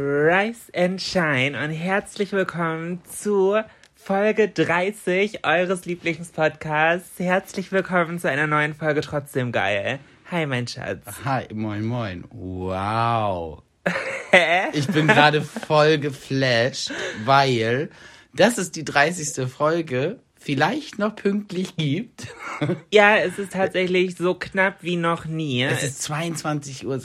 Rise 0.00 0.70
and 0.76 1.02
Shine 1.02 1.60
und 1.60 1.72
herzlich 1.72 2.30
willkommen 2.30 3.02
zu 3.04 3.60
Folge 3.96 4.48
30 4.48 5.44
eures 5.44 5.86
Lieblingspodcasts. 5.86 7.18
Herzlich 7.18 7.72
willkommen 7.72 8.20
zu 8.20 8.30
einer 8.30 8.46
neuen 8.46 8.74
Folge 8.74 9.00
Trotzdem 9.00 9.50
geil. 9.50 9.98
Hi, 10.30 10.46
mein 10.46 10.68
Schatz. 10.68 11.04
Hi, 11.24 11.52
moin, 11.52 11.84
moin. 11.84 12.24
Wow. 12.30 13.64
Hä? 14.30 14.68
Ich 14.72 14.86
bin 14.86 15.08
gerade 15.08 15.42
voll 15.42 15.98
geflasht, 15.98 16.92
weil 17.24 17.90
das 18.32 18.56
ist 18.56 18.76
die 18.76 18.84
30. 18.84 19.50
Folge, 19.50 20.20
vielleicht 20.36 21.00
noch 21.00 21.16
pünktlich 21.16 21.74
gibt. 21.74 22.28
Ja, 22.92 23.16
es 23.16 23.36
ist 23.40 23.52
tatsächlich 23.52 24.16
so 24.16 24.34
knapp 24.34 24.76
wie 24.82 24.96
noch 24.96 25.24
nie. 25.24 25.64
Es 25.64 25.82
ist 25.82 26.08
22.06 26.08 26.84
Uhr 26.84 26.98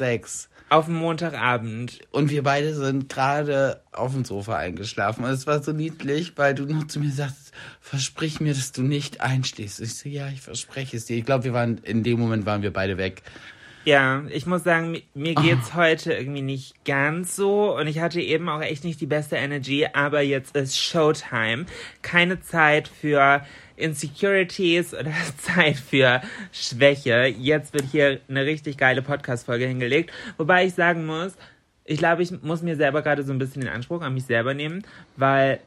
auf 0.74 0.86
dem 0.86 0.96
Montagabend. 0.96 2.00
und 2.12 2.30
wir 2.30 2.44
beide 2.44 2.74
sind 2.74 3.10
gerade 3.10 3.82
auf 3.92 4.14
dem 4.14 4.26
Sofa 4.26 4.58
eingeschlafen. 4.58 5.24
Und 5.24 5.32
es 5.32 5.46
war 5.48 5.62
so 5.62 5.72
niedlich, 5.72 6.34
weil 6.36 6.56
du 6.56 6.66
noch 6.66 6.88
zu 6.88 7.00
mir 7.00 7.12
sagst, 7.12 7.52
versprich 7.82 8.40
mir, 8.40 8.54
dass 8.54 8.72
du 8.72 8.82
nicht 8.82 9.22
einschläfst. 9.22 9.80
Ich 9.80 9.96
so, 9.96 10.10
ja, 10.10 10.28
ich 10.30 10.42
verspreche 10.42 10.98
es 10.98 11.06
dir. 11.06 11.18
Ich 11.18 11.26
glaube, 11.26 11.44
wir 11.44 11.54
waren, 11.54 11.78
in 11.84 12.04
dem 12.04 12.20
Moment 12.20 12.46
waren 12.46 12.62
wir 12.62 12.74
beide 12.74 12.98
weg. 12.98 13.22
Ja, 13.86 14.24
ich 14.30 14.46
muss 14.46 14.64
sagen, 14.64 14.92
mi- 14.92 15.04
mir 15.14 15.36
geht's 15.36 15.74
heute 15.74 16.14
irgendwie 16.14 16.42
nicht 16.42 16.86
ganz 16.86 17.36
so 17.36 17.76
und 17.78 17.88
ich 17.88 18.00
hatte 18.00 18.22
eben 18.22 18.48
auch 18.48 18.62
echt 18.62 18.86
nicht 18.86 19.02
die 19.02 19.06
beste 19.08 19.36
Energy, 19.36 19.86
aber 19.92 20.22
jetzt 20.22 20.56
ist 20.56 20.78
Showtime. 20.80 21.66
Keine 22.02 22.40
Zeit 22.40 22.88
für 22.88 23.46
Insecurities 23.76 24.94
oder 24.94 25.14
Zeit 25.38 25.78
für 25.78 26.22
Schwäche. 26.52 27.26
Jetzt 27.28 27.74
wird 27.74 27.86
hier 27.92 28.20
eine 28.30 28.46
richtig 28.46 28.78
geile 28.78 29.02
Podcast-Folge 29.02 29.66
hingelegt. 29.68 30.12
Wobei 30.38 30.66
ich 30.66 30.74
sagen 30.74 31.06
muss, 31.06 31.34
ich 31.86 31.98
glaube, 31.98 32.24
ich 32.24 32.32
muss 32.42 32.62
mir 32.62 32.76
selber 32.76 33.02
gerade 33.02 33.24
so 33.24 33.34
ein 33.34 33.40
bisschen 33.40 33.62
den 33.62 33.72
Anspruch 33.72 34.02
an 34.02 34.14
mich 34.14 34.26
selber 34.26 34.54
nehmen, 34.54 34.84
weil 35.18 35.60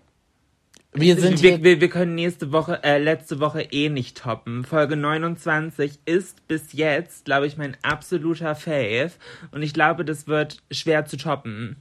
Wir 0.92 1.16
sind 1.20 1.42
wir, 1.42 1.62
wir, 1.62 1.80
wir 1.80 1.90
können 1.90 2.14
nächste 2.14 2.52
Woche, 2.52 2.82
äh, 2.82 2.96
letzte 2.98 3.38
Woche 3.38 3.60
eh 3.60 3.90
nicht 3.90 4.16
toppen. 4.16 4.64
Folge 4.64 4.96
29 4.96 5.98
ist 6.06 6.46
bis 6.48 6.72
jetzt, 6.72 7.26
glaube 7.26 7.46
ich, 7.46 7.58
mein 7.58 7.76
absoluter 7.82 8.54
Fave. 8.54 9.10
Und 9.50 9.62
ich 9.62 9.74
glaube, 9.74 10.06
das 10.06 10.26
wird 10.26 10.62
schwer 10.70 11.04
zu 11.04 11.18
toppen. 11.18 11.76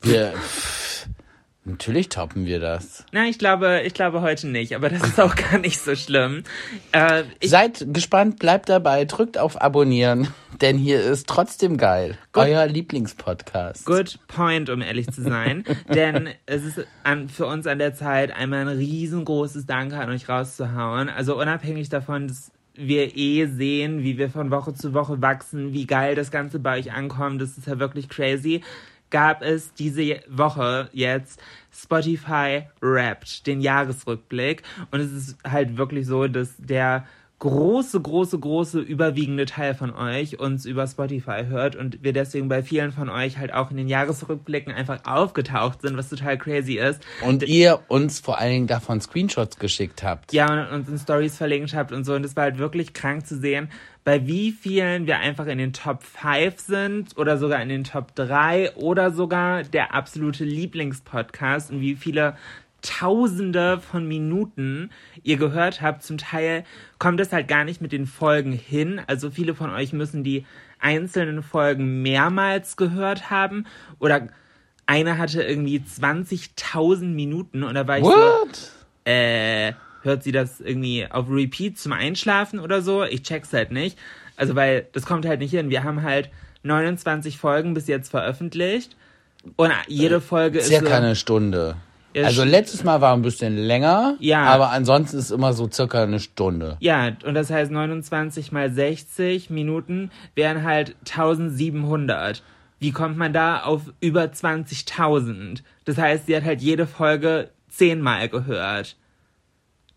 wir 0.00 0.32
pff, 0.32 0.78
natürlich 1.64 2.08
toppen 2.08 2.46
wir 2.46 2.60
das. 2.60 3.04
Na, 3.12 3.26
ich 3.26 3.38
glaube, 3.38 3.82
ich 3.84 3.94
glaube 3.94 4.20
heute 4.20 4.48
nicht, 4.48 4.74
aber 4.74 4.88
das 4.88 5.02
ist 5.02 5.20
auch 5.20 5.34
gar 5.50 5.58
nicht 5.58 5.78
so 5.78 5.94
schlimm. 5.94 6.42
Äh, 6.92 7.24
Seid 7.42 7.86
gespannt, 7.88 8.38
bleibt 8.38 8.68
dabei, 8.68 9.04
drückt 9.04 9.38
auf 9.38 9.60
Abonnieren, 9.60 10.28
denn 10.60 10.78
hier 10.78 11.02
ist 11.02 11.28
trotzdem 11.28 11.76
geil. 11.76 12.18
Euer 12.34 12.66
Lieblingspodcast. 12.66 13.86
Good 13.86 14.18
point, 14.28 14.70
um 14.70 14.82
ehrlich 14.82 15.08
zu 15.10 15.22
sein. 15.22 15.64
Denn 15.88 16.30
es 16.46 16.64
ist 16.64 16.86
an, 17.04 17.28
für 17.28 17.46
uns 17.46 17.66
an 17.66 17.78
der 17.78 17.94
Zeit, 17.94 18.32
einmal 18.32 18.60
ein 18.60 18.68
riesengroßes 18.68 19.66
Danke 19.66 19.98
an 19.98 20.10
euch 20.10 20.28
rauszuhauen. 20.28 21.08
Also 21.08 21.38
unabhängig 21.38 21.88
davon, 21.88 22.28
dass 22.28 22.52
wir 22.74 23.16
eh 23.16 23.46
sehen, 23.46 24.02
wie 24.02 24.18
wir 24.18 24.30
von 24.30 24.50
Woche 24.50 24.74
zu 24.74 24.94
Woche 24.94 25.20
wachsen, 25.20 25.72
wie 25.72 25.86
geil 25.86 26.14
das 26.14 26.30
Ganze 26.30 26.58
bei 26.58 26.78
euch 26.78 26.92
ankommt, 26.92 27.42
das 27.42 27.58
ist 27.58 27.66
ja 27.66 27.78
wirklich 27.78 28.08
crazy, 28.08 28.62
gab 29.12 29.42
es 29.42 29.72
diese 29.74 30.20
Woche 30.28 30.88
jetzt 30.92 31.40
Spotify 31.72 32.64
Wrapped, 32.80 33.46
den 33.46 33.60
Jahresrückblick. 33.60 34.62
Und 34.90 34.98
es 35.00 35.12
ist 35.12 35.36
halt 35.44 35.76
wirklich 35.76 36.06
so, 36.06 36.26
dass 36.26 36.56
der 36.56 37.06
große, 37.42 38.00
große, 38.00 38.38
große, 38.38 38.78
überwiegende 38.78 39.46
Teil 39.46 39.74
von 39.74 39.92
euch 39.92 40.38
uns 40.38 40.64
über 40.64 40.86
Spotify 40.86 41.46
hört 41.48 41.74
und 41.74 42.04
wir 42.04 42.12
deswegen 42.12 42.48
bei 42.48 42.62
vielen 42.62 42.92
von 42.92 43.08
euch 43.08 43.36
halt 43.36 43.52
auch 43.52 43.72
in 43.72 43.76
den 43.76 43.88
Jahresrückblicken 43.88 44.72
einfach 44.72 45.04
aufgetaucht 45.06 45.82
sind, 45.82 45.96
was 45.96 46.08
total 46.08 46.38
crazy 46.38 46.74
ist. 46.74 47.04
Und 47.20 47.42
ihr 47.42 47.80
uns 47.88 48.20
vor 48.20 48.38
allen 48.38 48.52
Dingen 48.52 48.66
davon 48.68 49.00
Screenshots 49.00 49.58
geschickt 49.58 50.04
habt. 50.04 50.32
Ja, 50.32 50.68
und 50.68 50.72
uns 50.72 50.88
in 50.88 50.98
Stories 50.98 51.36
verlinkt 51.36 51.74
habt 51.74 51.90
und 51.90 52.04
so. 52.04 52.14
Und 52.14 52.24
es 52.24 52.36
war 52.36 52.44
halt 52.44 52.58
wirklich 52.58 52.92
krank 52.92 53.26
zu 53.26 53.36
sehen, 53.36 53.70
bei 54.04 54.26
wie 54.26 54.52
vielen 54.52 55.06
wir 55.06 55.18
einfach 55.18 55.46
in 55.46 55.58
den 55.58 55.72
Top 55.72 56.02
5 56.04 56.60
sind 56.60 57.16
oder 57.16 57.38
sogar 57.38 57.60
in 57.60 57.68
den 57.68 57.82
Top 57.84 58.14
3 58.14 58.76
oder 58.76 59.10
sogar 59.10 59.64
der 59.64 59.94
absolute 59.94 60.44
Lieblingspodcast 60.44 61.70
und 61.70 61.80
wie 61.80 61.96
viele 61.96 62.36
Tausende 62.82 63.78
von 63.80 64.06
Minuten 64.06 64.90
ihr 65.22 65.36
gehört 65.36 65.80
habt. 65.80 66.02
Zum 66.02 66.18
Teil 66.18 66.64
kommt 66.98 67.20
es 67.20 67.32
halt 67.32 67.48
gar 67.48 67.64
nicht 67.64 67.80
mit 67.80 67.92
den 67.92 68.06
Folgen 68.06 68.52
hin. 68.52 69.00
Also 69.06 69.30
viele 69.30 69.54
von 69.54 69.70
euch 69.70 69.92
müssen 69.92 70.24
die 70.24 70.44
einzelnen 70.80 71.42
Folgen 71.42 72.02
mehrmals 72.02 72.76
gehört 72.76 73.30
haben 73.30 73.66
oder 73.98 74.28
einer 74.86 75.16
hatte 75.16 75.42
irgendwie 75.42 75.78
20.000 75.78 77.04
Minuten 77.06 77.62
und 77.62 77.74
da 77.74 77.86
war 77.86 77.98
ich 77.98 78.04
so, 78.04 78.10
What? 78.10 78.72
äh, 79.04 79.72
hört 80.02 80.24
sie 80.24 80.32
das 80.32 80.60
irgendwie 80.60 81.06
auf 81.08 81.26
Repeat 81.30 81.78
zum 81.78 81.92
Einschlafen 81.92 82.58
oder 82.58 82.82
so? 82.82 83.04
Ich 83.04 83.22
check's 83.22 83.52
halt 83.52 83.70
nicht. 83.70 83.96
Also, 84.36 84.56
weil 84.56 84.88
das 84.92 85.06
kommt 85.06 85.24
halt 85.24 85.40
nicht 85.40 85.52
hin. 85.52 85.70
Wir 85.70 85.84
haben 85.84 86.02
halt 86.02 86.30
29 86.64 87.38
Folgen 87.38 87.74
bis 87.74 87.86
jetzt 87.86 88.10
veröffentlicht 88.10 88.96
und 89.56 89.72
jede 89.86 90.20
Folge 90.20 90.58
ist 90.58 90.68
Circa 90.68 90.86
so, 90.86 90.92
eine 90.92 91.16
Stunde. 91.16 91.76
Ja, 92.14 92.24
Also 92.26 92.44
letztes 92.44 92.84
Mal 92.84 93.00
war 93.00 93.14
ein 93.14 93.22
bisschen 93.22 93.56
länger, 93.56 94.16
Ja. 94.20 94.42
aber 94.44 94.70
ansonsten 94.70 95.18
ist 95.18 95.30
immer 95.30 95.52
so 95.52 95.68
circa 95.70 96.02
eine 96.02 96.20
Stunde. 96.20 96.76
ja, 96.80 97.12
und 97.24 97.34
das 97.34 97.50
heißt 97.50 97.70
29 97.70 98.52
mal 98.52 98.70
60 98.70 99.50
Minuten 99.50 100.10
wären 100.34 100.62
halt 100.62 100.94
1700. 101.06 102.42
Wie 102.80 102.90
kommt 102.92 103.16
man 103.16 103.32
da 103.32 103.62
auf 103.62 103.82
über 104.00 104.22
20.000? 104.32 105.62
Das 105.84 105.98
heißt, 105.98 106.26
sie 106.26 106.36
hat 106.36 106.44
halt 106.44 106.60
jede 106.60 106.86
Folge 106.86 107.50
zehnmal 107.68 108.28
gehört. 108.28 108.96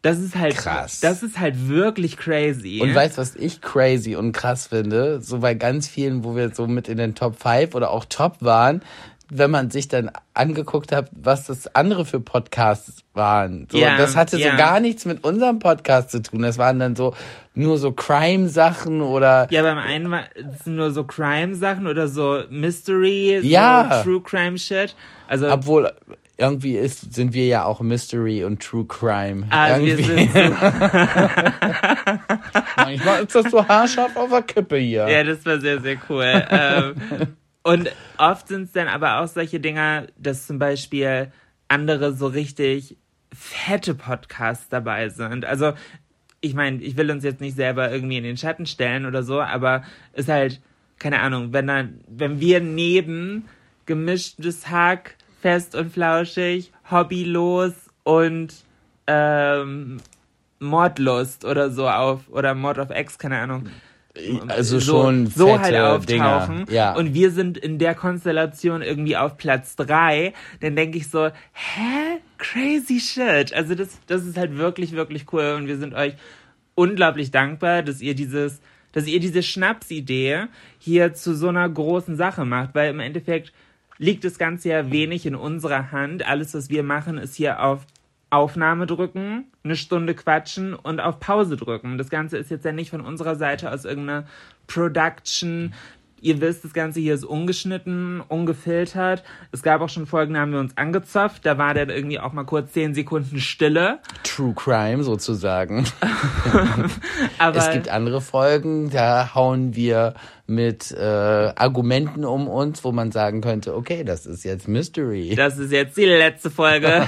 Das 0.02 0.20
ist 0.20 0.36
halt 0.36 0.56
Krass. 0.56 1.00
Das 1.00 1.24
ist 1.24 1.40
halt 1.40 1.68
wirklich 1.68 2.16
crazy. 2.16 2.80
Und 2.80 2.94
weißt 2.94 3.18
du, 3.18 3.22
was 3.22 3.36
ich 3.36 3.59
crazy 3.62 4.16
und 4.16 4.34
krass 4.34 4.68
finde? 4.68 5.20
So 5.20 5.40
bei 5.40 5.56
ganz 5.56 5.88
vielen, 5.88 6.24
wo 6.24 6.36
wir 6.36 6.53
so 6.53 6.68
mit 6.68 6.88
in 6.88 6.97
den 7.00 7.16
Top 7.16 7.41
5 7.41 7.73
oder 7.73 7.90
auch 7.90 8.06
Top 8.06 8.35
waren, 8.41 8.84
wenn 9.37 9.52
man 9.52 9.70
sich 9.72 9.87
dann 9.87 10.11
angeguckt 10.34 10.91
hat, 10.91 11.09
was 11.11 11.46
das 11.47 11.73
andere 11.76 12.05
für 12.05 12.20
Podcasts 12.20 13.03
waren. 13.14 13.67
So, 13.72 13.78
Ja, 13.78 13.97
das 13.97 14.16
hatte 14.16 14.37
ja. 14.37 14.52
so 14.52 14.58
gar 14.58 14.79
nichts 14.79 15.05
mit 15.05 15.23
unserem 15.23 15.59
Podcast 15.59 16.11
zu 16.11 16.22
tun. 16.22 16.41
Das 16.41 16.58
waren 16.58 16.79
dann 16.79 16.96
so 16.96 17.14
nur 17.53 17.78
so 17.78 17.91
Crime-Sachen 17.91 19.02
oder 19.02 19.47
Ja, 19.49 19.61
beim 19.61 19.78
einen 19.78 20.11
war 20.11 20.23
es 20.35 20.66
nur 20.66 20.91
so 20.91 21.03
Crime-Sachen 21.03 21.87
oder 21.87 22.08
so 22.08 22.43
Mystery, 22.49 23.40
so 23.41 23.47
Ja. 23.47 24.02
True 24.03 24.22
Crime-Shit. 24.22 24.96
Also, 25.28 25.49
obwohl 25.49 25.91
irgendwie 26.37 26.76
ist, 26.76 27.14
sind 27.14 27.34
wir 27.34 27.46
ja 27.47 27.64
auch 27.64 27.79
Mystery 27.79 28.43
und 28.43 28.61
True 28.61 28.85
Crime. 28.85 29.47
ah, 29.52 29.79
wir 29.79 29.97
irgendwie. 29.97 30.28
sind 30.28 30.34
so, 30.34 30.55
Manchmal 32.78 33.23
ist 33.23 33.35
das 33.35 33.52
so 33.52 33.66
haarscharf 33.67 34.16
auf 34.17 34.29
der 34.29 34.41
Kippe 34.41 34.78
hier. 34.78 35.08
ja, 35.09 35.23
das 35.23 35.46
war 35.46 35.59
sehr, 35.59 35.79
sehr 35.82 35.97
cool. 36.09 36.26
ähm, 36.49 36.96
und 37.66 37.91
oft 38.20 38.47
sind 38.47 38.66
es 38.66 38.73
dann 38.73 38.88
aber 38.88 39.20
auch 39.20 39.28
solche 39.28 39.59
Dinger, 39.59 40.06
dass 40.17 40.46
zum 40.46 40.59
Beispiel 40.59 41.32
andere 41.67 42.14
so 42.14 42.28
richtig 42.28 42.96
fette 43.34 43.96
Podcasts 43.96 44.70
dabei 44.70 45.09
sind. 45.09 45.46
Also, 45.46 45.73
ich 46.41 46.53
meine, 46.53 46.84
ich 46.84 46.96
will 46.96 47.09
uns 47.09 47.23
jetzt 47.23 47.41
nicht 47.41 47.56
selber 47.56 47.91
irgendwie 47.91 48.17
in 48.17 48.23
den 48.23 48.38
Schatten 48.38 48.67
stellen 48.67 49.08
oder 49.08 49.23
so, 49.23 49.41
aber 49.41 49.84
ist 50.14 50.29
halt 50.29 50.62
keine 51.00 51.22
Ahnung, 51.22 51.53
wenn 51.53 51.66
dann, 51.66 52.02
wenn 52.08 52.40
wir 52.40 52.62
neben 52.62 53.46
gemischtes 53.88 54.70
Hack, 54.70 55.16
fest 55.41 55.73
und 55.73 55.91
flauschig, 55.91 56.72
hobbylos 56.91 57.73
und 58.03 58.53
ähm, 59.08 59.97
Mordlust 60.59 61.46
oder 61.46 61.72
so 61.72 61.90
auf, 61.90 62.29
oder 62.29 62.53
Mord 62.53 62.78
of 62.78 62.90
X, 62.91 63.18
keine 63.18 63.40
Ahnung. 63.40 63.70
Also 64.47 64.79
so, 64.79 64.94
schon 64.94 65.28
so 65.28 65.52
halt 65.52 65.66
fette 65.66 65.90
auftauchen 65.90 66.66
Dinger. 66.66 66.66
Ja. 66.70 66.96
und 66.96 67.14
wir 67.14 67.32
sind 67.32 67.58
in 67.58 67.79
der 67.79 67.96
Konstellation 67.96 68.82
irgendwie 68.82 69.17
auf 69.17 69.38
Platz 69.38 69.76
drei, 69.76 70.34
dann 70.62 70.76
denke 70.76 70.97
ich 70.97 71.09
so, 71.09 71.28
hä? 71.28 72.20
Crazy 72.38 73.00
shit. 73.00 73.53
Also 73.53 73.76
das, 73.76 73.97
das 74.08 74.26
ist 74.26 74.38
halt 74.38 74.58
wirklich, 74.58 74.94
wirklich 74.94 75.26
cool 75.34 75.56
und 75.58 75.67
wir 75.67 75.78
sind 75.78 75.94
euch 75.94 76.14
unglaublich 76.76 77.32
dankbar, 77.32 77.82
dass 77.82 78.02
ihr 78.02 78.16
dieses, 78.16 78.62
dass 78.91 79.08
ihr 79.08 79.20
diese 79.20 79.44
Schnapsidee 79.44 80.46
hier 80.79 81.14
zu 81.14 81.35
so 81.35 81.50
einer 81.50 81.68
großen 81.68 82.16
Sache 82.16 82.46
macht, 82.46 82.76
weil 82.76 82.90
im 82.90 83.00
Endeffekt 83.00 83.52
liegt 83.97 84.23
das 84.23 84.38
Ganze 84.38 84.70
ja 84.70 84.91
wenig 84.91 85.26
in 85.26 85.35
unserer 85.35 85.91
Hand. 85.91 86.26
Alles, 86.28 86.53
was 86.53 86.70
wir 86.70 86.84
machen, 86.84 87.18
ist 87.18 87.35
hier 87.35 87.61
auf 87.64 87.85
Aufnahme 88.35 88.85
drücken, 88.85 89.46
eine 89.64 89.76
Stunde 89.76 90.14
quatschen 90.14 90.73
und 90.73 90.99
auf 90.99 91.20
Pause 91.20 91.55
drücken. 91.55 91.97
Das 91.97 92.09
Ganze 92.09 92.37
ist 92.37 92.52
jetzt 92.52 92.66
ja 92.66 92.73
nicht 92.73 92.90
von 92.90 93.02
unserer 93.02 93.35
Seite 93.35 93.72
aus 93.72 93.85
irgendeiner 93.85 94.26
Production. 94.67 95.73
Ihr 96.25 96.41
wisst, 96.41 96.63
das 96.66 96.73
Ganze 96.73 96.99
hier 96.99 97.13
ist 97.13 97.23
ungeschnitten, 97.23 98.19
ungefiltert. 98.19 99.23
Es 99.51 99.61
gab 99.61 99.81
auch 99.81 99.89
schon 99.89 100.07
Folgen, 100.07 100.33
da 100.33 100.39
haben 100.39 100.53
wir 100.53 100.59
uns 100.59 100.75
angezopft. 100.75 101.45
Da 101.45 101.59
war 101.59 101.75
dann 101.75 101.91
irgendwie 101.91 102.19
auch 102.19 102.33
mal 102.33 102.45
kurz 102.45 102.72
zehn 102.73 102.95
Sekunden 102.95 103.37
Stille. 103.37 103.99
True 104.23 104.55
Crime 104.55 105.03
sozusagen. 105.03 105.85
Aber 107.37 107.57
Es 107.57 107.69
gibt 107.72 107.89
andere 107.89 108.22
Folgen, 108.22 108.89
da 108.89 109.35
hauen 109.35 109.75
wir 109.75 110.16
mit 110.47 110.91
äh, 110.93 111.03
Argumenten 111.03 112.25
um 112.25 112.47
uns, 112.47 112.83
wo 112.83 112.91
man 112.91 113.11
sagen 113.11 113.41
könnte, 113.41 113.75
okay, 113.75 114.03
das 114.03 114.25
ist 114.25 114.43
jetzt 114.43 114.67
Mystery. 114.67 115.35
Das 115.35 115.59
ist 115.59 115.72
jetzt 115.72 115.95
die 115.95 116.05
letzte 116.05 116.49
Folge. 116.49 117.07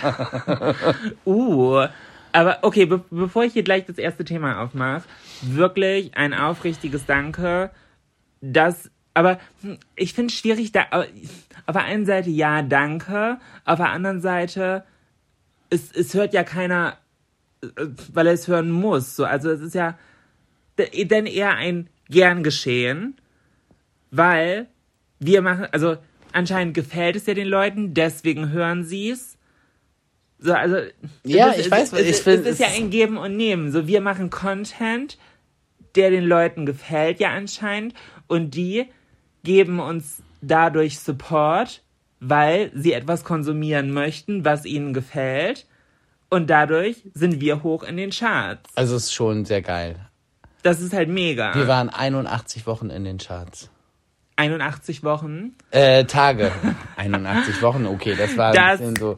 uh. 1.26 1.88
Aber 2.34 2.60
okay, 2.62 2.86
be 2.86 3.04
bevor 3.10 3.46
ich 3.46 3.54
hier 3.54 3.64
gleich 3.64 3.86
das 3.86 3.98
erste 3.98 4.24
Thema 4.24 4.62
aufmache, 4.62 5.06
wirklich 5.42 6.16
ein 6.16 6.36
aufrichtiges 6.36 7.08
Danke, 7.08 7.72
dass, 8.42 8.92
aber 9.18 9.40
hm, 9.62 9.78
ich 9.96 10.14
finde 10.14 10.32
es 10.32 10.38
schwierig, 10.40 10.72
da, 10.72 10.86
auf 10.92 11.74
der 11.74 11.84
einen 11.84 12.06
Seite 12.06 12.30
ja, 12.30 12.62
danke, 12.62 13.40
auf 13.66 13.78
der 13.78 13.90
anderen 13.90 14.22
Seite, 14.22 14.84
es, 15.72 15.92
es 15.92 16.14
hört 16.14 16.34
ja 16.34 16.44
keiner, 16.44 16.98
äh, 17.64 17.68
weil 18.14 18.28
er 18.28 18.34
es 18.34 18.48
hören 18.48 18.70
muss. 18.70 19.16
So, 19.16 19.26
also 19.26 19.50
es 19.50 19.62
ist 19.62 19.74
ja 19.76 19.98
denn 20.78 21.26
eher 21.26 21.56
ein 21.56 21.90
gern 22.10 22.44
geschehen, 22.44 23.16
weil 24.12 24.68
wir 25.20 25.42
machen, 25.42 25.66
also 25.72 25.98
anscheinend 26.32 26.76
gefällt 26.76 27.16
es 27.16 27.26
ja 27.26 27.34
den 27.34 27.48
Leuten, 27.48 27.96
deswegen 27.96 28.50
hören 28.52 28.84
sie 28.84 29.10
es. 29.10 29.38
So, 30.38 30.54
also 30.54 30.78
Ja, 31.24 31.52
es 31.54 31.66
ich 31.66 31.72
weiß, 31.72 31.94
es, 31.94 32.00
ich 32.02 32.08
ist- 32.10 32.24
find, 32.24 32.46
es 32.46 32.52
ist 32.54 32.60
ja 32.60 32.68
es- 32.68 32.78
ein 32.78 32.92
Geben 32.92 33.18
und 33.18 33.36
Nehmen. 33.36 33.72
So, 33.72 33.88
wir 33.88 34.02
machen 34.02 34.30
Content, 34.30 35.18
der 35.96 36.12
den 36.12 36.24
Leuten 36.26 36.68
gefällt 36.68 37.20
ja 37.20 37.32
anscheinend 37.32 37.96
und 38.28 38.54
die 38.54 38.86
geben 39.48 39.80
uns 39.80 40.22
dadurch 40.42 41.00
Support, 41.00 41.82
weil 42.20 42.70
sie 42.76 42.92
etwas 42.94 43.24
konsumieren 43.24 43.92
möchten, 43.92 44.44
was 44.46 44.66
ihnen 44.66 44.94
gefällt 44.94 45.66
und 46.30 46.50
dadurch 46.50 46.98
sind 47.14 47.40
wir 47.40 47.64
hoch 47.64 47.84
in 47.84 47.96
den 47.98 48.12
Charts. 48.12 48.70
Also 48.76 48.96
es 48.98 49.06
ist 49.06 49.14
schon 49.14 49.46
sehr 49.46 49.62
geil. 49.62 49.96
Das 50.64 50.82
ist 50.82 50.92
halt 50.94 51.08
mega. 51.10 51.56
Wir 51.56 51.68
waren 51.68 51.90
81 51.90 52.68
Wochen 52.68 52.90
in 52.90 53.06
den 53.06 53.18
Charts. 53.20 53.70
81 54.36 55.04
Wochen. 55.04 55.56
Äh, 55.72 56.04
Tage. 56.06 56.52
81 56.98 57.62
Wochen, 57.62 57.86
okay, 57.88 58.16
das 58.18 58.36
war 58.38 58.52
Das- 58.54 58.82
ein 58.82 58.94
bisschen 58.94 58.96
so. 58.98 59.18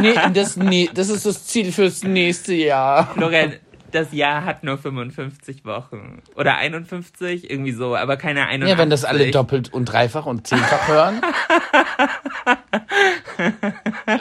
Nee, 0.00 0.14
das, 0.34 0.56
nee, 0.56 0.90
das 0.92 1.08
ist 1.08 1.24
das 1.26 1.46
Ziel 1.46 1.72
fürs 1.72 2.02
nächste 2.04 2.54
Jahr. 2.54 3.12
Florian, 3.14 3.54
das 3.92 4.12
Jahr 4.12 4.44
hat 4.44 4.64
nur 4.64 4.78
55 4.78 5.64
Wochen. 5.64 6.22
Oder 6.34 6.56
51, 6.56 7.50
irgendwie 7.50 7.72
so, 7.72 7.94
aber 7.96 8.16
keine 8.16 8.46
81. 8.46 8.70
Ja, 8.70 8.78
wenn 8.78 8.90
das 8.90 9.04
alle 9.04 9.30
doppelt 9.30 9.72
und 9.72 9.84
dreifach 9.86 10.26
und 10.26 10.46
zehnfach 10.46 10.88
hören. 10.88 11.20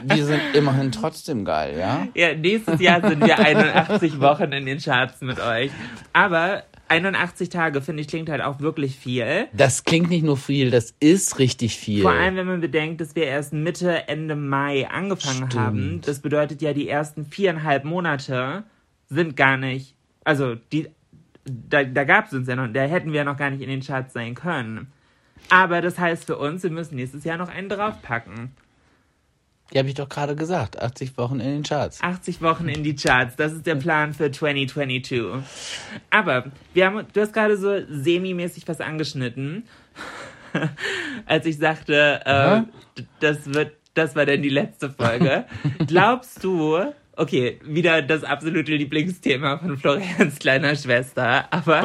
Wir 0.03 0.25
sind 0.25 0.41
immerhin 0.53 0.91
trotzdem 0.91 1.45
geil, 1.45 1.77
ja? 1.79 2.07
Ja, 2.13 2.35
nächstes 2.35 2.79
Jahr 2.79 3.01
sind 3.07 3.25
wir 3.25 3.39
81 3.39 4.19
Wochen 4.19 4.51
in 4.51 4.65
den 4.65 4.79
Charts 4.79 5.21
mit 5.21 5.39
euch. 5.39 5.71
Aber 6.13 6.63
81 6.91 7.49
Tage, 7.49 7.81
finde 7.81 8.01
ich, 8.01 8.09
klingt 8.09 8.29
halt 8.29 8.41
auch 8.41 8.59
wirklich 8.59 8.97
viel. 8.97 9.47
Das 9.53 9.85
klingt 9.85 10.09
nicht 10.09 10.25
nur 10.25 10.35
viel, 10.35 10.71
das 10.71 10.93
ist 10.99 11.39
richtig 11.39 11.77
viel. 11.77 12.01
Vor 12.01 12.11
allem, 12.11 12.35
wenn 12.35 12.47
man 12.47 12.59
bedenkt, 12.59 12.99
dass 12.99 13.15
wir 13.15 13.23
erst 13.23 13.53
Mitte, 13.53 14.09
Ende 14.09 14.35
Mai 14.35 14.89
angefangen 14.89 15.49
Stimmt. 15.49 15.55
haben. 15.55 16.01
Das 16.05 16.19
bedeutet 16.19 16.61
ja, 16.61 16.73
die 16.73 16.89
ersten 16.89 17.25
viereinhalb 17.25 17.85
Monate 17.85 18.65
sind 19.11 19.35
gar 19.35 19.57
nicht, 19.57 19.95
also 20.23 20.55
die, 20.55 20.89
da, 21.43 21.83
da 21.83 22.03
gab 22.05 22.27
es 22.27 22.33
uns 22.33 22.47
ja 22.47 22.55
noch, 22.55 22.71
da 22.71 22.81
hätten 22.81 23.13
wir 23.13 23.23
noch 23.23 23.37
gar 23.37 23.49
nicht 23.49 23.61
in 23.61 23.69
den 23.69 23.81
Charts 23.81 24.13
sein 24.13 24.33
können. 24.35 24.91
Aber 25.49 25.81
das 25.81 25.99
heißt 25.99 26.25
für 26.25 26.37
uns, 26.37 26.63
wir 26.63 26.69
müssen 26.71 26.95
nächstes 26.95 27.23
Jahr 27.23 27.37
noch 27.37 27.49
einen 27.49 27.69
draufpacken. 27.69 28.55
Die 29.73 29.79
habe 29.79 29.87
ich 29.87 29.95
doch 29.95 30.09
gerade 30.09 30.35
gesagt. 30.35 30.81
80 30.81 31.17
Wochen 31.17 31.39
in 31.39 31.47
den 31.47 31.63
Charts. 31.63 32.01
80 32.01 32.41
Wochen 32.41 32.67
in 32.67 32.83
die 32.83 32.95
Charts, 32.95 33.35
das 33.37 33.53
ist 33.53 33.65
der 33.65 33.75
Plan 33.75 34.13
für 34.13 34.31
2022. 34.31 35.21
Aber 36.09 36.45
wir 36.73 36.85
haben, 36.85 37.05
du 37.11 37.21
hast 37.21 37.33
gerade 37.33 37.57
so 37.57 37.79
semi-mäßig 37.89 38.67
was 38.67 38.81
angeschnitten, 38.81 39.63
als 41.25 41.45
ich 41.45 41.57
sagte, 41.57 42.21
äh, 42.25 43.01
das 43.21 43.53
wird, 43.53 43.73
das 43.93 44.15
war 44.15 44.25
dann 44.25 44.41
die 44.41 44.49
letzte 44.49 44.89
Folge. 44.89 45.45
Glaubst 45.87 46.43
du, 46.43 46.93
okay, 47.21 47.59
wieder 47.63 48.01
das 48.01 48.23
absolute 48.23 48.73
Lieblingsthema 48.75 49.59
von 49.59 49.77
Florians 49.77 50.39
kleiner 50.39 50.75
Schwester, 50.75 51.45
aber 51.51 51.83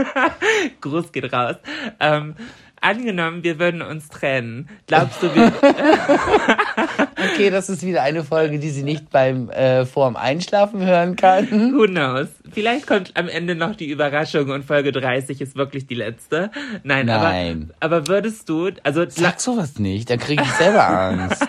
Gruß 0.82 1.12
geht 1.12 1.32
raus. 1.32 1.56
Ähm, 1.98 2.34
angenommen, 2.80 3.42
wir 3.42 3.58
würden 3.58 3.80
uns 3.80 4.08
trennen. 4.08 4.68
Glaubst 4.86 5.22
du, 5.22 5.34
wir, 5.34 5.50
Okay, 7.34 7.50
das 7.50 7.68
ist 7.68 7.84
wieder 7.84 8.02
eine 8.02 8.24
Folge, 8.24 8.58
die 8.58 8.70
sie 8.70 8.82
nicht 8.82 9.10
beim 9.10 9.50
äh, 9.50 9.84
vorm 9.84 10.16
Einschlafen 10.16 10.84
hören 10.84 11.16
kann. 11.16 11.50
Who 11.50 11.86
knows? 11.86 12.28
Vielleicht 12.50 12.86
kommt 12.86 13.16
am 13.16 13.28
Ende 13.28 13.54
noch 13.54 13.76
die 13.76 13.90
Überraschung 13.90 14.50
und 14.50 14.64
Folge 14.64 14.92
30 14.92 15.40
ist 15.40 15.56
wirklich 15.56 15.86
die 15.86 15.94
letzte. 15.94 16.50
Nein, 16.82 17.06
Nein. 17.06 17.70
Aber, 17.80 17.96
aber 17.96 18.08
würdest 18.08 18.48
du, 18.48 18.70
also 18.82 19.04
Sag 19.08 19.40
sowas 19.40 19.78
nicht, 19.78 20.08
dann 20.10 20.18
kriege 20.18 20.42
ich 20.42 20.50
selber 20.52 20.88
Angst. 20.88 21.46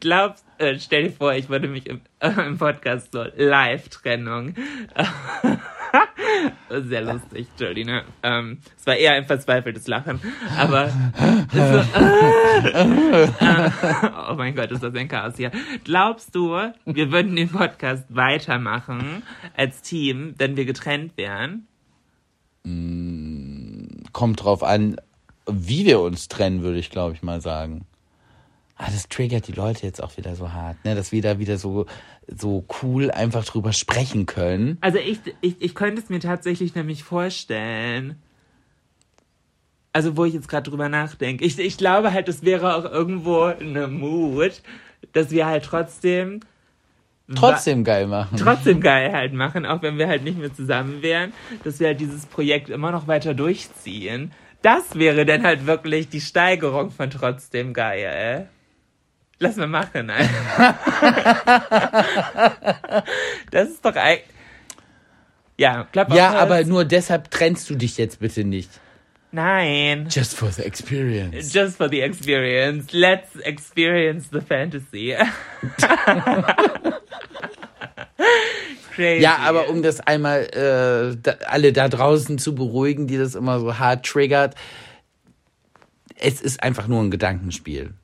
Glaubst, 0.00 0.44
äh, 0.58 0.78
stell 0.78 1.04
dir 1.04 1.12
vor, 1.12 1.34
ich 1.34 1.48
würde 1.48 1.68
mich 1.68 1.86
im, 1.86 2.00
äh, 2.20 2.30
im 2.46 2.58
Podcast 2.58 3.12
so 3.12 3.24
Live-Trennung. 3.36 4.54
Sehr 6.70 7.02
lustig, 7.02 7.46
Jolina. 7.58 8.02
Ähm, 8.22 8.58
es 8.76 8.86
war 8.86 8.96
eher 8.96 9.12
ein 9.12 9.24
verzweifeltes 9.24 9.86
Lachen, 9.86 10.20
aber 10.56 10.88
so, 10.88 11.82
oh 14.30 14.34
mein 14.34 14.54
Gott, 14.56 14.70
ist 14.72 14.82
das 14.82 14.94
ein 14.94 15.08
Chaos 15.08 15.36
hier. 15.36 15.52
Glaubst 15.84 16.34
du, 16.34 16.56
wir 16.84 17.12
würden 17.12 17.36
den 17.36 17.48
Podcast 17.48 18.06
weitermachen 18.08 19.22
als 19.56 19.82
Team, 19.82 20.34
wenn 20.38 20.56
wir 20.56 20.64
getrennt 20.64 21.16
wären? 21.16 21.68
Kommt 24.12 24.42
drauf 24.42 24.62
an, 24.64 24.96
wie 25.46 25.86
wir 25.86 26.00
uns 26.00 26.28
trennen, 26.28 26.62
würde 26.62 26.78
ich 26.78 26.90
glaube 26.90 27.14
ich 27.14 27.22
mal 27.22 27.40
sagen. 27.40 27.86
Ah, 28.76 28.86
das 28.86 29.08
triggert 29.08 29.46
die 29.46 29.52
Leute 29.52 29.86
jetzt 29.86 30.02
auch 30.02 30.16
wieder 30.16 30.34
so 30.34 30.52
hart, 30.52 30.84
ne? 30.84 30.94
Dass 30.96 31.12
wir 31.12 31.22
da 31.22 31.38
wieder 31.38 31.58
so, 31.58 31.86
so 32.26 32.64
cool 32.82 33.10
einfach 33.10 33.44
drüber 33.44 33.72
sprechen 33.72 34.26
können. 34.26 34.78
Also 34.80 34.98
ich, 34.98 35.20
ich, 35.40 35.62
ich 35.62 35.74
könnte 35.74 36.02
es 36.02 36.08
mir 36.08 36.18
tatsächlich 36.18 36.74
nämlich 36.74 37.04
vorstellen. 37.04 38.20
Also 39.92 40.16
wo 40.16 40.24
ich 40.24 40.34
jetzt 40.34 40.48
gerade 40.48 40.68
drüber 40.68 40.88
nachdenke. 40.88 41.44
Ich, 41.44 41.56
ich 41.56 41.76
glaube 41.76 42.12
halt, 42.12 42.28
es 42.28 42.42
wäre 42.42 42.74
auch 42.74 42.84
irgendwo 42.84 43.42
eine 43.42 43.86
Mut, 43.86 44.60
dass 45.12 45.30
wir 45.30 45.46
halt 45.46 45.64
trotzdem 45.64 46.40
Trotzdem 47.34 47.84
geil 47.84 48.06
machen. 48.06 48.36
trotzdem 48.36 48.80
geil 48.80 49.12
halt 49.12 49.32
machen, 49.32 49.64
auch 49.64 49.80
wenn 49.82 49.96
wir 49.96 50.08
halt 50.08 50.24
nicht 50.24 50.36
mehr 50.36 50.52
zusammen 50.52 51.00
wären, 51.00 51.32
dass 51.62 51.80
wir 51.80 51.86
halt 51.86 52.00
dieses 52.00 52.26
Projekt 52.26 52.68
immer 52.68 52.90
noch 52.90 53.06
weiter 53.06 53.32
durchziehen. 53.34 54.32
Das 54.60 54.96
wäre 54.96 55.24
dann 55.24 55.42
halt 55.42 55.64
wirklich 55.64 56.08
die 56.08 56.20
Steigerung 56.20 56.90
von 56.90 57.08
trotzdem 57.08 57.72
geil. 57.72 58.48
Lass 59.38 59.56
mal 59.56 59.66
machen. 59.66 60.10
Das 63.50 63.68
ist 63.68 63.84
doch 63.84 63.94
eigentlich. 63.94 64.24
Ja, 65.56 65.84
klapp 65.92 66.10
auf 66.10 66.16
ja, 66.16 66.32
aber 66.32 66.64
nur 66.64 66.84
deshalb 66.84 67.30
trennst 67.30 67.70
du 67.70 67.76
dich 67.76 67.96
jetzt 67.96 68.18
bitte 68.18 68.42
nicht. 68.44 68.70
Nein. 69.30 70.08
Just 70.10 70.34
for 70.36 70.50
the 70.50 70.62
experience. 70.62 71.52
Just 71.52 71.76
for 71.76 71.88
the 71.88 72.00
experience. 72.00 72.92
Let's 72.92 73.36
experience 73.36 74.28
the 74.32 74.40
fantasy. 74.40 75.14
crazy. 78.94 79.22
Ja, 79.22 79.38
aber 79.38 79.68
um 79.68 79.82
das 79.82 80.00
einmal 80.00 80.42
äh, 80.52 81.16
da, 81.20 81.32
alle 81.46 81.72
da 81.72 81.88
draußen 81.88 82.38
zu 82.38 82.54
beruhigen, 82.54 83.06
die 83.06 83.18
das 83.18 83.34
immer 83.34 83.60
so 83.60 83.78
hart 83.78 84.06
triggert, 84.06 84.54
es 86.16 86.40
ist 86.40 86.62
einfach 86.62 86.86
nur 86.86 87.02
ein 87.02 87.10
Gedankenspiel. 87.10 87.94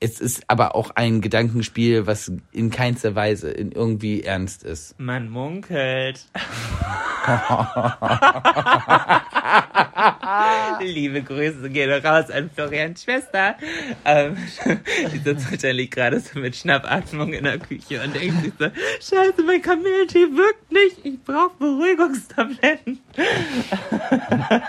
Es 0.00 0.20
ist 0.20 0.42
aber 0.46 0.76
auch 0.76 0.90
ein 0.94 1.20
Gedankenspiel, 1.20 2.06
was 2.06 2.30
in 2.52 2.70
keinster 2.70 3.16
Weise 3.16 3.50
in 3.50 3.72
irgendwie 3.72 4.22
ernst 4.22 4.62
ist. 4.62 4.94
Man 4.98 5.28
munkelt. 5.28 6.24
Liebe 10.80 11.22
Grüße 11.22 11.70
gehen 11.70 11.90
raus 12.04 12.30
an 12.30 12.50
Florians 12.54 13.02
Schwester. 13.02 13.56
Ähm, 14.04 14.36
die 15.12 15.18
sitzt 15.18 15.50
wahrscheinlich 15.50 15.90
gerade 15.90 16.20
so 16.20 16.38
mit 16.38 16.56
Schnappatmung 16.56 17.32
in 17.32 17.44
der 17.44 17.58
Küche 17.58 18.02
und 18.02 18.14
denkt 18.14 18.42
sich 18.42 18.52
so, 18.58 18.66
scheiße, 18.66 19.42
mein 19.44 19.62
Kamillentee 19.62 20.26
wirkt 20.36 20.72
nicht. 20.72 21.04
Ich 21.04 21.22
brauche 21.22 21.56
Beruhigungstabletten. 21.58 23.00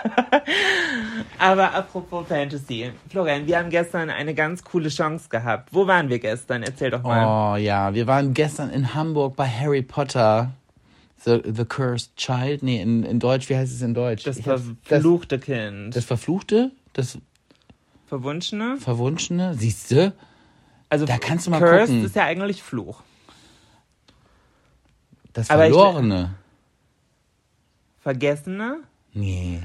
Aber 1.38 1.74
apropos 1.74 2.26
Fantasy. 2.28 2.92
Florian, 3.08 3.46
wir 3.46 3.58
haben 3.58 3.70
gestern 3.70 4.10
eine 4.10 4.34
ganz 4.34 4.64
coole 4.64 4.88
Chance 4.88 5.28
gehabt. 5.28 5.68
Wo 5.72 5.86
waren 5.86 6.08
wir 6.08 6.18
gestern? 6.18 6.62
Erzähl 6.62 6.90
doch 6.90 7.02
mal. 7.02 7.54
Oh 7.54 7.56
ja, 7.56 7.94
wir 7.94 8.06
waren 8.06 8.34
gestern 8.34 8.70
in 8.70 8.94
Hamburg 8.94 9.36
bei 9.36 9.46
Harry 9.46 9.82
Potter. 9.82 10.50
The, 11.24 11.42
the 11.44 11.64
Cursed 11.64 12.16
Child? 12.16 12.62
Nee, 12.62 12.80
in, 12.80 13.02
in 13.04 13.18
Deutsch, 13.18 13.48
wie 13.50 13.56
heißt 13.56 13.72
es 13.74 13.82
in 13.82 13.92
Deutsch? 13.94 14.24
Das 14.24 14.40
verfluchte 14.40 15.38
Kind. 15.38 15.94
Das 15.94 16.04
Verfluchte? 16.04 16.70
Das 16.94 17.18
Verwunschene? 18.06 18.76
Verwunschene? 18.78 19.54
Siehst 19.54 19.90
du? 19.90 20.12
Also 20.88 21.04
Da 21.06 21.18
kannst 21.18 21.46
du 21.46 21.50
mal 21.50 21.58
Cursed 21.60 21.88
gucken. 21.88 22.04
ist 22.04 22.16
ja 22.16 22.24
eigentlich 22.24 22.62
Fluch. 22.62 23.02
Das 25.32 25.50
Aber 25.50 25.66
ich- 25.66 25.72
Verlorene? 25.72 26.34
Vergessene? 28.00 28.78
Nee. 29.12 29.60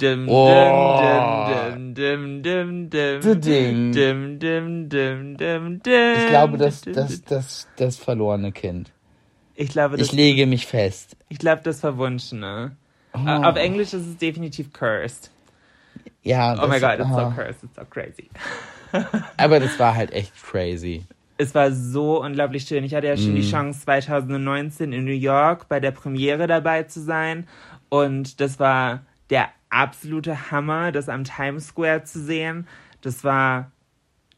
Dim, 0.00 0.28
Oh. 0.28 0.98
dim, 1.00 1.94
dim, 1.94 2.42
dim, 2.42 2.90
dim, 2.90 3.22
So 3.22 3.34
dim. 3.34 3.40
Ding. 3.40 3.92
Dim, 3.92 4.38
dim, 4.38 4.88
dim, 4.88 5.36
dim, 5.36 5.82
dim. 5.82 6.14
Ich 6.18 6.26
glaube, 6.28 6.58
das, 6.58 6.80
Dim, 6.82 6.92
das, 6.94 7.08
dim. 7.08 7.22
das, 7.28 7.68
das 7.76 7.96
verlorene 7.96 8.52
Kind. 8.52 8.92
Ich 9.60 9.70
glaube, 9.70 9.96
das, 9.96 10.06
Ich 10.08 10.12
lege 10.12 10.46
mich 10.46 10.66
fest. 10.66 11.16
ich 11.28 11.38
glaube, 11.38 11.62
das 11.64 11.80
Verwunschene. 11.80 12.76
Oh. 13.12 13.18
Äh, 13.26 13.44
Auf 13.44 13.56
Englisch 13.56 13.92
ist 13.92 14.06
es 14.06 14.16
definitiv 14.16 14.72
cursed. 14.72 15.30
Ja, 16.22 16.52
Oh 16.62 16.68
my 16.68 16.78
das- 16.78 16.98
god, 16.98 17.00
it's 17.06 17.16
so 17.16 17.30
cursed, 17.34 17.64
it's 17.64 17.74
so 17.74 17.84
crazy. 17.90 18.30
Aber 19.36 19.58
das 19.58 19.76
war 19.80 19.96
halt 19.96 20.12
echt 20.12 20.32
crazy. 20.40 21.04
Es 21.38 21.54
war 21.56 21.72
so 21.72 22.22
unglaublich 22.22 22.64
schön. 22.68 22.84
Ich 22.84 22.94
hatte 22.94 23.08
ja 23.08 23.16
schon 23.16 23.32
Mhm. 23.32 23.36
die 23.36 23.50
Chance, 23.50 23.80
2019 23.80 24.92
in 24.92 25.04
New 25.04 25.10
York 25.10 25.68
bei 25.68 25.80
der 25.80 25.90
Premiere 25.90 26.46
dabei 26.46 26.84
zu 26.84 27.00
sein. 27.00 27.48
Und 27.88 28.40
das 28.40 28.60
war 28.60 29.00
der 29.30 29.48
absolute 29.70 30.50
Hammer, 30.52 30.92
das 30.92 31.08
am 31.08 31.24
Times 31.24 31.68
Square 31.68 32.04
zu 32.04 32.20
sehen. 32.22 32.68
Das 33.02 33.24
war, 33.24 33.70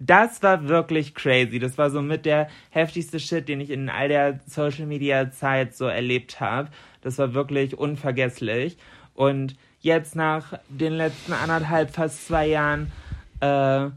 das 0.01 0.43
war 0.43 0.67
wirklich 0.67 1.15
crazy. 1.15 1.59
Das 1.59 1.77
war 1.77 1.91
so 1.91 2.01
mit 2.01 2.25
der 2.25 2.49
heftigste 2.71 3.21
Shit, 3.21 3.49
den 3.49 3.61
ich 3.61 3.71
in 3.71 3.91
all 3.91 4.09
der 4.09 4.41
Social 4.47 4.87
Media 4.87 5.31
Zeit 5.31 5.77
so 5.77 5.85
erlebt 5.85 6.41
habe. 6.41 6.71
Das 7.03 7.19
war 7.19 7.35
wirklich 7.35 7.77
unvergesslich. 7.77 8.79
Und 9.15 9.57
jetzt 9.81 10.17
nach 10.17 10.59
den 10.71 10.95
letzten 10.95 11.35
anderthalb, 11.35 11.91
fast 11.91 12.27
zwei 12.27 12.47
Jahren, 12.47 12.91
äh, 13.41 13.91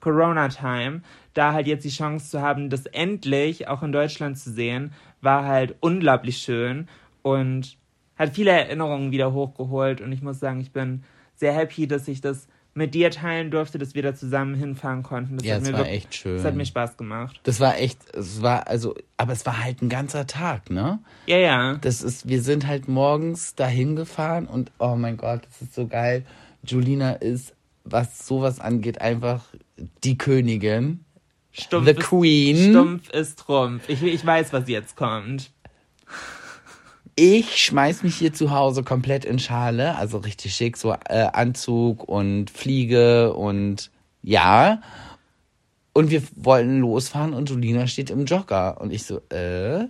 Corona-Time, 0.00 1.02
da 1.34 1.52
halt 1.52 1.66
jetzt 1.66 1.84
die 1.84 1.90
Chance 1.90 2.30
zu 2.30 2.40
haben, 2.40 2.70
das 2.70 2.86
endlich 2.86 3.68
auch 3.68 3.82
in 3.82 3.92
Deutschland 3.92 4.38
zu 4.38 4.50
sehen, 4.50 4.94
war 5.20 5.44
halt 5.44 5.76
unglaublich 5.80 6.38
schön 6.38 6.88
und 7.20 7.76
hat 8.16 8.34
viele 8.34 8.52
Erinnerungen 8.52 9.12
wieder 9.12 9.34
hochgeholt 9.34 10.00
und 10.00 10.12
ich 10.12 10.22
muss 10.22 10.40
sagen, 10.40 10.60
ich 10.60 10.72
bin 10.72 11.04
sehr 11.34 11.52
happy, 11.52 11.86
dass 11.86 12.08
ich 12.08 12.22
das 12.22 12.48
mit 12.76 12.94
dir 12.94 13.10
teilen 13.10 13.50
durfte, 13.50 13.78
dass 13.78 13.94
wir 13.94 14.02
da 14.02 14.14
zusammen 14.14 14.54
hinfahren 14.54 15.02
konnten. 15.02 15.38
Das 15.38 15.46
Ja, 15.46 15.58
mir 15.58 15.72
war 15.72 15.78
wirklich- 15.80 15.96
echt 16.04 16.14
schön. 16.14 16.36
Das 16.36 16.44
hat 16.44 16.54
mir 16.54 16.66
Spaß 16.66 16.96
gemacht. 16.96 17.40
Das 17.44 17.58
war 17.58 17.78
echt, 17.78 17.98
es 18.14 18.42
war 18.42 18.66
also, 18.68 18.94
aber 19.16 19.32
es 19.32 19.44
war 19.46 19.62
halt 19.64 19.82
ein 19.82 19.88
ganzer 19.88 20.26
Tag, 20.26 20.70
ne? 20.70 20.98
Ja, 21.26 21.38
ja. 21.38 21.74
Das 21.76 22.02
ist, 22.02 22.28
wir 22.28 22.42
sind 22.42 22.66
halt 22.66 22.86
morgens 22.88 23.54
dahin 23.54 23.96
gefahren 23.96 24.46
und 24.46 24.70
oh 24.78 24.94
mein 24.96 25.16
Gott, 25.16 25.42
das 25.48 25.62
ist 25.62 25.74
so 25.74 25.86
geil. 25.86 26.24
Julina 26.64 27.12
ist, 27.12 27.54
was 27.84 28.26
sowas 28.26 28.60
angeht, 28.60 29.00
einfach 29.00 29.44
die 30.04 30.18
Königin. 30.18 31.04
Stumpf 31.52 31.86
The 31.86 31.92
ist, 31.92 32.00
Queen. 32.00 32.70
Stumpf 32.70 33.10
ist 33.10 33.38
Trumpf. 33.38 33.88
Ich, 33.88 34.02
ich 34.02 34.26
weiß, 34.26 34.52
was 34.52 34.68
jetzt 34.68 34.96
kommt. 34.96 35.50
Ich 37.18 37.56
schmeiß 37.56 38.02
mich 38.02 38.14
hier 38.16 38.32
zu 38.34 38.50
Hause 38.50 38.82
komplett 38.82 39.24
in 39.24 39.38
Schale, 39.38 39.96
also 39.96 40.18
richtig 40.18 40.54
schick, 40.54 40.76
so 40.76 40.92
äh, 41.08 41.26
Anzug 41.32 42.06
und 42.06 42.50
Fliege 42.50 43.32
und 43.32 43.90
ja. 44.22 44.82
Und 45.94 46.10
wir 46.10 46.22
wollten 46.36 46.80
losfahren 46.80 47.32
und 47.32 47.48
Julina 47.48 47.86
steht 47.86 48.10
im 48.10 48.26
Jogger 48.26 48.78
und 48.82 48.92
ich 48.92 49.04
so, 49.04 49.20
äh? 49.30 49.86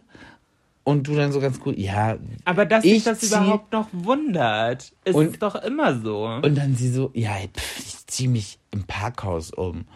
Und 0.85 1.09
du 1.09 1.16
dann 1.16 1.33
so 1.33 1.40
ganz 1.40 1.59
cool, 1.66 1.75
ja. 1.76 2.16
Aber 2.45 2.64
dass 2.64 2.85
sich 2.85 2.99
Ich 2.99 3.02
das 3.04 3.18
zieh- 3.18 3.26
überhaupt 3.26 3.73
noch 3.73 3.88
wundert, 3.90 4.92
ist 5.04 5.14
Und- 5.16 5.42
doch 5.42 5.56
immer 5.56 5.99
so. 6.00 6.26
Und 6.26 6.54
dann 6.56 6.76
sie 6.76 6.90
so, 6.92 7.11
ja, 7.12 7.33
pff, 7.52 7.78
ich 7.80 8.06
zieh 8.06 8.28
mich 8.28 8.61
im 8.71 8.85
Parkhaus 8.85 9.50
um. 9.50 9.87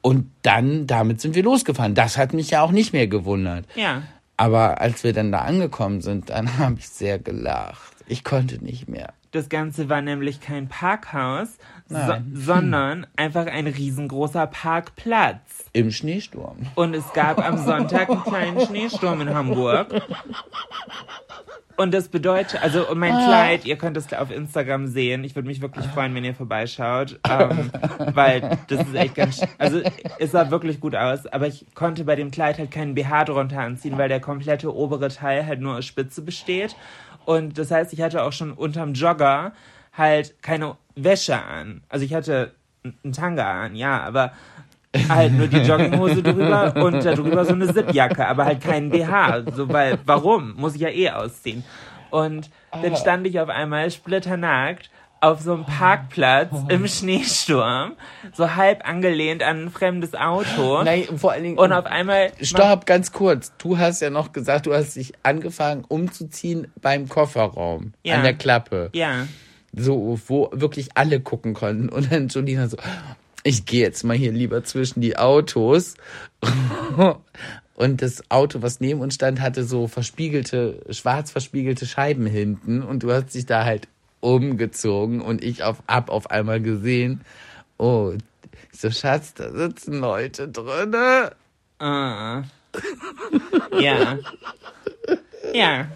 Und 0.00 0.30
dann, 0.40 0.86
damit 0.86 1.20
sind 1.20 1.34
wir 1.34 1.42
losgefahren. 1.42 1.94
Das 1.94 2.16
hat 2.16 2.32
mich 2.32 2.48
ja 2.50 2.62
auch 2.62 2.70
nicht 2.72 2.94
mehr 2.94 3.08
gewundert. 3.08 3.66
ja. 3.76 4.04
Aber 4.42 4.80
als 4.80 5.04
wir 5.04 5.12
dann 5.12 5.30
da 5.30 5.42
angekommen 5.42 6.00
sind, 6.00 6.30
dann 6.30 6.58
habe 6.58 6.80
ich 6.80 6.88
sehr 6.88 7.20
gelacht. 7.20 7.94
Ich 8.08 8.24
konnte 8.24 8.56
nicht 8.56 8.88
mehr. 8.88 9.14
Das 9.32 9.48
Ganze 9.48 9.88
war 9.88 10.02
nämlich 10.02 10.40
kein 10.40 10.68
Parkhaus, 10.68 11.56
so, 11.88 11.96
sondern 12.34 13.06
einfach 13.16 13.46
ein 13.46 13.66
riesengroßer 13.66 14.46
Parkplatz. 14.46 15.64
Im 15.72 15.90
Schneesturm. 15.90 16.58
Und 16.74 16.94
es 16.94 17.12
gab 17.14 17.38
am 17.38 17.56
Sonntag 17.56 18.10
einen 18.10 18.22
kleinen 18.22 18.60
Schneesturm 18.60 19.22
in 19.22 19.34
Hamburg. 19.34 19.88
Und 21.76 21.94
das 21.94 22.08
bedeutet, 22.08 22.62
also 22.62 22.86
mein 22.94 23.12
Kleid, 23.12 23.64
ihr 23.64 23.76
könnt 23.76 23.96
es 23.96 24.12
auf 24.12 24.30
Instagram 24.30 24.86
sehen. 24.86 25.24
Ich 25.24 25.34
würde 25.34 25.48
mich 25.48 25.62
wirklich 25.62 25.86
freuen, 25.86 26.14
wenn 26.14 26.24
ihr 26.24 26.34
vorbeischaut, 26.34 27.18
ähm, 27.28 27.70
weil 28.14 28.58
das 28.68 28.86
ist 28.86 28.94
echt 28.94 29.14
ganz, 29.14 29.40
also 29.58 29.80
es 30.18 30.32
sah 30.32 30.50
wirklich 30.50 30.80
gut 30.80 30.94
aus, 30.94 31.26
aber 31.26 31.46
ich 31.46 31.64
konnte 31.74 32.04
bei 32.04 32.14
dem 32.14 32.30
Kleid 32.30 32.58
halt 32.58 32.70
keinen 32.70 32.94
BH 32.94 33.24
drunter 33.24 33.60
anziehen, 33.60 33.96
weil 33.96 34.10
der 34.10 34.20
komplette 34.20 34.74
obere 34.74 35.08
Teil 35.08 35.46
halt 35.46 35.60
nur 35.60 35.78
aus 35.78 35.86
Spitze 35.86 36.20
besteht. 36.20 36.76
Und 37.24 37.58
das 37.58 37.70
heißt, 37.70 37.92
ich 37.92 38.00
hatte 38.02 38.22
auch 38.22 38.32
schon 38.32 38.52
unterm 38.52 38.94
Jogger 38.94 39.52
halt 39.92 40.42
keine 40.42 40.76
Wäsche 40.94 41.40
an. 41.42 41.82
Also 41.88 42.04
ich 42.04 42.14
hatte 42.14 42.52
einen 42.84 43.12
Tanga 43.12 43.64
an, 43.64 43.76
ja, 43.76 44.00
aber 44.02 44.32
halt 45.08 45.32
nur 45.32 45.46
die 45.46 45.58
Jogginghose 45.58 46.22
drüber 46.22 46.74
und 46.76 47.04
darüber 47.04 47.44
so 47.44 47.54
eine 47.54 47.72
Zipjacke, 47.72 48.26
aber 48.26 48.44
halt 48.44 48.60
kein 48.60 48.90
BH. 48.90 49.42
So, 49.54 49.68
weil, 49.68 49.98
warum? 50.04 50.54
Muss 50.56 50.74
ich 50.74 50.80
ja 50.80 50.88
eh 50.88 51.10
ausziehen. 51.10 51.64
Und 52.10 52.50
dann 52.70 52.96
stand 52.96 53.26
ich 53.26 53.40
auf 53.40 53.48
einmal 53.48 53.90
splitternackt 53.90 54.90
auf 55.22 55.40
so 55.40 55.54
einem 55.54 55.64
Parkplatz 55.64 56.50
im 56.68 56.86
Schneesturm, 56.88 57.92
so 58.34 58.56
halb 58.56 58.86
angelehnt 58.86 59.44
an 59.44 59.64
ein 59.64 59.70
fremdes 59.70 60.14
Auto. 60.14 60.82
Nein, 60.82 61.04
vor 61.16 61.30
allen 61.30 61.44
Dingen. 61.44 61.58
Und 61.58 61.72
auf 61.72 61.86
einmal. 61.86 62.32
Stopp, 62.40 62.86
ganz 62.86 63.12
kurz. 63.12 63.52
Du 63.56 63.78
hast 63.78 64.02
ja 64.02 64.10
noch 64.10 64.32
gesagt, 64.32 64.66
du 64.66 64.74
hast 64.74 64.96
dich 64.96 65.12
angefangen 65.22 65.84
umzuziehen 65.86 66.66
beim 66.80 67.08
Kofferraum. 67.08 67.92
Ja. 68.02 68.16
An 68.16 68.24
der 68.24 68.34
Klappe. 68.34 68.90
Ja. 68.94 69.28
So, 69.72 70.18
wo 70.26 70.50
wirklich 70.52 70.88
alle 70.94 71.20
gucken 71.20 71.54
konnten. 71.54 71.88
Und 71.88 72.10
dann 72.10 72.26
Julina 72.26 72.68
so, 72.68 72.76
ich 73.44 73.64
gehe 73.64 73.82
jetzt 73.82 74.02
mal 74.02 74.16
hier 74.16 74.32
lieber 74.32 74.64
zwischen 74.64 75.00
die 75.00 75.16
Autos. 75.16 75.94
Und 77.74 78.02
das 78.02 78.28
Auto, 78.30 78.60
was 78.62 78.80
neben 78.80 79.00
uns 79.00 79.14
stand, 79.14 79.40
hatte 79.40 79.64
so 79.64 79.86
verspiegelte, 79.86 80.84
schwarz 80.90 81.30
verspiegelte 81.30 81.86
Scheiben 81.86 82.26
hinten. 82.26 82.82
Und 82.82 83.04
du 83.04 83.12
hast 83.12 83.34
dich 83.34 83.46
da 83.46 83.64
halt 83.64 83.88
umgezogen 84.22 85.20
und 85.20 85.44
ich 85.44 85.62
auf, 85.62 85.82
hab 85.88 86.08
auf 86.10 86.30
einmal 86.30 86.60
gesehen, 86.60 87.20
oh, 87.76 88.12
ich 88.72 88.80
so, 88.80 88.90
Schatz, 88.90 89.34
da 89.34 89.50
sitzen 89.50 90.00
Leute 90.00 90.48
drinne. 90.48 91.32
Ah. 91.78 92.42
Ja. 93.78 94.18
Ja. 95.52 95.86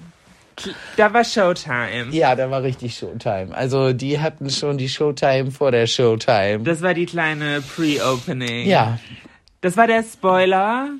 Da 0.97 1.13
war 1.13 1.23
Showtime. 1.25 2.09
Ja, 2.11 2.35
da 2.35 2.51
war 2.51 2.63
richtig 2.63 2.97
Showtime. 2.97 3.55
Also 3.55 3.93
die 3.93 4.19
hatten 4.21 4.49
schon 4.51 4.79
die 4.79 4.89
Showtime 4.89 5.51
vor 5.51 5.71
der 5.71 5.87
Showtime. 5.87 6.61
Das 6.61 6.81
war 6.83 6.95
die 6.95 7.07
kleine 7.07 7.63
Pre-Opening. 7.63 8.67
ja, 8.67 8.99
Das 9.61 9.77
war 9.77 9.87
der 9.87 10.03
Spoiler, 10.03 10.91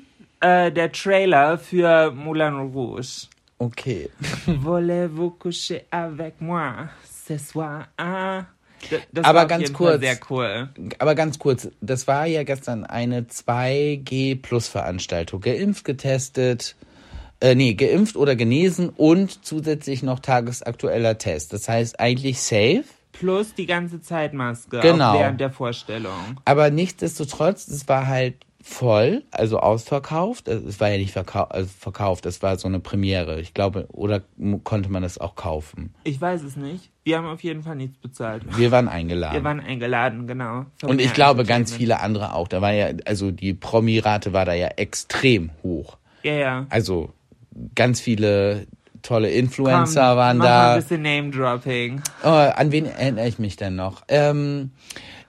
äh, 0.41 0.71
der 0.71 0.91
Trailer 0.91 1.57
für 1.57 2.11
Moulin 2.11 2.71
Rouge. 2.73 3.27
okay. 3.59 4.09
Voulez-vous 4.45 5.31
coucher 5.39 5.81
avec 5.91 6.39
moi 6.39 6.89
ce 7.27 7.37
soir? 7.37 7.87
Ah. 7.97 8.45
Das 9.11 9.25
Aber 9.25 9.47
ganz 9.47 9.73
kurz. 9.73 9.99
sehr 10.01 10.17
cool. 10.29 10.69
Aber 10.99 11.15
ganz 11.15 11.39
kurz, 11.39 11.67
das 11.81 12.07
war 12.07 12.27
ja 12.27 12.43
gestern 12.43 12.83
eine 12.85 13.23
2G-Plus-Veranstaltung. 13.23 15.41
Geimpft, 15.41 15.83
getestet, 15.85 16.75
Äh, 17.39 17.53
nee, 17.53 17.75
geimpft 17.75 18.15
oder 18.15 18.35
genesen 18.35 18.89
und 18.89 19.45
zusätzlich 19.45 20.01
noch 20.01 20.19
tagesaktueller 20.19 21.19
Test. 21.19 21.53
Das 21.53 21.69
heißt 21.69 21.99
eigentlich 21.99 22.39
safe. 22.39 22.83
Plus 23.11 23.53
die 23.53 23.67
ganze 23.67 24.01
Zeit 24.01 24.33
Maske. 24.33 24.79
Genau. 24.79 25.19
Während 25.19 25.39
der 25.39 25.51
Vorstellung. 25.51 26.39
Aber 26.45 26.71
nichtsdestotrotz, 26.71 27.67
es 27.67 27.87
war 27.87 28.07
halt 28.07 28.37
voll, 28.59 29.21
also 29.29 29.59
ausverkauft. 29.59 30.47
Es 30.47 30.79
war 30.79 30.89
ja 30.89 30.97
nicht 30.97 31.11
verkau 31.13 31.43
also 31.43 31.69
verkauft, 31.79 32.25
es 32.25 32.41
war 32.41 32.57
so 32.57 32.67
eine 32.67 32.79
Premiere. 32.79 33.39
Ich 33.39 33.53
glaube, 33.53 33.87
oder 33.93 34.23
konnte 34.63 34.89
man 34.89 35.03
das 35.03 35.19
auch 35.19 35.35
kaufen? 35.35 35.93
Ich 36.03 36.19
weiß 36.19 36.41
es 36.41 36.55
nicht. 36.55 36.89
Wir 37.07 37.19
haben 37.19 37.27
auf 37.27 37.41
jeden 37.41 37.63
Fall 37.63 37.77
nichts 37.77 37.97
bezahlt. 37.99 38.43
Wir 38.57 38.69
waren 38.71 38.89
eingeladen. 38.89 39.35
Wir 39.35 39.43
waren 39.45 39.61
eingeladen, 39.61 40.27
genau. 40.27 40.65
Und 40.83 40.99
ich 40.99 41.13
glaube, 41.13 41.45
ganz 41.45 41.73
viele 41.73 42.01
andere 42.01 42.33
auch. 42.33 42.49
Da 42.49 42.61
war 42.61 42.73
ja, 42.73 42.89
also 43.05 43.31
die 43.31 43.53
Promi-Rate 43.53 44.33
war 44.33 44.43
da 44.43 44.51
ja 44.51 44.67
extrem 44.75 45.51
hoch. 45.63 45.95
Ja, 46.23 46.33
ja. 46.33 46.65
Also 46.67 47.13
ganz 47.75 48.01
viele 48.01 48.67
tolle 49.03 49.29
Komm, 49.29 49.37
Influencer 49.37 50.17
waren 50.17 50.37
mach 50.37 50.45
Mal 50.45 50.51
da. 50.51 50.73
ein 50.73 50.81
bisschen 50.81 51.01
Name-Dropping. 51.01 52.01
Oh, 52.25 52.27
an 52.27 52.73
wen 52.73 52.87
erinnere 52.87 53.29
ich 53.29 53.39
mich 53.39 53.55
denn 53.55 53.77
noch? 53.77 54.03
Ähm, 54.09 54.71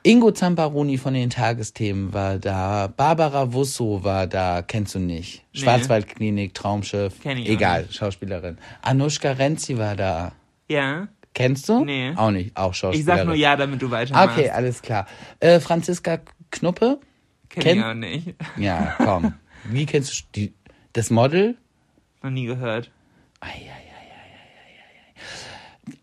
Ingo 0.02 0.32
Zamparoni 0.32 0.99
von 0.99 1.14
den 1.14 1.30
Tagesthemen 1.30 2.12
war 2.12 2.40
da. 2.40 2.88
Barbara 2.88 3.52
Wusso 3.52 4.02
war 4.02 4.26
da. 4.26 4.62
Kennst 4.62 4.97
du 4.97 4.99
nicht? 4.99 5.44
Nee. 5.54 5.61
Schwarzwaldklinik, 5.61 6.54
Traumschiff. 6.54 7.20
Kenn 7.23 7.38
ich 7.38 7.49
auch 7.49 7.52
Egal. 7.52 7.87
Schauspielerin. 7.88 8.58
Anushka 8.82 9.30
Renzi 9.30 9.78
war 9.78 9.94
da. 9.94 10.32
Ja. 10.68 11.06
Kennst 11.35 11.68
du? 11.68 11.85
Nee. 11.85 12.12
Auch 12.16 12.30
nicht, 12.30 12.56
auch 12.56 12.73
Ich 12.73 12.78
Schauspielerin. 12.78 13.18
sag 13.18 13.26
nur 13.26 13.35
ja, 13.37 13.54
damit 13.56 13.80
du 13.80 13.90
weitermachst. 13.90 14.37
Okay, 14.38 14.50
alles 14.50 14.82
klar. 14.82 15.06
Äh, 15.40 15.61
Franziska 15.61 16.18
Knuppe? 16.50 16.99
Kenn 17.49 17.62
kenn- 17.62 17.78
ich 17.78 17.85
auch 17.85 17.94
nicht. 17.94 18.35
Ja, 18.56 18.94
komm. 18.99 19.35
Wie 19.64 19.87
kennst 19.87 20.12
du 20.12 20.25
die, 20.35 20.54
das 20.92 21.11
Model? 21.11 21.56
Noch 22.23 22.30
nie 22.30 22.47
gehört. 22.47 22.90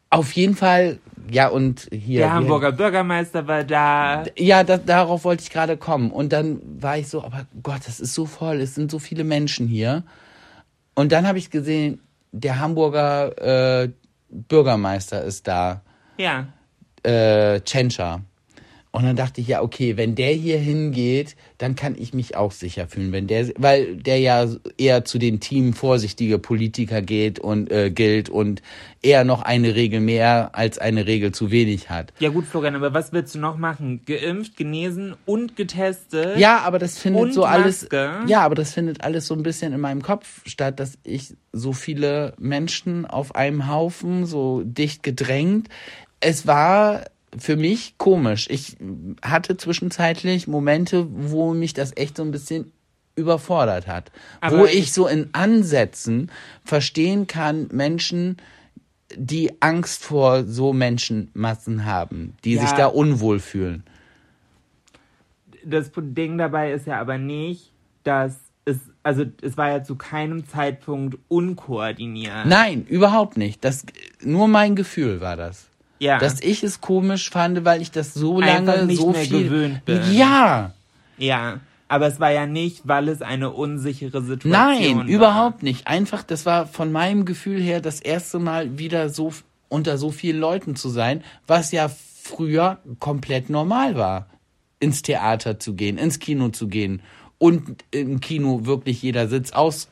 Auf 0.09 0.31
jeden 0.33 0.55
Fall, 0.55 0.99
ja, 1.29 1.47
und 1.49 1.89
hier. 1.91 2.19
Der 2.21 2.33
Hamburger 2.33 2.71
Bürgermeister 2.71 3.47
war 3.47 3.63
da. 3.65 4.23
Ja, 4.37 4.63
da, 4.63 4.77
darauf 4.77 5.25
wollte 5.25 5.43
ich 5.43 5.49
gerade 5.49 5.75
kommen. 5.75 6.11
Und 6.11 6.31
dann 6.31 6.61
war 6.81 6.97
ich 6.97 7.09
so, 7.09 7.23
aber 7.23 7.45
Gott, 7.61 7.81
das 7.85 7.99
ist 7.99 8.13
so 8.13 8.25
voll, 8.25 8.61
es 8.61 8.75
sind 8.75 8.91
so 8.91 8.99
viele 8.99 9.23
Menschen 9.25 9.67
hier. 9.67 10.03
Und 10.93 11.11
dann 11.11 11.27
habe 11.27 11.37
ich 11.37 11.49
gesehen, 11.49 11.99
der 12.31 12.59
Hamburger 12.59 13.83
äh, 13.83 13.89
Bürgermeister 14.29 15.23
ist 15.23 15.47
da, 15.47 15.81
Ja. 16.17 16.47
äh, 17.03 17.59
Tschentscher. 17.61 18.21
Und 18.95 19.03
dann 19.03 19.17
dachte 19.17 19.41
ich, 19.41 19.49
ja, 19.49 19.61
okay, 19.61 19.97
wenn 19.97 20.15
der 20.15 20.31
hier 20.31 20.57
hingeht, 20.57 21.35
dann 21.57 21.75
kann 21.75 21.95
ich 21.99 22.13
mich 22.13 22.37
auch 22.37 22.53
sicher 22.53 22.87
fühlen, 22.87 23.11
wenn 23.11 23.27
der, 23.27 23.49
weil 23.57 23.97
der 23.97 24.19
ja 24.19 24.47
eher 24.77 25.03
zu 25.03 25.17
den 25.17 25.41
Team 25.41 25.73
vorsichtige 25.73 26.39
Politiker 26.39 27.01
geht 27.01 27.37
und 27.37 27.69
äh, 27.69 27.91
gilt 27.91 28.29
und 28.29 28.61
eher 29.01 29.25
noch 29.25 29.41
eine 29.41 29.75
Regel 29.75 29.99
mehr 29.99 30.51
als 30.53 30.77
eine 30.77 31.07
Regel 31.07 31.33
zu 31.33 31.51
wenig 31.51 31.89
hat. 31.89 32.13
Ja 32.19 32.29
gut, 32.29 32.45
Florian, 32.45 32.73
aber 32.73 32.93
was 32.93 33.11
willst 33.11 33.35
du 33.35 33.39
noch 33.39 33.57
machen? 33.57 33.99
Geimpft, 34.05 34.55
genesen 34.55 35.15
und 35.25 35.57
getestet? 35.57 36.37
Ja, 36.37 36.59
aber 36.59 36.79
das 36.79 36.97
findet 36.97 37.33
so 37.33 37.43
alles. 37.43 37.81
Maske? 37.81 38.19
Ja, 38.27 38.43
aber 38.43 38.55
das 38.55 38.71
findet 38.71 39.03
alles 39.03 39.27
so 39.27 39.33
ein 39.33 39.43
bisschen 39.43 39.73
in 39.73 39.81
meinem 39.81 40.03
Kopf 40.03 40.41
statt, 40.45 40.79
dass 40.79 40.97
ich 41.03 41.33
so 41.51 41.73
viele 41.73 42.33
Menschen 42.39 43.05
auf 43.05 43.35
einem 43.35 43.67
Haufen, 43.67 44.25
so 44.25 44.63
dicht 44.63 45.03
gedrängt. 45.03 45.67
Es 46.21 46.47
war 46.47 47.03
für 47.37 47.55
mich 47.55 47.97
komisch. 47.97 48.47
Ich 48.49 48.77
hatte 49.23 49.57
zwischenzeitlich 49.57 50.47
Momente, 50.47 51.07
wo 51.09 51.53
mich 51.53 51.73
das 51.73 51.95
echt 51.97 52.17
so 52.17 52.23
ein 52.23 52.31
bisschen 52.31 52.71
überfordert 53.15 53.87
hat. 53.87 54.11
Aber 54.41 54.59
wo 54.59 54.65
ich- 54.65 54.91
so 54.93 55.07
in 55.07 55.29
Ansätzen 55.33 56.31
verstehen 56.63 57.27
kann, 57.27 57.67
Menschen, 57.71 58.37
die 59.15 59.61
Angst 59.61 60.03
vor 60.03 60.43
so 60.45 60.73
Menschenmassen 60.73 61.85
haben, 61.85 62.35
die 62.43 62.55
Ja. 62.55 62.61
sich 62.61 62.71
da 62.71 62.87
unwohl 62.87 63.39
fühlen. 63.39 63.83
Das 65.63 65.91
Ding 65.95 66.37
dabei 66.37 66.71
ist 66.73 66.85
ja 66.87 66.99
aber 66.99 67.17
nicht, 67.17 67.71
dass 68.03 68.35
es, 68.65 68.77
also 69.03 69.25
es 69.41 69.57
war 69.57 69.69
ja 69.69 69.83
zu 69.83 69.95
keinem 69.95 70.47
Zeitpunkt 70.47 71.17
unkoordiniert. 71.27 72.45
Nein, 72.45 72.85
überhaupt 72.87 73.37
nicht. 73.37 73.63
Das 73.63 73.85
nur 74.21 74.47
mein 74.47 74.75
Gefühl 74.75 75.21
war 75.21 75.37
das. 75.37 75.67
Ja. 75.99 76.19
Dass 76.19 76.41
ich 76.41 76.63
es 76.63 76.81
komisch 76.81 77.29
fand, 77.29 77.65
weil 77.65 77.81
ich 77.81 77.91
das 77.91 78.13
so 78.13 78.39
Einfach 78.39 78.65
lange 78.75 78.85
nicht 78.85 78.99
so 78.99 79.11
mehr 79.11 79.21
viel 79.21 79.43
gewöhnt 79.43 79.85
bin. 79.85 80.01
Ja, 80.11 80.73
ja. 81.17 81.59
Aber 81.87 82.07
es 82.07 82.19
war 82.19 82.31
ja 82.31 82.47
nicht, 82.47 82.87
weil 82.87 83.07
es 83.09 83.21
eine 83.21 83.51
unsichere 83.51 84.21
Situation 84.21 84.51
nein, 84.51 84.97
war. 84.97 85.05
überhaupt 85.05 85.61
nicht. 85.61 85.87
Einfach, 85.87 86.23
das 86.23 86.45
war 86.45 86.65
von 86.65 86.91
meinem 86.91 87.25
Gefühl 87.25 87.61
her 87.61 87.79
das 87.79 87.99
erste 87.99 88.39
Mal 88.39 88.79
wieder 88.79 89.09
so 89.09 89.31
unter 89.69 89.97
so 89.97 90.09
vielen 90.11 90.39
Leuten 90.39 90.75
zu 90.75 90.89
sein, 90.89 91.23
was 91.45 91.71
ja 91.71 91.89
früher 92.23 92.79
komplett 92.99 93.49
normal 93.49 93.95
war. 93.95 94.27
Ins 94.79 95.03
Theater 95.03 95.59
zu 95.59 95.75
gehen, 95.75 95.97
ins 95.97 96.19
Kino 96.19 96.49
zu 96.49 96.67
gehen 96.67 97.01
und 97.37 97.83
im 97.91 98.19
Kino 98.19 98.65
wirklich 98.65 99.01
jeder 99.01 99.27
Sitz 99.27 99.51
aus 99.51 99.87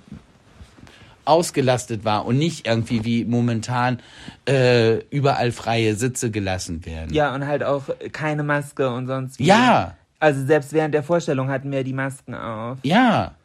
ausgelastet 1.26 2.06
war 2.06 2.26
und 2.26 2.38
nicht 2.38 2.68
irgendwie 2.68 3.04
wie 3.06 3.26
momentan 3.26 4.00
äh, 4.48 4.98
überall 5.10 5.52
freie 5.52 5.96
Sitze 5.96 6.32
gelassen 6.32 6.86
werden. 6.86 7.14
Ja, 7.14 7.34
und 7.34 7.46
halt 7.48 7.64
auch 7.64 7.84
keine 8.12 8.44
Maske 8.44 8.90
und 8.90 9.08
sonst 9.08 9.40
wie. 9.40 9.46
Ja, 9.46 9.96
Also 10.20 10.46
selbst 10.46 10.74
während 10.74 10.94
der 10.94 11.04
Vorstellung 11.04 11.50
hatten 11.50 11.72
wir 11.72 11.84
die 11.84 11.94
Masken 11.94 12.36
auf. 12.36 12.78
ja. 12.84 13.36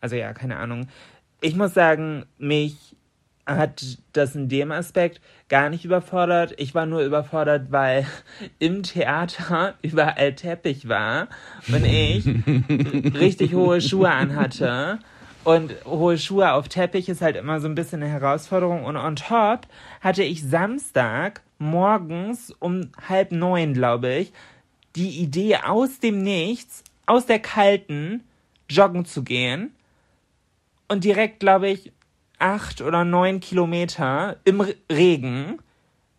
Also 0.00 0.16
ja, 0.16 0.32
keine 0.32 0.56
Ahnung. 0.56 0.88
Ich 1.40 1.54
muss 1.54 1.74
sagen, 1.74 2.24
mich 2.36 2.96
hat 3.46 3.84
das 4.12 4.34
in 4.34 4.48
dem 4.48 4.72
Aspekt 4.72 5.20
gar 5.48 5.68
nicht 5.70 5.84
überfordert. 5.84 6.54
Ich 6.58 6.74
war 6.74 6.86
nur 6.86 7.02
überfordert, 7.02 7.70
weil 7.70 8.04
im 8.58 8.82
Theater 8.82 9.74
überall 9.82 10.34
Teppich 10.34 10.88
war 10.88 11.28
und 11.68 11.84
ich 11.84 12.26
richtig 13.14 13.54
hohe 13.54 13.80
Schuhe 13.80 14.10
anhatte. 14.10 14.98
Und 15.44 15.74
hohe 15.84 16.18
Schuhe 16.18 16.52
auf 16.52 16.68
Teppich 16.68 17.08
ist 17.08 17.20
halt 17.20 17.36
immer 17.36 17.60
so 17.60 17.66
ein 17.66 17.74
bisschen 17.74 18.02
eine 18.02 18.12
Herausforderung. 18.12 18.84
Und 18.84 18.96
on 18.96 19.16
top 19.16 19.66
hatte 20.00 20.22
ich 20.22 20.42
Samstag 20.42 21.42
morgens 21.58 22.54
um 22.60 22.90
halb 23.08 23.32
neun, 23.32 23.74
glaube 23.74 24.14
ich, 24.14 24.32
die 24.94 25.20
Idee 25.20 25.56
aus 25.64 25.98
dem 25.98 26.22
Nichts, 26.22 26.84
aus 27.06 27.26
der 27.26 27.40
kalten, 27.40 28.22
joggen 28.68 29.04
zu 29.04 29.22
gehen 29.24 29.74
und 30.88 31.04
direkt, 31.04 31.40
glaube 31.40 31.68
ich, 31.68 31.92
acht 32.38 32.80
oder 32.80 33.04
neun 33.04 33.40
Kilometer 33.40 34.36
im 34.44 34.60
Re- 34.60 34.76
Regen. 34.90 35.58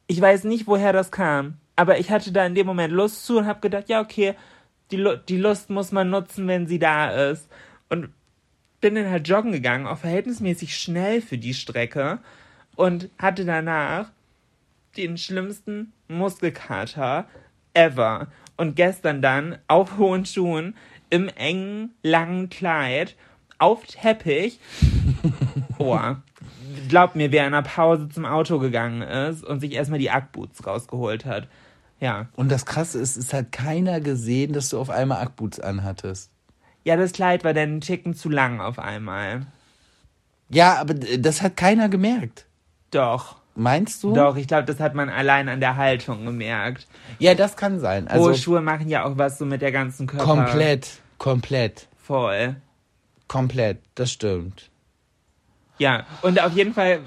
Ich 0.07 0.19
weiß 0.19 0.43
nicht, 0.45 0.67
woher 0.67 0.91
das 0.93 1.11
kam, 1.11 1.57
aber 1.75 1.99
ich 1.99 2.11
hatte 2.11 2.31
da 2.31 2.45
in 2.45 2.55
dem 2.55 2.67
Moment 2.67 2.93
Lust 2.93 3.25
zu 3.25 3.37
und 3.37 3.47
habe 3.47 3.61
gedacht, 3.61 3.89
ja, 3.89 4.01
okay, 4.01 4.35
die, 4.91 4.97
Lu 4.97 5.15
die 5.15 5.37
Lust 5.37 5.69
muss 5.69 5.91
man 5.91 6.09
nutzen, 6.09 6.47
wenn 6.47 6.67
sie 6.67 6.79
da 6.79 7.11
ist. 7.29 7.47
Und 7.89 8.09
bin 8.83 8.95
dann 8.95 9.09
halt 9.09 9.29
joggen 9.29 9.53
gegangen, 9.53 9.87
auch 9.87 9.99
verhältnismäßig 9.99 10.77
schnell 10.77 11.21
für 11.21 11.37
die 11.37 11.53
Strecke 11.53 12.19
und 12.75 13.09
hatte 13.17 13.45
danach 13.45 14.11
den 14.97 15.17
schlimmsten 15.17 15.93
Muskelkater 16.09 17.25
ever. 17.73 18.27
Und 18.57 18.75
gestern 18.75 19.21
dann 19.21 19.57
auf 19.69 19.97
hohen 19.97 20.25
Schuhen 20.25 20.75
im 21.09 21.29
engen, 21.29 21.93
langen 22.03 22.49
Kleid 22.49 23.15
auf 23.57 23.85
Teppich. 23.85 24.59
Boah. 25.77 26.21
Glaub 26.89 27.15
mir, 27.15 27.31
wer 27.31 27.47
in 27.47 27.53
einer 27.53 27.63
Pause 27.63 28.09
zum 28.09 28.25
Auto 28.25 28.59
gegangen 28.59 29.01
ist 29.01 29.45
und 29.45 29.61
sich 29.61 29.71
erstmal 29.71 29.99
die 29.99 30.11
Ackboots 30.11 30.67
rausgeholt 30.67 31.23
hat. 31.23 31.47
Ja. 32.01 32.27
Und 32.35 32.51
das 32.51 32.65
Krasse 32.65 32.99
ist, 32.99 33.15
es 33.15 33.33
hat 33.33 33.53
keiner 33.53 34.01
gesehen, 34.01 34.51
dass 34.51 34.67
du 34.69 34.77
auf 34.77 34.89
einmal 34.89 35.21
Ackboots 35.21 35.61
anhattest. 35.61 36.32
Ja, 36.83 36.95
das 36.97 37.13
Kleid 37.13 37.43
war 37.43 37.53
dann 37.53 37.81
Ticken 37.81 38.13
zu 38.13 38.29
lang 38.29 38.59
auf 38.59 38.79
einmal. 38.79 39.45
Ja, 40.49 40.75
aber 40.75 40.93
das 40.93 41.41
hat 41.41 41.57
keiner 41.57 41.89
gemerkt. 41.89 42.45
Doch. 42.91 43.37
Meinst 43.55 44.03
du? 44.03 44.13
Doch, 44.13 44.35
ich 44.35 44.47
glaube, 44.47 44.65
das 44.65 44.79
hat 44.79 44.95
man 44.95 45.09
allein 45.09 45.47
an 45.47 45.59
der 45.59 45.75
Haltung 45.75 46.25
gemerkt. 46.25 46.87
Ja, 47.19 47.35
das 47.35 47.55
kann 47.55 47.79
sein. 47.79 48.07
Also 48.07 48.25
Hohe 48.25 48.35
Schuhe 48.35 48.61
machen 48.61 48.89
ja 48.89 49.05
auch 49.05 49.17
was 49.17 49.37
so 49.37 49.45
mit 49.45 49.61
der 49.61 49.71
ganzen 49.71 50.07
Körper. 50.07 50.25
komplett, 50.25 50.89
komplett, 51.19 51.87
Voll. 51.97 52.55
komplett. 53.27 53.79
Das 53.95 54.11
stimmt. 54.11 54.69
Ja, 55.79 56.05
und 56.21 56.39
auf 56.41 56.53
jeden 56.53 56.73
Fall, 56.73 56.99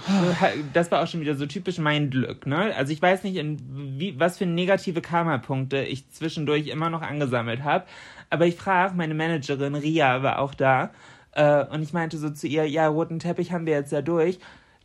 das 0.72 0.90
war 0.90 1.02
auch 1.02 1.06
schon 1.06 1.20
wieder 1.20 1.36
so 1.36 1.46
typisch 1.46 1.78
mein 1.78 2.10
Glück, 2.10 2.46
ne? 2.46 2.74
Also 2.76 2.92
ich 2.92 3.00
weiß 3.00 3.22
nicht, 3.22 3.36
in 3.36 3.58
wie, 3.98 4.18
was 4.18 4.38
für 4.38 4.46
negative 4.46 5.00
Karma-Punkte 5.00 5.78
ich 5.82 6.10
zwischendurch 6.10 6.66
immer 6.66 6.90
noch 6.90 7.02
angesammelt 7.02 7.62
habe, 7.62 7.86
aber 8.30 8.46
ich 8.46 8.56
frage, 8.56 8.94
meine 8.94 9.14
Managerin 9.14 9.74
Ria 9.74 10.22
war 10.22 10.38
auch 10.38 10.54
da, 10.54 10.90
äh, 11.32 11.64
und 11.66 11.82
ich 11.82 11.92
meinte 11.92 12.18
so 12.18 12.30
zu 12.30 12.46
ihr, 12.46 12.68
ja, 12.68 12.88
roten 12.88 13.18
Teppich 13.18 13.52
haben 13.52 13.66
wir 13.66 13.74
jetzt 13.74 13.92
ja 13.92 14.02
durch. 14.02 14.38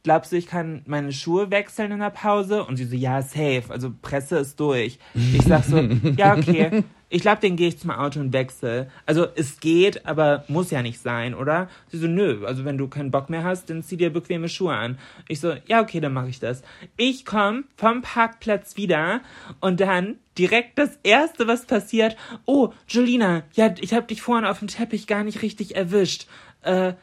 Glaubst 0.04 0.32
du, 0.32 0.36
ich 0.36 0.48
kann 0.48 0.82
meine 0.86 1.14
Schuhe 1.14 1.52
wechseln 1.52 1.92
in 1.92 2.00
der 2.00 2.10
Pause? 2.10 2.64
Und 2.66 2.78
sie 2.78 2.86
so, 2.86 2.96
ja, 2.96 3.22
safe, 3.22 3.64
also 3.70 3.92
Presse 4.02 4.38
ist 4.38 4.60
durch. 4.60 5.00
Ich 5.14 5.44
sag 5.44 5.64
so, 5.64 5.78
ja, 5.78 6.36
okay. 6.36 6.84
Ich 7.12 7.22
glaube, 7.22 7.42
den 7.42 7.58
gehe 7.58 7.68
ich 7.68 7.78
zum 7.78 7.92
Auto 7.92 8.22
und 8.22 8.32
wechsel. 8.32 8.90
Also 9.06 9.28
es 9.36 9.60
geht, 9.60 10.06
aber 10.06 10.46
muss 10.48 10.72
ja 10.72 10.82
nicht 10.82 11.02
sein, 11.02 11.36
oder? 11.36 11.68
Sie 11.90 11.98
so, 11.98 12.08
nö, 12.08 12.46
also 12.46 12.64
wenn 12.64 12.78
du 12.78 12.88
keinen 12.88 13.12
Bock 13.12 13.30
mehr 13.30 13.44
hast, 13.44 13.70
dann 13.70 13.84
zieh 13.84 13.98
dir 13.98 14.12
bequeme 14.12 14.48
Schuhe 14.48 14.74
an. 14.74 14.98
Ich 15.28 15.42
so, 15.42 15.54
ja, 15.68 15.82
okay, 15.82 16.00
dann 16.00 16.14
mache 16.14 16.30
ich 16.30 16.40
das. 16.40 16.64
Ich 16.96 17.26
komme 17.26 17.66
vom 17.76 18.02
Parkplatz 18.02 18.78
wieder 18.78 19.20
und 19.60 19.82
dann 19.82 20.20
direkt 20.38 20.80
das 20.80 20.98
erste, 21.04 21.48
was 21.48 21.66
passiert, 21.66 22.16
oh, 22.46 22.72
Julina, 22.88 23.44
ja, 23.56 23.76
ich 23.82 23.94
habe 23.94 24.08
dich 24.08 24.22
vorhin 24.22 24.46
auf 24.46 24.60
dem 24.60 24.70
Teppich 24.70 25.06
gar 25.06 25.26
nicht 25.26 25.42
richtig 25.42 25.76
erwischt. 25.76 26.28
Äh, 26.62 26.94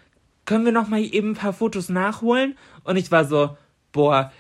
können 0.47 0.65
wir 0.65 0.73
noch 0.73 0.89
mal 0.89 1.03
eben 1.03 1.33
ein 1.33 1.35
paar 1.35 1.53
Fotos 1.53 1.91
nachholen? 1.91 2.57
Und 2.83 2.97
ich 2.97 3.13
war 3.13 3.27
so, 3.27 3.59
boah, 3.93 4.33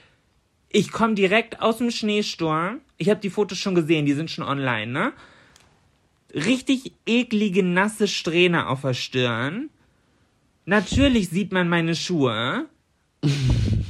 ich 0.70 0.92
komme 0.92 1.14
direkt 1.14 1.60
aus 1.60 1.76
dem 1.76 1.90
Schneesturm. 1.90 2.80
Ich 2.96 3.10
habe 3.10 3.20
die 3.20 3.28
Fotos 3.28 3.58
schon 3.58 3.74
gesehen, 3.74 4.06
die 4.06 4.14
sind 4.14 4.30
schon 4.30 4.44
online, 4.44 4.90
ne? 4.90 5.12
Richtig 6.46 6.92
eklige, 7.06 7.62
nasse 7.62 8.06
Strähne 8.06 8.68
auf 8.68 8.82
der 8.82 8.94
Stirn. 8.94 9.70
Natürlich 10.66 11.30
sieht 11.30 11.52
man 11.52 11.68
meine 11.68 11.94
Schuhe. 11.94 12.66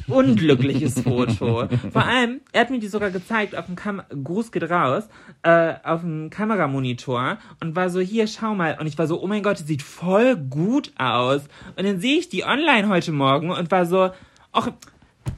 Unglückliches 0.06 1.00
Foto. 1.00 1.68
Vor 1.92 2.04
allem, 2.04 2.40
er 2.52 2.62
hat 2.62 2.70
mir 2.70 2.78
die 2.78 2.88
sogar 2.88 3.10
gezeigt 3.10 3.54
auf 3.54 3.66
dem 3.66 3.76
Kam 3.76 4.02
Gruß 4.08 4.52
geht 4.52 4.70
raus, 4.70 5.08
äh, 5.42 5.74
auf 5.84 6.00
dem 6.00 6.30
Kameramonitor 6.30 7.38
und 7.60 7.76
war 7.76 7.90
so, 7.90 8.00
hier, 8.00 8.26
schau 8.26 8.54
mal. 8.54 8.78
Und 8.80 8.86
ich 8.86 8.96
war 8.96 9.06
so, 9.06 9.22
oh 9.22 9.26
mein 9.26 9.42
Gott, 9.42 9.58
die 9.58 9.64
sieht 9.64 9.82
voll 9.82 10.36
gut 10.36 10.92
aus. 10.96 11.42
Und 11.76 11.84
dann 11.84 12.00
sehe 12.00 12.18
ich 12.18 12.30
die 12.30 12.44
online 12.44 12.88
heute 12.88 13.12
Morgen 13.12 13.50
und 13.50 13.70
war 13.70 13.84
so, 13.84 14.10
ach, 14.52 14.70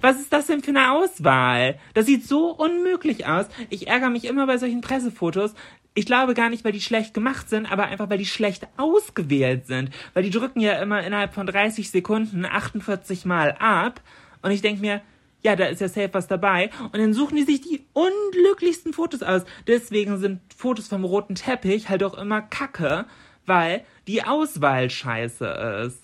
was 0.00 0.20
ist 0.20 0.32
das 0.32 0.46
denn 0.46 0.62
für 0.62 0.70
eine 0.70 0.92
Auswahl? 0.92 1.78
Das 1.94 2.06
sieht 2.06 2.26
so 2.26 2.50
unmöglich 2.50 3.26
aus. 3.26 3.46
Ich 3.70 3.88
ärgere 3.88 4.10
mich 4.10 4.24
immer 4.24 4.46
bei 4.46 4.56
solchen 4.56 4.80
Pressefotos. 4.82 5.54
Ich 5.94 6.06
glaube 6.06 6.34
gar 6.34 6.50
nicht, 6.50 6.64
weil 6.64 6.72
die 6.72 6.80
schlecht 6.80 7.14
gemacht 7.14 7.48
sind, 7.48 7.70
aber 7.70 7.86
einfach, 7.86 8.08
weil 8.08 8.18
die 8.18 8.26
schlecht 8.26 8.68
ausgewählt 8.76 9.66
sind. 9.66 9.90
Weil 10.14 10.22
die 10.22 10.30
drücken 10.30 10.60
ja 10.60 10.80
immer 10.80 11.04
innerhalb 11.04 11.34
von 11.34 11.46
30 11.46 11.90
Sekunden 11.90 12.44
48 12.44 13.24
Mal 13.24 13.56
ab. 13.58 14.00
Und 14.42 14.52
ich 14.52 14.62
denke 14.62 14.80
mir, 14.80 15.02
ja, 15.42 15.56
da 15.56 15.66
ist 15.66 15.80
ja 15.80 15.88
safe 15.88 16.10
was 16.12 16.28
dabei. 16.28 16.70
Und 16.84 16.98
dann 16.98 17.14
suchen 17.14 17.36
die 17.36 17.42
sich 17.42 17.60
die 17.60 17.86
unglücklichsten 17.92 18.92
Fotos 18.92 19.22
aus. 19.22 19.42
Deswegen 19.66 20.18
sind 20.18 20.40
Fotos 20.56 20.88
vom 20.88 21.04
roten 21.04 21.34
Teppich 21.34 21.88
halt 21.88 22.04
auch 22.04 22.14
immer 22.14 22.42
kacke, 22.42 23.06
weil 23.46 23.84
die 24.06 24.22
Auswahl 24.22 24.90
scheiße 24.90 25.46
ist. 25.86 26.02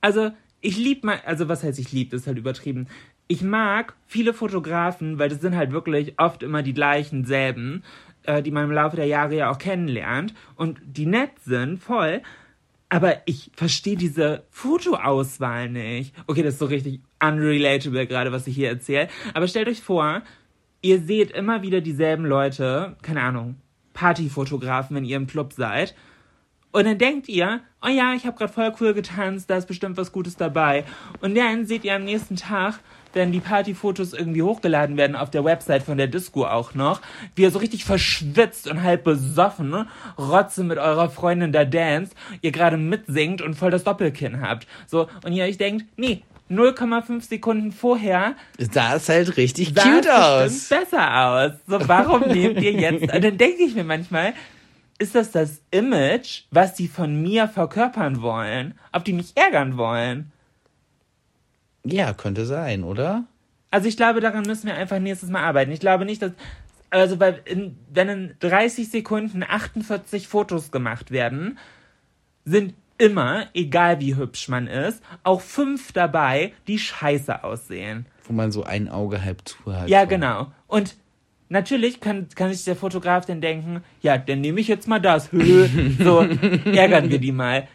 Also, 0.00 0.30
ich 0.60 0.76
lieb 0.76 1.02
mal, 1.02 1.20
also 1.24 1.48
was 1.48 1.64
heißt 1.64 1.78
ich 1.78 1.92
lieb, 1.92 2.10
das 2.10 2.22
ist 2.22 2.26
halt 2.26 2.38
übertrieben. 2.38 2.88
Ich 3.26 3.42
mag 3.42 3.94
viele 4.06 4.34
Fotografen, 4.34 5.18
weil 5.18 5.28
das 5.28 5.40
sind 5.40 5.56
halt 5.56 5.72
wirklich 5.72 6.18
oft 6.18 6.42
immer 6.42 6.62
die 6.62 6.74
gleichen 6.74 7.24
selben, 7.24 7.82
äh, 8.24 8.42
die 8.42 8.50
man 8.50 8.64
im 8.64 8.72
Laufe 8.72 8.96
der 8.96 9.06
Jahre 9.06 9.36
ja 9.36 9.50
auch 9.50 9.58
kennenlernt 9.58 10.34
und 10.56 10.80
die 10.84 11.06
nett 11.06 11.32
sind, 11.44 11.78
voll. 11.78 12.22
Aber 12.88 13.16
ich 13.24 13.50
verstehe 13.54 13.96
diese 13.96 14.44
Fotoauswahl 14.50 15.70
nicht. 15.70 16.14
Okay, 16.26 16.42
das 16.42 16.54
ist 16.54 16.58
so 16.58 16.66
richtig 16.66 17.00
unrelatable 17.20 18.06
gerade, 18.06 18.32
was 18.32 18.46
ich 18.46 18.54
hier 18.54 18.68
erzähle. 18.68 19.08
Aber 19.32 19.48
stellt 19.48 19.68
euch 19.68 19.80
vor, 19.80 20.22
ihr 20.82 21.00
seht 21.00 21.30
immer 21.30 21.62
wieder 21.62 21.80
dieselben 21.80 22.26
Leute, 22.26 22.96
keine 23.02 23.22
Ahnung, 23.22 23.56
Partyfotografen, 23.94 24.96
wenn 24.96 25.04
ihr 25.04 25.16
im 25.16 25.26
Club 25.26 25.52
seid. 25.52 25.94
Und 26.72 26.84
dann 26.84 26.98
denkt 26.98 27.28
ihr, 27.28 27.60
oh 27.82 27.88
ja, 27.88 28.14
ich 28.14 28.26
habe 28.26 28.36
gerade 28.36 28.52
voll 28.52 28.74
cool 28.80 28.94
getanzt, 28.94 29.48
da 29.48 29.56
ist 29.56 29.68
bestimmt 29.68 29.96
was 29.96 30.12
Gutes 30.12 30.36
dabei. 30.36 30.84
Und 31.20 31.36
dann 31.36 31.66
seht 31.66 31.84
ihr 31.84 31.94
am 31.94 32.04
nächsten 32.04 32.36
Tag, 32.36 32.80
wenn 33.12 33.32
die 33.32 33.40
Partyfotos 33.40 34.12
irgendwie 34.12 34.42
hochgeladen 34.42 34.96
werden 34.96 35.16
auf 35.16 35.30
der 35.30 35.44
Website 35.44 35.82
von 35.82 35.98
der 35.98 36.06
Disco 36.06 36.44
auch 36.46 36.74
noch, 36.74 37.00
wie 37.34 37.42
ihr 37.42 37.50
so 37.50 37.58
richtig 37.58 37.84
verschwitzt 37.84 38.68
und 38.68 38.82
halb 38.82 39.04
besoffen, 39.04 39.70
ne? 39.70 39.86
Rotze 40.18 40.64
mit 40.64 40.78
eurer 40.78 41.10
Freundin 41.10 41.52
da 41.52 41.64
dance, 41.64 42.12
ihr 42.40 42.52
gerade 42.52 42.76
mitsingt 42.76 43.42
und 43.42 43.54
voll 43.54 43.70
das 43.70 43.84
Doppelkinn 43.84 44.40
habt. 44.40 44.66
So, 44.86 45.08
und 45.24 45.32
ihr 45.32 45.44
euch 45.44 45.58
denkt, 45.58 45.86
nee, 45.96 46.22
0,5 46.50 47.22
Sekunden 47.22 47.72
vorher 47.72 48.34
Sah 48.58 48.96
es 48.96 49.08
halt 49.08 49.36
richtig 49.36 49.72
sah 49.74 49.82
cute 49.82 50.06
es 50.06 50.10
aus. 50.10 50.68
besser 50.68 51.26
aus. 51.26 51.52
So, 51.66 51.88
warum 51.88 52.22
nehmt 52.28 52.60
ihr 52.60 52.72
jetzt? 52.72 53.02
Und 53.02 53.24
dann 53.24 53.38
denke 53.38 53.62
ich 53.62 53.74
mir 53.74 53.84
manchmal, 53.84 54.34
ist 54.98 55.14
das 55.14 55.30
das 55.32 55.62
Image, 55.70 56.42
was 56.50 56.74
die 56.74 56.88
von 56.88 57.20
mir 57.22 57.48
verkörpern 57.48 58.22
wollen? 58.22 58.74
Ob 58.92 59.04
die 59.04 59.14
mich 59.14 59.32
ärgern 59.34 59.76
wollen? 59.76 60.30
Ja, 61.84 62.12
könnte 62.12 62.46
sein, 62.46 62.84
oder? 62.84 63.24
Also 63.70 63.88
ich 63.88 63.96
glaube, 63.96 64.20
daran 64.20 64.44
müssen 64.44 64.66
wir 64.66 64.74
einfach 64.74 64.98
nächstes 64.98 65.30
Mal 65.30 65.42
arbeiten. 65.42 65.72
Ich 65.72 65.80
glaube 65.80 66.04
nicht, 66.04 66.22
dass, 66.22 66.32
also 66.90 67.18
weil 67.18 67.40
in, 67.44 67.76
wenn 67.92 68.08
in 68.08 68.34
30 68.40 68.90
Sekunden 68.90 69.42
48 69.42 70.28
Fotos 70.28 70.70
gemacht 70.70 71.10
werden, 71.10 71.58
sind 72.44 72.74
immer, 72.98 73.46
egal 73.54 74.00
wie 74.00 74.16
hübsch 74.16 74.48
man 74.48 74.66
ist, 74.66 75.02
auch 75.24 75.40
fünf 75.40 75.92
dabei, 75.92 76.52
die 76.68 76.78
scheiße 76.78 77.42
aussehen. 77.42 78.06
Wo 78.24 78.32
man 78.32 78.52
so 78.52 78.62
ein 78.62 78.88
Auge 78.88 79.24
halb 79.24 79.48
zu 79.48 79.56
hat. 79.66 79.88
Ja, 79.88 80.04
genau. 80.04 80.52
Und 80.68 80.96
natürlich 81.48 82.00
kann, 82.00 82.28
kann 82.34 82.52
sich 82.52 82.64
der 82.64 82.76
Fotograf 82.76 83.26
dann 83.26 83.40
denken, 83.40 83.82
ja, 84.02 84.18
dann 84.18 84.40
nehme 84.40 84.60
ich 84.60 84.68
jetzt 84.68 84.86
mal 84.86 85.00
das. 85.00 85.32
Hö, 85.32 85.66
so 85.98 86.20
ärgern 86.20 87.10
wir 87.10 87.18
die 87.18 87.32
mal. 87.32 87.66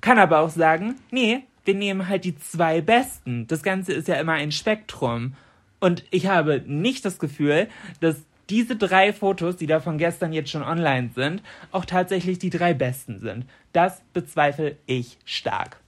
Kann 0.00 0.18
aber 0.18 0.40
auch 0.40 0.50
sagen, 0.50 0.96
nee, 1.10 1.42
wir 1.70 1.78
nehmen 1.78 2.08
halt 2.08 2.24
die 2.24 2.36
zwei 2.36 2.80
besten. 2.80 3.46
Das 3.46 3.62
Ganze 3.62 3.92
ist 3.92 4.08
ja 4.08 4.16
immer 4.16 4.32
ein 4.32 4.50
Spektrum. 4.50 5.34
Und 5.78 6.04
ich 6.10 6.26
habe 6.26 6.64
nicht 6.66 7.04
das 7.04 7.20
Gefühl, 7.20 7.68
dass 8.00 8.16
diese 8.48 8.74
drei 8.74 9.12
Fotos, 9.12 9.56
die 9.56 9.68
da 9.68 9.78
von 9.78 9.98
gestern 9.98 10.32
jetzt 10.32 10.50
schon 10.50 10.64
online 10.64 11.10
sind, 11.14 11.42
auch 11.70 11.84
tatsächlich 11.84 12.40
die 12.40 12.50
drei 12.50 12.74
besten 12.74 13.20
sind. 13.20 13.46
Das 13.72 14.02
bezweifle 14.12 14.76
ich 14.86 15.16
stark. 15.24 15.78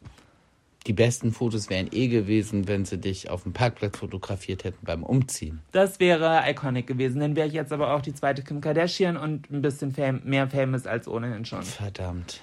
Die 0.87 0.93
besten 0.93 1.33
Fotos 1.33 1.69
wären 1.69 1.89
eh 1.91 2.07
gewesen, 2.07 2.69
wenn 2.69 2.85
sie 2.85 2.99
dich 2.99 3.29
auf 3.29 3.43
dem 3.43 3.53
Parkplatz 3.53 3.99
fotografiert 3.99 4.63
hätten 4.63 4.85
beim 4.85 5.03
Umziehen. 5.03 5.61
Das 5.73 5.99
wäre 5.99 6.45
iconic 6.49 6.87
gewesen. 6.87 7.21
Dann 7.21 7.35
wäre 7.35 7.49
ich 7.49 7.55
jetzt 7.55 7.73
aber 7.73 7.93
auch 7.93 8.03
die 8.03 8.15
zweite 8.15 8.43
Kim 8.43 8.61
Kardashian 8.61 9.17
und 9.17 9.51
ein 9.51 9.63
bisschen 9.63 9.93
fam 9.93 10.21
mehr 10.25 10.49
famous 10.49 10.87
als 10.87 11.09
ohnehin 11.09 11.45
schon. 11.45 11.63
Verdammt. 11.63 12.41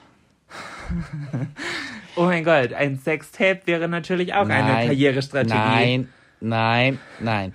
Oh 2.16 2.26
mein 2.26 2.44
Gott, 2.44 2.74
ein 2.74 3.00
Sextape 3.00 3.62
wäre 3.66 3.88
natürlich 3.88 4.34
auch 4.34 4.42
eine 4.42 4.50
Nein, 4.50 4.88
Karrierestrategie. 4.88 5.54
Nein, 5.54 6.10
nein, 6.42 7.00
nein. 7.20 7.54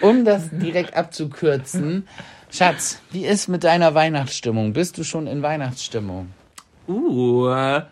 Um 0.00 0.24
das 0.24 0.48
direkt 0.50 0.94
abzukürzen, 0.94 2.08
Schatz, 2.50 3.00
wie 3.12 3.24
ist 3.24 3.46
mit 3.46 3.62
deiner 3.62 3.94
Weihnachtsstimmung? 3.94 4.72
Bist 4.72 4.98
du 4.98 5.04
schon 5.04 5.28
in 5.28 5.42
Weihnachtsstimmung? 5.42 6.30
Uh, 6.88 7.82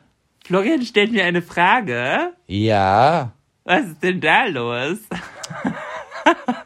Florian 0.44 0.82
stellt 0.82 1.12
mir 1.12 1.24
eine 1.24 1.42
Frage. 1.42 2.32
Ja. 2.48 3.32
Was 3.62 3.84
ist 3.84 4.02
denn 4.02 4.20
da 4.20 4.46
los? 4.46 4.98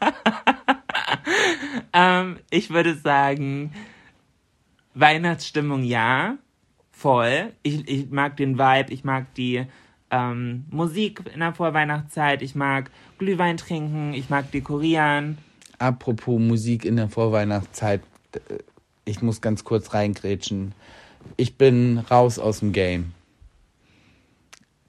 ähm, 1.93 2.39
ich 2.49 2.71
würde 2.71 2.95
sagen, 2.95 3.71
Weihnachtsstimmung 4.95 5.83
ja, 5.83 6.37
voll. 7.03 7.51
Ich, 7.63 7.85
ich 7.89 8.09
mag 8.11 8.37
den 8.37 8.57
Vibe, 8.57 8.93
ich 8.93 9.03
mag 9.03 9.25
die 9.35 9.65
ähm, 10.09 10.63
Musik 10.69 11.21
in 11.33 11.41
der 11.41 11.53
Vorweihnachtszeit, 11.53 12.41
ich 12.41 12.55
mag 12.55 12.89
Glühwein 13.17 13.57
trinken, 13.57 14.13
ich 14.13 14.29
mag 14.29 14.49
dekorieren. 14.51 15.37
Apropos 15.79 16.39
Musik 16.39 16.85
in 16.85 16.95
der 16.95 17.09
Vorweihnachtszeit, 17.09 18.01
äh, 18.33 18.39
ich 19.03 19.21
muss 19.21 19.41
ganz 19.41 19.65
kurz 19.65 19.93
reingrätschen. 19.93 20.73
Ich 21.35 21.57
bin 21.57 21.97
raus 21.97 22.39
aus 22.39 22.59
dem 22.59 22.71
Game. 22.71 23.11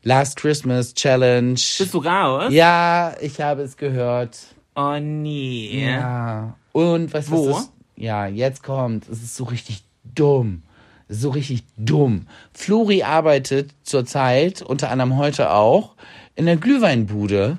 Last 0.05 0.37
Christmas 0.37 0.95
Challenge. 0.95 1.55
Bist 1.55 1.95
du 1.95 1.99
raus? 1.99 2.53
Ja, 2.53 3.17
ich 3.21 3.41
habe 3.41 3.63
es 3.63 3.77
gehört. 3.77 4.39
Oh 4.77 4.99
nee. 5.01 5.85
Ja. 5.85 6.57
Und 6.71 7.13
du, 7.13 7.31
Wo? 7.31 7.49
was 7.49 7.57
das? 7.57 7.73
Ja, 7.97 8.27
jetzt 8.29 8.63
kommt. 8.63 9.09
Es 9.09 9.21
ist 9.21 9.35
so 9.35 9.45
richtig 9.45 9.83
dumm. 10.05 10.63
So 11.09 11.31
richtig 11.31 11.65
dumm. 11.77 12.27
Flori 12.53 13.03
arbeitet 13.03 13.71
zurzeit, 13.83 14.63
unter 14.63 14.91
anderem 14.91 15.17
heute 15.17 15.51
auch, 15.53 15.95
in 16.35 16.47
der 16.47 16.57
Glühweinbude. 16.57 17.59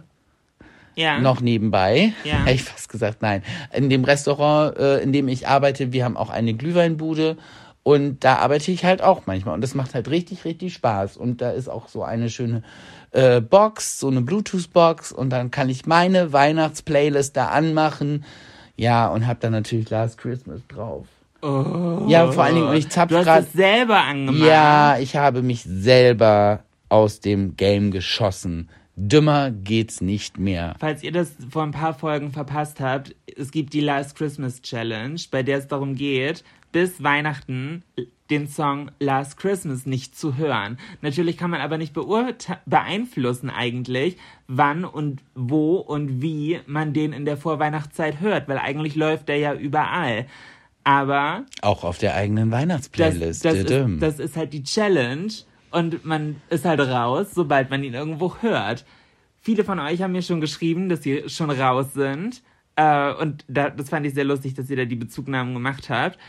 Ja. 0.95 1.19
Noch 1.19 1.41
nebenbei. 1.41 2.13
Ja. 2.23 2.43
Hätte 2.43 2.51
ich 2.51 2.63
fast 2.63 2.89
gesagt, 2.89 3.21
nein. 3.21 3.43
In 3.73 3.89
dem 3.89 4.03
Restaurant, 4.03 4.77
äh, 4.77 4.99
in 4.99 5.11
dem 5.11 5.27
ich 5.27 5.47
arbeite, 5.47 5.91
wir 5.91 6.05
haben 6.05 6.17
auch 6.17 6.29
eine 6.29 6.53
Glühweinbude. 6.53 7.37
Und 7.83 8.23
da 8.23 8.37
arbeite 8.37 8.71
ich 8.71 8.83
halt 8.83 9.03
auch 9.03 9.23
manchmal. 9.25 9.53
Und 9.53 9.61
das 9.61 9.75
macht 9.75 9.93
halt 9.93 10.09
richtig, 10.09 10.45
richtig 10.45 10.73
Spaß. 10.73 11.17
Und 11.17 11.41
da 11.41 11.51
ist 11.51 11.69
auch 11.69 11.87
so 11.87 12.03
eine 12.03 12.29
schöne 12.29 12.63
äh, 13.11 13.41
Box, 13.41 13.99
so 13.99 14.07
eine 14.07 14.21
Bluetooth-Box. 14.21 15.11
Und 15.11 15.29
dann 15.29 15.51
kann 15.51 15.69
ich 15.69 15.85
meine 15.85 16.33
Weihnachtsplaylist 16.33 17.37
da 17.37 17.49
anmachen. 17.49 18.25
Ja, 18.77 19.07
und 19.07 19.27
hab 19.27 19.39
dann 19.41 19.51
natürlich 19.51 19.89
Last 19.89 20.17
Christmas 20.17 20.61
drauf. 20.67 21.05
Ja, 22.07 22.31
vor 22.31 22.43
allen 22.43 22.55
Dingen, 22.55 22.67
und 22.67 22.75
ich 22.75 22.89
zapf 22.89 23.09
Du 23.09 23.17
hast 23.17 23.25
gerade. 23.25 23.45
es 23.45 23.53
selber 23.53 24.01
angemacht. 24.01 24.47
Ja, 24.47 24.97
ich 24.99 25.15
habe 25.15 25.41
mich 25.41 25.63
selber 25.63 26.63
aus 26.89 27.19
dem 27.19 27.55
Game 27.55 27.91
geschossen. 27.91 28.69
Dümmer 28.95 29.51
geht's 29.51 29.99
nicht 30.01 30.39
mehr. 30.39 30.75
Falls 30.79 31.03
ihr 31.03 31.11
das 31.11 31.33
vor 31.49 31.63
ein 31.63 31.71
paar 31.71 31.93
Folgen 31.93 32.31
verpasst 32.31 32.79
habt, 32.79 33.13
es 33.35 33.51
gibt 33.51 33.73
die 33.73 33.81
Last 33.81 34.15
Christmas 34.15 34.61
Challenge, 34.61 35.19
bei 35.31 35.43
der 35.43 35.57
es 35.57 35.67
darum 35.67 35.95
geht, 35.95 36.43
bis 36.71 37.03
Weihnachten 37.03 37.83
den 38.29 38.47
Song 38.47 38.89
Last 38.99 39.37
Christmas 39.37 39.85
nicht 39.85 40.17
zu 40.17 40.37
hören. 40.37 40.77
Natürlich 41.01 41.37
kann 41.37 41.51
man 41.51 41.61
aber 41.61 41.77
nicht 41.77 41.93
beeinflussen 42.65 43.49
eigentlich, 43.49 44.17
wann 44.47 44.83
und 44.83 45.21
wo 45.35 45.75
und 45.75 46.21
wie 46.21 46.59
man 46.65 46.93
den 46.93 47.13
in 47.13 47.25
der 47.25 47.37
Vorweihnachtszeit 47.37 48.19
hört, 48.21 48.47
weil 48.47 48.57
eigentlich 48.57 48.95
läuft 48.95 49.29
der 49.29 49.37
ja 49.37 49.53
überall. 49.53 50.25
Aber 50.85 51.45
auch 51.61 51.83
auf 51.83 51.97
der 51.97 52.13
eigenen 52.13 52.51
Weihnachtsplaylist. 52.51 53.43
Das, 53.43 53.63
das, 53.63 53.71
ist, 53.71 54.01
das 54.01 54.19
ist 54.19 54.37
halt 54.37 54.53
die 54.53 54.63
Challenge 54.63 55.33
und 55.71 56.05
man 56.05 56.41
ist 56.49 56.63
halt 56.63 56.79
raus, 56.79 57.27
sobald 57.33 57.71
man 57.71 57.83
ihn 57.83 57.95
irgendwo 57.95 58.37
hört. 58.41 58.85
Viele 59.41 59.63
von 59.63 59.79
euch 59.79 60.01
haben 60.01 60.11
mir 60.11 60.21
schon 60.21 60.41
geschrieben, 60.41 60.87
dass 60.87 61.01
sie 61.01 61.27
schon 61.27 61.49
raus 61.49 61.93
sind. 61.93 62.43
Äh, 62.75 63.13
und 63.13 63.43
da, 63.47 63.71
das 63.71 63.89
fand 63.89 64.05
ich 64.05 64.13
sehr 64.13 64.25
lustig, 64.25 64.53
dass 64.53 64.69
ihr 64.69 64.77
da 64.77 64.85
die 64.85 64.95
Bezugnahmen 64.95 65.55
gemacht 65.55 65.89
habt. 65.89 66.19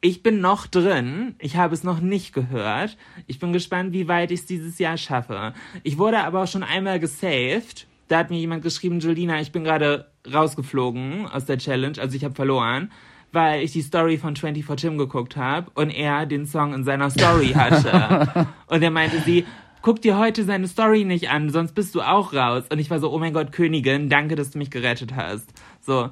Ich 0.00 0.22
bin 0.22 0.40
noch 0.40 0.66
drin. 0.66 1.34
Ich 1.38 1.56
habe 1.56 1.74
es 1.74 1.84
noch 1.84 2.00
nicht 2.00 2.32
gehört. 2.32 2.96
Ich 3.26 3.38
bin 3.38 3.52
gespannt, 3.52 3.92
wie 3.92 4.08
weit 4.08 4.30
ich 4.30 4.40
es 4.40 4.46
dieses 4.46 4.78
Jahr 4.78 4.96
schaffe. 4.96 5.52
Ich 5.82 5.98
wurde 5.98 6.20
aber 6.20 6.44
auch 6.44 6.48
schon 6.48 6.62
einmal 6.62 7.00
gesaved. 7.00 7.86
Da 8.08 8.18
hat 8.18 8.30
mir 8.30 8.38
jemand 8.38 8.62
geschrieben, 8.62 8.98
Jolina, 9.00 9.42
ich 9.42 9.52
bin 9.52 9.62
gerade 9.62 10.10
rausgeflogen 10.32 11.26
aus 11.26 11.44
der 11.44 11.58
Challenge. 11.58 12.00
Also 12.00 12.16
ich 12.16 12.24
habe 12.24 12.34
verloren, 12.34 12.90
weil 13.32 13.62
ich 13.62 13.72
die 13.72 13.82
Story 13.82 14.18
von 14.18 14.36
24 14.36 14.80
Tim 14.80 14.98
geguckt 14.98 15.36
habe 15.36 15.70
und 15.74 15.90
er 15.90 16.26
den 16.26 16.46
Song 16.46 16.74
in 16.74 16.84
seiner 16.84 17.10
Story 17.10 17.48
hatte. 17.54 18.46
und 18.66 18.82
er 18.82 18.90
meinte 18.90 19.20
sie, 19.20 19.44
guck 19.82 20.02
dir 20.02 20.18
heute 20.18 20.44
seine 20.44 20.68
Story 20.68 21.04
nicht 21.04 21.30
an, 21.30 21.50
sonst 21.50 21.74
bist 21.74 21.94
du 21.94 22.02
auch 22.02 22.32
raus. 22.32 22.64
Und 22.70 22.78
ich 22.78 22.90
war 22.90 22.98
so, 22.98 23.12
oh 23.12 23.18
mein 23.18 23.32
Gott, 23.32 23.52
Königin, 23.52 24.08
danke, 24.08 24.36
dass 24.36 24.50
du 24.50 24.58
mich 24.58 24.70
gerettet 24.70 25.14
hast. 25.14 25.48
So. 25.80 26.10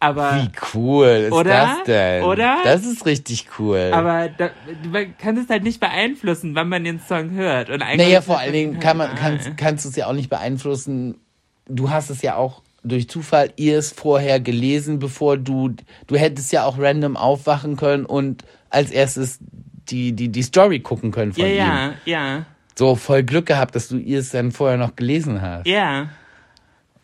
Aber, 0.00 0.34
Wie 0.34 0.50
cool 0.74 1.06
ist 1.06 1.32
oder? 1.32 1.50
das 1.50 1.84
denn? 1.84 2.24
Oder? 2.24 2.58
Das 2.62 2.84
ist 2.84 3.06
richtig 3.06 3.46
cool. 3.58 3.90
Aber 3.92 4.28
da, 4.28 4.50
man 4.90 5.16
kann 5.16 5.36
es 5.38 5.48
halt 5.48 5.62
nicht 5.62 5.80
beeinflussen, 5.80 6.54
wann 6.54 6.68
man 6.68 6.84
den 6.84 7.00
Song 7.00 7.30
hört. 7.30 7.70
Und 7.70 7.78
naja, 7.78 8.20
vor 8.20 8.38
allen 8.38 8.52
Dingen 8.52 8.80
kann 8.80 8.98
man, 8.98 9.14
kannst, 9.14 9.56
kannst 9.56 9.84
du 9.84 9.88
es 9.88 9.96
ja 9.96 10.06
auch 10.06 10.12
nicht 10.12 10.28
beeinflussen. 10.28 11.20
Du 11.66 11.88
hast 11.88 12.10
es 12.10 12.20
ja 12.20 12.36
auch 12.36 12.63
durch 12.84 13.08
Zufall 13.08 13.52
ihr 13.56 13.78
es 13.78 13.92
vorher 13.92 14.40
gelesen, 14.40 14.98
bevor 14.98 15.36
du, 15.36 15.74
du 16.06 16.16
hättest 16.16 16.52
ja 16.52 16.64
auch 16.64 16.78
random 16.78 17.16
aufwachen 17.16 17.76
können 17.76 18.04
und 18.04 18.44
als 18.70 18.90
erstes 18.90 19.38
die, 19.88 20.12
die, 20.12 20.28
die 20.28 20.42
Story 20.42 20.80
gucken 20.80 21.10
können 21.10 21.32
von 21.32 21.44
ja, 21.44 21.50
ihm. 21.50 21.56
Ja, 21.56 21.94
ja. 22.04 22.46
So 22.76 22.94
voll 22.96 23.22
Glück 23.22 23.46
gehabt, 23.46 23.74
dass 23.74 23.88
du 23.88 23.96
ihr 23.98 24.18
es 24.18 24.30
dann 24.30 24.52
vorher 24.52 24.76
noch 24.76 24.96
gelesen 24.96 25.40
hast. 25.40 25.66
Ja. 25.66 26.10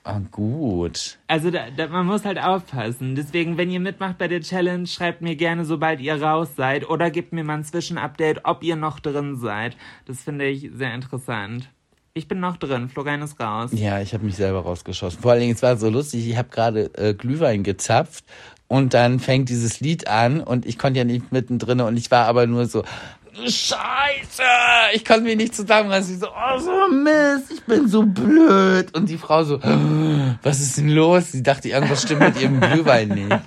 Ah, 0.02 0.20
gut. 0.30 1.18
Also 1.26 1.50
da, 1.50 1.70
da, 1.70 1.86
man 1.88 2.06
muss 2.06 2.24
halt 2.24 2.38
aufpassen. 2.38 3.14
Deswegen, 3.14 3.58
wenn 3.58 3.70
ihr 3.70 3.80
mitmacht 3.80 4.18
bei 4.18 4.28
der 4.28 4.40
Challenge, 4.40 4.86
schreibt 4.86 5.20
mir 5.20 5.36
gerne, 5.36 5.64
sobald 5.64 6.00
ihr 6.00 6.20
raus 6.20 6.56
seid. 6.56 6.88
Oder 6.88 7.10
gebt 7.10 7.32
mir 7.32 7.44
mal 7.44 7.58
ein 7.58 7.64
Zwischenupdate, 7.64 8.40
ob 8.44 8.62
ihr 8.62 8.76
noch 8.76 8.98
drin 8.98 9.36
seid. 9.36 9.76
Das 10.06 10.22
finde 10.22 10.46
ich 10.46 10.70
sehr 10.74 10.94
interessant. 10.94 11.70
Ich 12.12 12.26
bin 12.26 12.40
noch 12.40 12.56
drin, 12.56 12.88
Florian 12.88 13.22
ist 13.22 13.38
raus. 13.38 13.70
Ja, 13.72 14.00
ich 14.00 14.12
habe 14.14 14.24
mich 14.24 14.34
selber 14.34 14.60
rausgeschossen. 14.60 15.20
Vor 15.22 15.30
allen 15.30 15.40
Dingen, 15.40 15.54
es 15.54 15.62
war 15.62 15.76
so 15.76 15.88
lustig, 15.88 16.28
ich 16.28 16.36
habe 16.36 16.48
gerade 16.48 16.90
äh, 16.94 17.14
Glühwein 17.14 17.62
gezapft 17.62 18.24
und 18.66 18.94
dann 18.94 19.20
fängt 19.20 19.48
dieses 19.48 19.78
Lied 19.78 20.08
an 20.08 20.40
und 20.40 20.66
ich 20.66 20.76
konnte 20.76 20.98
ja 20.98 21.04
nicht 21.04 21.30
mittendrin 21.30 21.80
und 21.80 21.96
ich 21.96 22.10
war 22.10 22.26
aber 22.26 22.46
nur 22.46 22.66
so, 22.66 22.82
Scheiße! 23.32 24.42
Ich 24.92 25.04
konnte 25.04 25.22
mich 25.22 25.36
nicht 25.36 25.54
zusammenreißen. 25.54 26.14
Ich 26.14 26.20
so, 26.20 26.26
oh, 26.28 26.58
so 26.58 26.92
Mist, 26.92 27.52
ich 27.52 27.62
bin 27.62 27.86
so 27.86 28.02
blöd. 28.02 28.92
Und 28.94 29.08
die 29.08 29.18
Frau 29.18 29.44
so, 29.44 29.60
was 30.42 30.60
ist 30.60 30.78
denn 30.78 30.88
los? 30.88 31.30
Sie 31.30 31.42
dachte, 31.42 31.68
irgendwas 31.68 32.02
stimmt 32.02 32.22
mit 32.22 32.40
ihrem 32.40 32.60
Glühwein 32.60 33.08
nicht. 33.08 33.38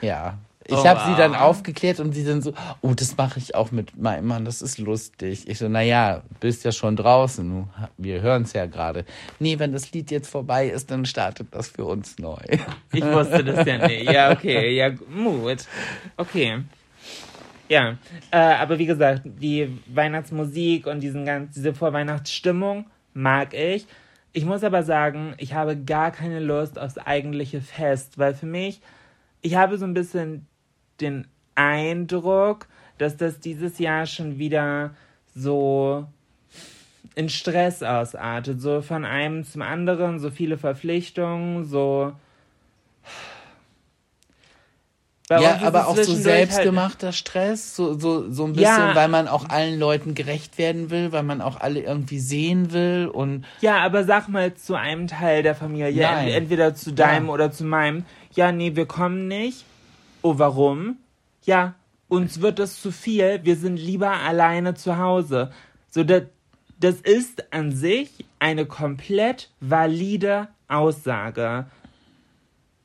Ja. 0.00 0.38
Ich 0.70 0.76
oh, 0.76 0.84
habe 0.84 1.00
sie 1.06 1.16
dann 1.16 1.34
aufgeklärt 1.34 1.98
und 1.98 2.12
sie 2.12 2.26
dann 2.26 2.42
so, 2.42 2.52
oh, 2.82 2.92
das 2.94 3.16
mache 3.16 3.38
ich 3.38 3.54
auch 3.54 3.70
mit 3.70 3.96
meinem 3.96 4.26
Mann, 4.26 4.44
das 4.44 4.60
ist 4.60 4.76
lustig. 4.76 5.48
Ich 5.48 5.56
so, 5.56 5.66
naja, 5.66 6.22
bist 6.40 6.62
ja 6.62 6.72
schon 6.72 6.94
draußen, 6.94 7.66
wir 7.96 8.20
hören 8.20 8.42
es 8.42 8.52
ja 8.52 8.66
gerade. 8.66 9.06
Nee, 9.38 9.58
wenn 9.58 9.72
das 9.72 9.92
Lied 9.92 10.10
jetzt 10.10 10.28
vorbei 10.28 10.68
ist, 10.68 10.90
dann 10.90 11.06
startet 11.06 11.48
das 11.52 11.68
für 11.68 11.86
uns 11.86 12.18
neu. 12.18 12.36
Ich 12.92 13.04
wusste 13.04 13.44
das 13.44 13.66
ja 13.66 13.86
nicht. 13.86 14.10
Ja, 14.10 14.30
okay, 14.30 14.76
ja, 14.76 14.90
Mut. 15.08 15.64
Okay. 16.16 16.64
Ja, 17.68 17.96
äh, 18.30 18.36
aber 18.36 18.78
wie 18.78 18.86
gesagt, 18.86 19.22
die 19.24 19.78
Weihnachtsmusik 19.86 20.86
und 20.86 21.00
diesen 21.00 21.24
ganz, 21.24 21.54
diese 21.54 21.74
Vorweihnachtsstimmung 21.74 22.86
mag 23.14 23.54
ich. 23.54 23.86
Ich 24.32 24.44
muss 24.44 24.64
aber 24.64 24.82
sagen, 24.82 25.34
ich 25.38 25.54
habe 25.54 25.76
gar 25.76 26.10
keine 26.10 26.40
Lust 26.40 26.78
aufs 26.78 26.98
eigentliche 26.98 27.62
Fest, 27.62 28.18
weil 28.18 28.34
für 28.34 28.46
mich, 28.46 28.82
ich 29.40 29.56
habe 29.56 29.78
so 29.78 29.86
ein 29.86 29.94
bisschen 29.94 30.46
den 31.00 31.26
Eindruck, 31.54 32.66
dass 32.98 33.16
das 33.16 33.40
dieses 33.40 33.78
Jahr 33.78 34.06
schon 34.06 34.38
wieder 34.38 34.94
so 35.34 36.06
in 37.14 37.28
Stress 37.28 37.82
ausartet, 37.82 38.60
so 38.60 38.80
von 38.80 39.04
einem 39.04 39.44
zum 39.44 39.62
anderen, 39.62 40.18
so 40.18 40.30
viele 40.30 40.56
Verpflichtungen, 40.56 41.64
so 41.64 42.12
bei 45.28 45.42
ja, 45.42 45.60
aber 45.62 45.88
auch 45.88 45.96
so 45.96 46.14
selbstgemachter 46.14 47.08
halt 47.08 47.14
Stress, 47.14 47.76
so, 47.76 47.98
so, 47.98 48.30
so 48.32 48.44
ein 48.44 48.54
bisschen, 48.54 48.64
ja, 48.64 48.94
weil 48.94 49.08
man 49.08 49.28
auch 49.28 49.50
allen 49.50 49.78
Leuten 49.78 50.14
gerecht 50.14 50.56
werden 50.56 50.88
will, 50.90 51.12
weil 51.12 51.22
man 51.22 51.42
auch 51.42 51.60
alle 51.60 51.80
irgendwie 51.80 52.18
sehen 52.18 52.72
will 52.72 53.10
und. 53.12 53.44
Ja, 53.60 53.80
aber 53.80 54.04
sag 54.04 54.28
mal 54.28 54.54
zu 54.54 54.74
einem 54.74 55.06
Teil 55.06 55.42
der 55.42 55.54
Familie, 55.54 56.02
Nein. 56.02 56.28
entweder 56.28 56.74
zu 56.74 56.92
deinem 56.92 57.26
ja. 57.26 57.32
oder 57.32 57.52
zu 57.52 57.64
meinem, 57.64 58.06
ja, 58.32 58.52
nee, 58.52 58.74
wir 58.74 58.86
kommen 58.86 59.28
nicht. 59.28 59.66
Oh, 60.28 60.38
warum? 60.38 60.98
Ja, 61.44 61.74
uns 62.08 62.42
wird 62.42 62.58
das 62.58 62.82
zu 62.82 62.92
viel, 62.92 63.40
wir 63.44 63.56
sind 63.56 63.78
lieber 63.78 64.10
alleine 64.10 64.74
zu 64.74 64.98
Hause. 64.98 65.50
So, 65.88 66.04
das, 66.04 66.24
das 66.78 66.96
ist 66.96 67.50
an 67.50 67.72
sich 67.72 68.26
eine 68.38 68.66
komplett 68.66 69.50
valide 69.60 70.48
Aussage. 70.68 71.64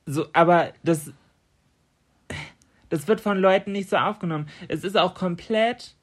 So, 0.06 0.24
aber 0.32 0.72
das 0.84 1.12
das 2.88 3.08
wird 3.08 3.20
von 3.20 3.36
Leuten 3.36 3.72
nicht 3.72 3.90
so 3.90 3.98
aufgenommen. 3.98 4.48
Es 4.68 4.82
ist 4.82 4.96
auch 4.96 5.12
komplett 5.12 5.96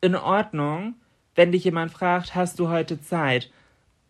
in 0.00 0.16
Ordnung, 0.16 0.96
wenn 1.36 1.52
dich 1.52 1.62
jemand 1.62 1.92
fragt, 1.92 2.34
hast 2.34 2.58
du 2.58 2.68
heute 2.68 3.00
Zeit? 3.00 3.52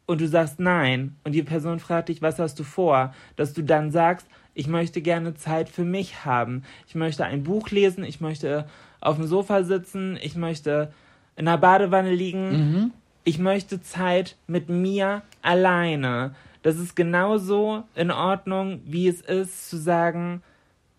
Und 0.06 0.22
du 0.22 0.28
sagst 0.28 0.60
nein. 0.60 1.16
Und 1.24 1.32
die 1.32 1.42
Person 1.42 1.78
fragt 1.78 2.08
dich, 2.08 2.22
was 2.22 2.38
hast 2.38 2.58
du 2.58 2.64
vor? 2.64 3.12
Dass 3.36 3.52
du 3.52 3.60
dann 3.60 3.90
sagst, 3.90 4.26
ich 4.54 4.68
möchte 4.68 5.02
gerne 5.02 5.34
Zeit 5.34 5.68
für 5.68 5.84
mich 5.84 6.24
haben. 6.24 6.62
Ich 6.86 6.94
möchte 6.94 7.24
ein 7.24 7.42
Buch 7.42 7.70
lesen, 7.70 8.04
ich 8.04 8.20
möchte 8.20 8.66
auf 9.00 9.16
dem 9.16 9.26
Sofa 9.26 9.64
sitzen, 9.64 10.18
ich 10.22 10.36
möchte 10.36 10.92
in 11.36 11.46
der 11.46 11.58
Badewanne 11.58 12.12
liegen. 12.12 12.50
Mhm. 12.50 12.90
Ich 13.24 13.38
möchte 13.38 13.82
Zeit 13.82 14.36
mit 14.46 14.68
mir 14.68 15.22
alleine. 15.42 16.34
Das 16.62 16.76
ist 16.76 16.94
genauso 16.94 17.84
in 17.94 18.10
Ordnung, 18.10 18.80
wie 18.84 19.08
es 19.08 19.20
ist 19.20 19.68
zu 19.68 19.76
sagen, 19.76 20.42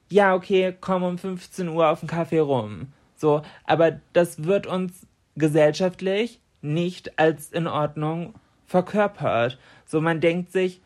ja, 0.10 0.36
okay, 0.36 0.76
komm 0.80 1.04
um 1.04 1.18
15 1.18 1.68
Uhr 1.70 1.90
auf 1.90 2.02
den 2.02 2.10
Kaffee 2.10 2.40
rum. 2.40 2.88
So, 3.16 3.42
aber 3.64 4.00
das 4.14 4.44
wird 4.44 4.68
uns 4.68 5.08
gesellschaftlich 5.36 6.40
nicht 6.62 7.18
als 7.18 7.52
in 7.52 7.68
Ordnung 7.68 8.34
verkörpert. 8.66 9.58
So, 9.86 10.02
man 10.02 10.20
denkt 10.20 10.52
sich, 10.52 10.82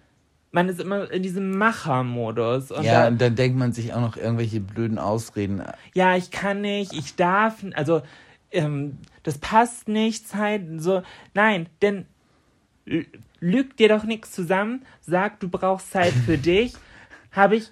man 0.52 0.70
ist 0.70 0.80
immer 0.80 1.12
in 1.12 1.24
diesem 1.24 1.58
Machermodus. 1.58 2.72
Und 2.72 2.84
ja, 2.84 3.04
da, 3.04 3.08
und 3.08 3.22
dann 3.22 3.36
denkt 3.36 3.58
man 3.58 3.72
sich 3.72 3.94
auch 3.94 4.02
noch 4.02 4.18
irgendwelche 4.18 4.60
blöden 4.60 4.98
Ausreden. 4.98 5.64
Ja, 5.94 6.16
ich 6.16 6.32
kann 6.32 6.62
nicht, 6.62 6.94
ich 6.94 7.16
darf, 7.16 7.64
also 7.74 8.02
ähm, 8.52 8.98
das 9.24 9.38
passt 9.38 9.88
nicht, 9.88 10.28
Zeit, 10.28 10.64
so. 10.78 11.04
Nein, 11.34 11.68
denn 11.82 12.06
lüg 13.40 13.78
dir 13.78 13.90
doch 13.90 14.04
nichts 14.04 14.32
zusammen, 14.32 14.84
sag, 15.02 15.40
du 15.40 15.50
brauchst 15.50 15.92
Zeit 15.92 16.14
für 16.14 16.38
dich 16.40 16.74
habe 17.32 17.56
ich, 17.56 17.70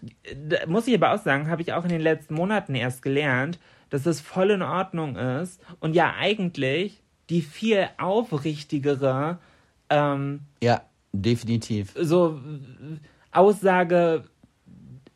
muss 0.68 0.88
ich 0.88 0.96
aber 0.96 1.14
auch 1.14 1.22
sagen, 1.22 1.50
habe 1.50 1.62
ich 1.62 1.74
auch 1.74 1.84
in 1.84 1.90
den 1.90 2.02
letzten 2.02 2.36
Monaten 2.36 2.76
erst 2.76 3.02
gelernt, 3.02 3.60
dass 3.90 4.06
es 4.06 4.22
voll 4.22 4.52
in 4.52 4.62
Ordnung 4.62 5.16
ist 5.16 5.62
und 5.80 5.96
ja 5.96 6.14
eigentlich 6.18 7.02
die 7.30 7.42
viel 7.42 7.90
aufrichtigere 7.98 9.40
ähm, 9.90 10.42
ja 10.62 10.82
definitiv 11.12 11.94
so 12.00 12.40
Aussage 13.32 14.26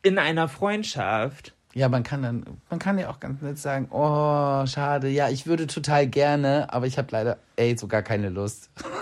in 0.02 0.18
einer 0.18 0.48
Freundschaft 0.48 1.54
ja, 1.74 1.88
man 1.88 2.04
kann 2.04 2.22
dann, 2.22 2.44
man 2.70 2.80
kann 2.80 2.98
ja 2.98 3.10
auch 3.10 3.22
ganz 3.22 3.42
nett 3.42 3.58
sagen, 3.58 3.88
oh, 3.92 4.66
schade, 4.66 5.08
ja, 5.08 5.30
ich 5.30 5.48
würde 5.48 5.68
total 5.68 6.06
gerne, 6.06 6.68
aber 6.72 6.86
ich 6.86 6.98
habe 6.98 7.08
leider, 7.12 7.38
ey, 7.56 7.78
sogar 7.78 8.02
keine 8.02 8.28
Lust. 8.28 8.70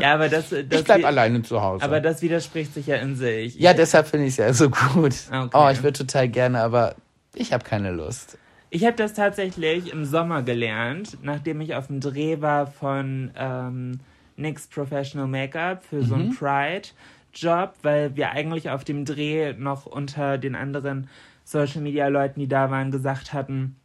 ja, 0.00 0.14
aber 0.14 0.28
das, 0.28 0.48
das 0.50 0.64
ich 0.68 0.84
bleib 0.84 1.04
alleine 1.04 1.42
zu 1.42 1.62
Hause. 1.62 1.84
Aber 1.84 2.00
das 2.00 2.20
widerspricht 2.20 2.74
sich 2.74 2.88
ja 2.88 2.96
in 2.96 3.14
sich. 3.14 3.54
Ja, 3.54 3.74
deshalb 3.74 4.08
finde 4.08 4.26
ich 4.26 4.32
es 4.32 4.38
ja 4.38 4.52
so 4.52 4.70
gut. 4.70 5.14
Okay. 5.30 5.50
Oh, 5.52 5.68
ich 5.70 5.84
würde 5.84 5.98
total 5.98 6.28
gerne, 6.28 6.62
aber 6.62 6.96
ich 7.34 7.52
habe 7.52 7.62
keine 7.62 7.92
Lust. 7.92 8.38
Ich 8.70 8.84
habe 8.84 8.96
das 8.96 9.14
tatsächlich 9.14 9.92
im 9.92 10.04
Sommer 10.04 10.42
gelernt, 10.42 11.18
nachdem 11.22 11.60
ich 11.60 11.76
auf 11.76 11.86
dem 11.86 12.00
Dreh 12.00 12.40
war 12.40 12.66
von 12.66 13.30
ähm, 13.36 14.00
NYX 14.38 14.68
Professional 14.68 15.26
Make-up 15.26 15.84
für 15.84 15.96
mhm. 15.96 16.04
so 16.04 16.14
ein 16.14 16.34
Pride 16.34 16.88
Job, 17.34 17.74
weil 17.82 18.16
wir 18.16 18.30
eigentlich 18.30 18.70
auf 18.70 18.84
dem 18.84 19.04
Dreh 19.04 19.52
noch 19.52 19.86
unter 19.86 20.38
den 20.38 20.54
anderen 20.54 21.08
Social 21.44 21.82
Media 21.82 22.08
Leuten, 22.08 22.40
die 22.40 22.48
da 22.48 22.70
waren, 22.70 22.90
gesagt 22.90 23.32
hatten, 23.32 23.76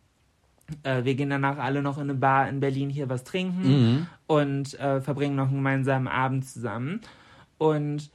äh, 0.84 1.04
wir 1.04 1.16
gehen 1.16 1.30
danach 1.30 1.58
alle 1.58 1.82
noch 1.82 1.98
in 1.98 2.04
eine 2.04 2.14
Bar 2.16 2.50
in 2.50 2.60
Berlin 2.60 2.90
hier 2.90 3.10
was 3.10 3.24
trinken 3.24 3.62
Mhm. 3.68 4.08
und 4.28 4.80
äh, 4.80 5.02
verbringen 5.02 5.36
noch 5.36 5.48
einen 5.48 5.58
gemeinsamen 5.58 6.08
Abend 6.08 6.48
zusammen. 6.48 7.02
Und 7.58 8.10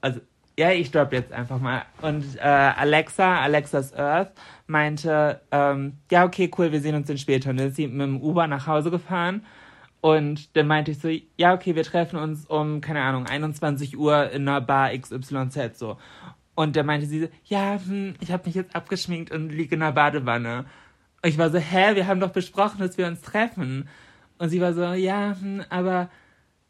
also 0.00 0.20
ja, 0.58 0.70
ich 0.70 0.86
stopp 0.86 1.12
jetzt 1.12 1.32
einfach 1.32 1.60
mal. 1.60 1.82
Und 2.00 2.24
äh, 2.36 2.40
Alexa, 2.40 3.40
Alexas 3.40 3.94
Earth, 3.94 4.32
meinte, 4.66 5.40
ähm, 5.50 5.98
ja, 6.10 6.24
okay, 6.24 6.50
cool, 6.56 6.72
wir 6.72 6.80
sehen 6.80 6.94
uns 6.94 7.08
dann 7.08 7.18
später. 7.18 7.50
Und 7.50 7.58
dann 7.58 7.68
ist 7.68 7.76
sie 7.76 7.86
mit 7.86 8.06
dem 8.06 8.20
Uber 8.22 8.46
nach 8.46 8.66
Hause 8.66 8.90
gefahren. 8.90 9.44
Und 10.00 10.56
dann 10.56 10.66
meinte 10.66 10.92
ich 10.92 10.98
so, 10.98 11.08
ja, 11.36 11.54
okay, 11.54 11.74
wir 11.74 11.82
treffen 11.82 12.18
uns 12.18 12.46
um, 12.46 12.80
keine 12.80 13.02
Ahnung, 13.02 13.26
21 13.26 13.98
Uhr 13.98 14.30
in 14.30 14.48
einer 14.48 14.60
Bar 14.60 14.96
XYZ 14.96 15.78
so. 15.78 15.98
Und 16.54 16.76
dann 16.76 16.86
meinte 16.86 17.06
sie 17.06 17.22
so, 17.22 17.28
ja, 17.44 17.78
hm, 17.84 18.14
ich 18.20 18.30
habe 18.30 18.44
mich 18.46 18.54
jetzt 18.54 18.74
abgeschminkt 18.74 19.30
und 19.30 19.50
liege 19.50 19.74
in 19.74 19.80
der 19.80 19.92
Badewanne. 19.92 20.66
Und 21.22 21.28
ich 21.28 21.38
war 21.38 21.50
so, 21.50 21.58
hä, 21.58 21.94
wir 21.94 22.06
haben 22.06 22.20
doch 22.20 22.30
besprochen, 22.30 22.78
dass 22.78 22.96
wir 22.98 23.06
uns 23.06 23.20
treffen. 23.20 23.88
Und 24.38 24.48
sie 24.48 24.60
war 24.60 24.72
so, 24.74 24.82
ja, 24.92 25.36
hm, 25.38 25.62
aber 25.70 26.08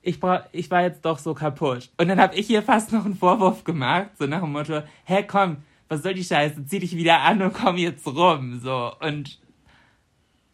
ich, 0.03 0.21
brauch, 0.21 0.41
ich 0.53 0.71
war 0.71 0.83
jetzt 0.83 1.05
doch 1.05 1.19
so 1.19 1.35
kaputt. 1.35 1.91
Und 1.99 2.09
dann 2.09 2.21
habe 2.21 2.35
ich 2.37 2.49
ihr 2.49 2.63
fast 2.63 2.93
noch 2.93 3.05
einen 3.05 3.17
Vorwurf 3.17 3.65
gemacht, 3.65 4.11
so 4.19 4.27
nach 4.27 4.41
dem 4.41 4.53
Motto, 4.53 4.83
hä, 5.05 5.25
komm, 5.27 5.59
was 5.89 6.03
soll 6.03 6.15
die 6.15 6.25
Scheiße, 6.25 6.65
zieh 6.67 6.79
dich 6.79 6.97
wieder 6.97 7.21
an 7.21 7.43
und 7.43 7.53
komm 7.53 7.77
jetzt 7.77 8.07
rum, 8.07 8.61
so. 8.61 8.93
Und 9.01 9.39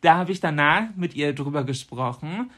da 0.00 0.16
habe 0.16 0.32
ich 0.32 0.40
danach 0.40 0.88
mit 0.96 1.14
ihr 1.14 1.32
drüber 1.34 1.64
gesprochen 1.64 2.50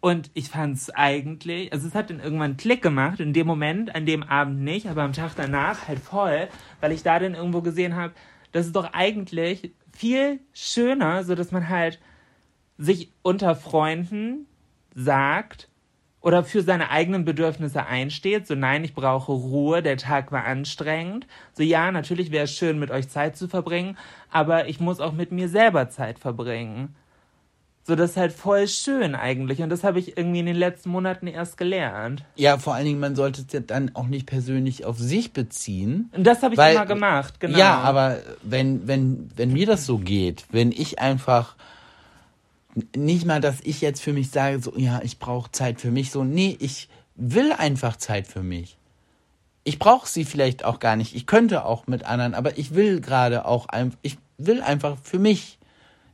und 0.00 0.30
ich 0.34 0.48
fand 0.50 0.76
es 0.76 0.90
eigentlich, 0.90 1.72
also 1.72 1.88
es 1.88 1.94
hat 1.94 2.10
dann 2.10 2.20
irgendwann 2.20 2.50
einen 2.50 2.56
Klick 2.56 2.82
gemacht, 2.82 3.20
in 3.20 3.32
dem 3.32 3.46
Moment, 3.46 3.94
an 3.94 4.06
dem 4.06 4.22
Abend 4.22 4.60
nicht, 4.60 4.86
aber 4.86 5.02
am 5.02 5.12
Tag 5.12 5.32
danach 5.36 5.88
halt 5.88 5.98
voll, 5.98 6.48
weil 6.80 6.92
ich 6.92 7.02
da 7.02 7.18
dann 7.18 7.34
irgendwo 7.34 7.60
gesehen 7.62 7.96
habe, 7.96 8.12
das 8.52 8.66
ist 8.66 8.76
doch 8.76 8.92
eigentlich 8.92 9.72
viel 9.92 10.40
schöner, 10.52 11.24
so 11.24 11.34
dass 11.34 11.50
man 11.50 11.68
halt 11.68 11.98
sich 12.78 13.12
unter 13.22 13.54
Freunden 13.54 14.46
sagt 14.94 15.68
oder 16.20 16.44
für 16.44 16.62
seine 16.62 16.90
eigenen 16.90 17.24
Bedürfnisse 17.24 17.86
einsteht, 17.86 18.46
so 18.46 18.54
nein, 18.54 18.84
ich 18.84 18.94
brauche 18.94 19.32
Ruhe, 19.32 19.82
der 19.82 19.96
Tag 19.96 20.32
war 20.32 20.44
anstrengend, 20.44 21.26
so 21.52 21.62
ja, 21.62 21.90
natürlich 21.90 22.30
wäre 22.30 22.44
es 22.44 22.52
schön, 22.52 22.78
mit 22.78 22.90
euch 22.90 23.08
Zeit 23.08 23.36
zu 23.36 23.48
verbringen, 23.48 23.96
aber 24.30 24.68
ich 24.68 24.80
muss 24.80 25.00
auch 25.00 25.12
mit 25.12 25.32
mir 25.32 25.48
selber 25.48 25.88
Zeit 25.88 26.18
verbringen. 26.18 26.94
So, 27.86 27.94
das 27.94 28.10
ist 28.10 28.16
halt 28.16 28.32
voll 28.32 28.66
schön 28.66 29.14
eigentlich. 29.14 29.62
Und 29.62 29.68
das 29.68 29.84
habe 29.84 30.00
ich 30.00 30.16
irgendwie 30.18 30.40
in 30.40 30.46
den 30.46 30.56
letzten 30.56 30.90
Monaten 30.90 31.28
erst 31.28 31.56
gelernt. 31.56 32.24
Ja, 32.34 32.58
vor 32.58 32.74
allen 32.74 32.84
Dingen, 32.86 32.98
man 32.98 33.14
sollte 33.14 33.42
es 33.46 33.52
ja 33.52 33.60
dann 33.60 33.94
auch 33.94 34.08
nicht 34.08 34.26
persönlich 34.26 34.84
auf 34.84 34.98
sich 34.98 35.32
beziehen. 35.32 36.10
Und 36.16 36.24
das 36.24 36.42
habe 36.42 36.54
ich 36.54 36.58
Weil- 36.58 36.74
immer 36.74 36.86
gemacht, 36.86 37.38
genau. 37.38 37.56
Ja, 37.56 37.78
aber 37.78 38.18
wenn, 38.42 38.88
wenn, 38.88 39.30
wenn 39.36 39.52
mir 39.52 39.66
das 39.66 39.86
so 39.86 39.98
geht, 39.98 40.46
wenn 40.50 40.72
ich 40.72 40.98
einfach 40.98 41.54
nicht 42.96 43.24
mal, 43.24 43.40
dass 43.40 43.60
ich 43.62 43.80
jetzt 43.80 44.02
für 44.02 44.12
mich 44.12 44.30
sage, 44.30 44.58
so, 44.60 44.76
ja, 44.76 45.00
ich 45.04 45.20
brauche 45.20 45.52
Zeit 45.52 45.80
für 45.80 45.92
mich, 45.92 46.10
so, 46.10 46.24
nee, 46.24 46.56
ich 46.58 46.88
will 47.14 47.52
einfach 47.52 47.96
Zeit 47.96 48.26
für 48.26 48.42
mich. 48.42 48.78
Ich 49.62 49.78
brauche 49.78 50.08
sie 50.08 50.24
vielleicht 50.24 50.64
auch 50.64 50.80
gar 50.80 50.96
nicht. 50.96 51.14
Ich 51.14 51.26
könnte 51.26 51.64
auch 51.64 51.86
mit 51.86 52.04
anderen, 52.04 52.34
aber 52.34 52.58
ich 52.58 52.74
will 52.74 53.00
gerade 53.00 53.44
auch 53.44 53.66
einfach, 53.68 53.96
ich 54.02 54.18
will 54.38 54.60
einfach 54.60 54.96
für 55.00 55.20
mich 55.20 55.58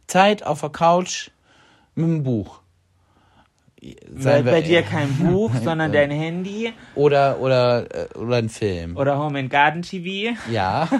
Zeit 0.06 0.42
auf 0.42 0.60
der 0.60 0.70
Couch 0.70 1.30
mit 1.94 2.04
dem 2.06 2.22
Buch. 2.22 2.60
Wir- 3.80 4.42
bei 4.44 4.62
dir 4.62 4.82
kein 4.82 5.12
Buch, 5.18 5.50
sondern 5.64 5.92
dein 5.92 6.10
Handy 6.12 6.72
Oder, 6.94 7.40
oder, 7.40 8.12
äh, 8.12 8.16
oder 8.16 8.36
ein 8.36 8.48
Film. 8.48 8.96
oder 8.96 9.18
Home 9.18 9.40
and 9.40 9.50
Garden 9.50 9.82
TV. 9.82 10.36
ja. 10.50 10.88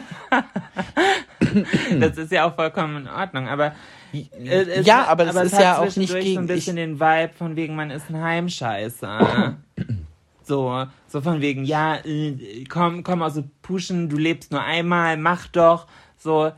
Das 2.00 2.16
ist 2.16 2.33
ja 2.33 2.46
auch 2.48 2.55
vollkommen 2.55 3.02
in 3.02 3.09
Ordnung. 3.09 3.46
Aber 3.46 3.74
es, 4.12 4.87
Ja, 4.87 5.05
aber 5.07 5.26
das 5.26 5.37
ist 5.37 5.42
es 5.44 5.52
hat 5.55 5.61
ja 5.61 5.78
auch 5.78 5.85
nicht 5.85 5.94
zwischendurch 6.11 6.24
so 6.24 6.28
gegen- 6.31 6.40
ein 6.40 6.46
bisschen 6.46 6.76
den 6.76 6.98
Vibe 7.00 7.33
von 7.37 7.57
wegen, 7.57 7.76
man 7.76 7.90
ist 7.90 8.09
ein 8.09 8.20
Heimscheißer. 8.22 9.57
so, 10.44 10.87
so 11.09 11.20
von 11.20 11.40
wegen, 11.42 11.64
ja, 11.64 11.96
äh, 12.05 12.64
komm, 12.70 13.02
komm 13.02 13.22
aus 13.22 13.35
dem 13.35 13.50
Pushen, 13.61 14.09
du 14.09 14.16
lebst 14.16 14.50
nur 14.50 14.62
einmal, 14.62 15.16
mach 15.18 15.46
doch. 15.48 15.87
So, 16.16 16.52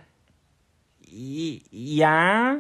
ja, 1.11 2.57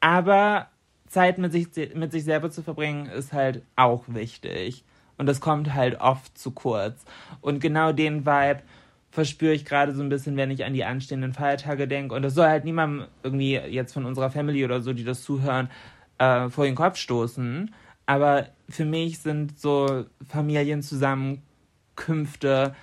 aber 0.00 0.66
Zeit 1.08 1.38
mit 1.38 1.52
sich, 1.52 1.68
mit 1.94 2.12
sich 2.12 2.24
selber 2.24 2.50
zu 2.50 2.62
verbringen 2.62 3.06
ist 3.06 3.32
halt 3.32 3.62
auch 3.76 4.04
wichtig. 4.08 4.84
Und 5.16 5.26
das 5.26 5.40
kommt 5.40 5.74
halt 5.74 6.00
oft 6.00 6.38
zu 6.38 6.52
kurz. 6.52 7.04
Und 7.40 7.60
genau 7.60 7.92
den 7.92 8.24
Vibe 8.24 8.62
verspüre 9.10 9.52
ich 9.52 9.64
gerade 9.64 9.94
so 9.94 10.02
ein 10.02 10.08
bisschen, 10.08 10.36
wenn 10.36 10.50
ich 10.50 10.64
an 10.64 10.74
die 10.74 10.84
anstehenden 10.84 11.32
Feiertage 11.32 11.88
denke. 11.88 12.14
Und 12.14 12.22
das 12.22 12.34
soll 12.34 12.46
halt 12.46 12.64
niemandem 12.64 13.08
irgendwie 13.22 13.54
jetzt 13.54 13.92
von 13.92 14.04
unserer 14.04 14.30
Family 14.30 14.64
oder 14.64 14.80
so, 14.80 14.92
die 14.92 15.04
das 15.04 15.22
zuhören, 15.22 15.70
äh, 16.18 16.48
vor 16.50 16.66
den 16.66 16.76
Kopf 16.76 16.96
stoßen. 16.96 17.74
Aber 18.06 18.46
für 18.68 18.84
mich 18.84 19.18
sind 19.18 19.58
so 19.58 20.04
Familienzusammenkünfte 20.28 22.74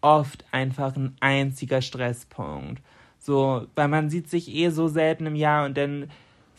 oft 0.00 0.44
einfach 0.50 0.96
ein 0.96 1.16
einziger 1.20 1.82
Stresspunkt. 1.82 2.82
So, 3.18 3.66
weil 3.74 3.88
man 3.88 4.10
sieht 4.10 4.30
sich 4.30 4.54
eh 4.54 4.70
so 4.70 4.88
selten 4.88 5.26
im 5.26 5.34
Jahr 5.34 5.66
und 5.66 5.76
dann 5.76 6.10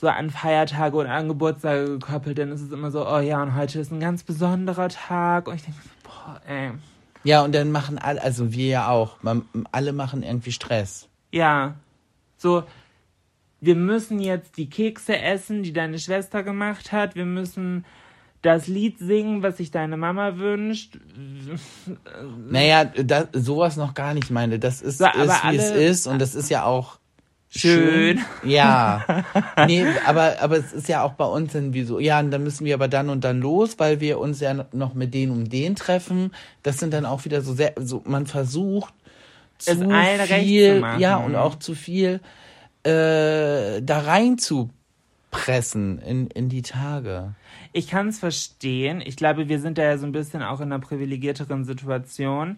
so 0.01 0.07
an 0.09 0.31
Feiertage 0.31 0.95
oder 0.97 1.11
an 1.11 1.27
Geburtstage 1.27 1.85
gekoppelt, 1.99 2.39
dann 2.39 2.51
ist 2.51 2.61
es 2.61 2.71
immer 2.71 2.89
so, 2.89 3.07
oh 3.07 3.19
ja, 3.19 3.41
und 3.43 3.55
heute 3.55 3.79
ist 3.79 3.91
ein 3.91 3.99
ganz 3.99 4.23
besonderer 4.23 4.89
Tag. 4.89 5.47
Und 5.47 5.55
ich 5.55 5.61
denke, 5.63 5.79
boah, 6.03 6.41
ey. 6.47 6.71
Ja, 7.23 7.43
und 7.43 7.53
dann 7.53 7.71
machen 7.71 7.99
alle, 7.99 8.19
also 8.21 8.51
wir 8.51 8.65
ja 8.67 8.87
auch, 8.89 9.21
man, 9.21 9.43
alle 9.71 9.93
machen 9.93 10.23
irgendwie 10.23 10.51
Stress. 10.51 11.07
Ja, 11.31 11.75
so, 12.37 12.63
wir 13.59 13.75
müssen 13.75 14.19
jetzt 14.19 14.57
die 14.57 14.67
Kekse 14.71 15.19
essen, 15.19 15.61
die 15.61 15.71
deine 15.71 15.99
Schwester 15.99 16.41
gemacht 16.41 16.91
hat. 16.91 17.13
Wir 17.13 17.25
müssen 17.25 17.85
das 18.41 18.65
Lied 18.65 18.97
singen, 18.97 19.43
was 19.43 19.57
sich 19.57 19.69
deine 19.69 19.97
Mama 19.97 20.37
wünscht. 20.37 20.97
Naja, 22.49 22.85
das, 22.85 23.27
sowas 23.33 23.77
noch 23.77 23.93
gar 23.93 24.15
nicht, 24.15 24.31
meine. 24.31 24.57
Das 24.57 24.81
ist, 24.81 24.97
So, 24.97 25.05
ist 25.05 25.15
wie 25.15 25.21
es 25.57 25.71
alle- 25.71 25.83
ist 25.83 26.07
und 26.07 26.19
das 26.19 26.33
ist 26.33 26.49
ja 26.49 26.63
auch 26.65 26.97
Schön. 27.53 28.21
Ja. 28.43 29.25
Nee, 29.67 29.85
aber, 30.05 30.35
aber 30.39 30.57
es 30.57 30.71
ist 30.71 30.87
ja 30.87 31.03
auch 31.03 31.13
bei 31.13 31.25
uns 31.25 31.53
irgendwie 31.53 31.83
so, 31.83 31.99
ja, 31.99 32.19
und 32.19 32.31
dann 32.31 32.43
müssen 32.43 32.65
wir 32.65 32.73
aber 32.73 32.87
dann 32.87 33.09
und 33.09 33.25
dann 33.25 33.41
los, 33.41 33.77
weil 33.77 33.99
wir 33.99 34.19
uns 34.19 34.39
ja 34.39 34.65
noch 34.71 34.93
mit 34.93 35.13
denen 35.13 35.33
um 35.33 35.49
den 35.49 35.75
treffen. 35.75 36.31
Das 36.63 36.77
sind 36.77 36.93
dann 36.93 37.05
auch 37.05 37.25
wieder 37.25 37.41
so 37.41 37.53
sehr, 37.53 37.73
so, 37.77 38.01
man 38.05 38.25
versucht 38.25 38.93
zu 39.57 39.75
viel, 39.75 40.75
zu 40.75 40.79
machen. 40.79 40.99
ja, 41.01 41.17
und 41.17 41.35
auch 41.35 41.55
zu 41.59 41.75
viel 41.75 42.21
äh, 42.83 43.81
da 43.81 43.99
rein 43.99 44.37
zu 44.37 44.69
pressen 45.29 45.99
in, 45.99 46.27
in 46.27 46.47
die 46.47 46.61
Tage. 46.61 47.35
Ich 47.73 47.87
kann 47.87 48.07
es 48.07 48.19
verstehen. 48.19 49.01
Ich 49.05 49.17
glaube, 49.17 49.49
wir 49.49 49.59
sind 49.59 49.77
da 49.77 49.83
ja 49.83 49.97
so 49.97 50.05
ein 50.05 50.13
bisschen 50.13 50.41
auch 50.41 50.61
in 50.61 50.71
einer 50.71 50.79
privilegierteren 50.79 51.65
Situation. 51.65 52.57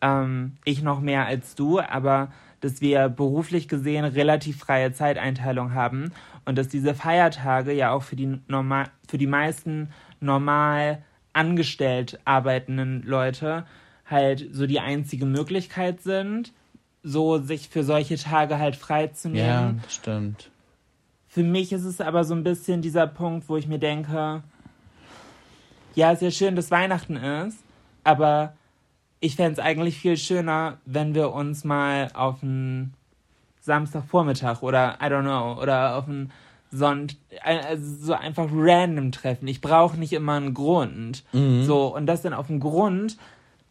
Ähm, 0.00 0.56
ich 0.64 0.82
noch 0.82 1.00
mehr 1.00 1.26
als 1.26 1.54
du, 1.54 1.80
aber 1.80 2.30
dass 2.60 2.80
wir 2.80 3.08
beruflich 3.08 3.68
gesehen 3.68 4.04
relativ 4.04 4.58
freie 4.58 4.92
Zeiteinteilung 4.92 5.74
haben 5.74 6.12
und 6.44 6.58
dass 6.58 6.68
diese 6.68 6.94
Feiertage 6.94 7.72
ja 7.72 7.92
auch 7.92 8.02
für 8.02 8.16
die 8.16 8.40
normal, 8.48 8.86
für 9.06 9.18
die 9.18 9.26
meisten 9.26 9.90
normal 10.20 11.02
angestellt 11.32 12.18
arbeitenden 12.24 13.02
Leute 13.02 13.64
halt 14.06 14.48
so 14.52 14.66
die 14.66 14.80
einzige 14.80 15.26
Möglichkeit 15.26 16.00
sind, 16.00 16.52
so 17.02 17.38
sich 17.38 17.68
für 17.68 17.84
solche 17.84 18.16
Tage 18.16 18.58
halt 18.58 18.76
freizunehmen. 18.76 19.80
Ja, 19.82 19.88
stimmt. 19.88 20.50
Für 21.28 21.42
mich 21.42 21.72
ist 21.72 21.84
es 21.84 22.00
aber 22.00 22.24
so 22.24 22.34
ein 22.34 22.42
bisschen 22.42 22.82
dieser 22.82 23.06
Punkt, 23.06 23.48
wo 23.48 23.56
ich 23.56 23.68
mir 23.68 23.78
denke, 23.78 24.42
ja, 25.94 26.12
ist 26.12 26.22
ja 26.22 26.30
schön, 26.30 26.56
dass 26.56 26.70
Weihnachten 26.70 27.16
ist, 27.16 27.58
aber 28.02 28.54
ich 29.20 29.36
fände 29.36 29.52
es 29.52 29.58
eigentlich 29.58 29.98
viel 29.98 30.16
schöner, 30.16 30.78
wenn 30.84 31.14
wir 31.14 31.32
uns 31.32 31.64
mal 31.64 32.10
auf 32.14 32.42
einen 32.42 32.94
Samstagvormittag 33.60 34.62
oder, 34.62 34.98
I 35.02 35.06
don't 35.06 35.22
know, 35.22 35.60
oder 35.60 35.96
auf 35.96 36.08
einen 36.08 36.30
Sonntag, 36.70 37.16
also 37.42 38.06
so 38.06 38.12
einfach 38.12 38.48
random 38.52 39.10
treffen. 39.12 39.48
Ich 39.48 39.60
brauche 39.60 39.96
nicht 39.98 40.12
immer 40.12 40.34
einen 40.34 40.54
Grund. 40.54 41.24
So, 41.64 41.94
und 41.94 42.06
das 42.06 42.22
dann 42.22 42.34
auf 42.34 42.50
einen 42.50 42.60
Grund, 42.60 43.16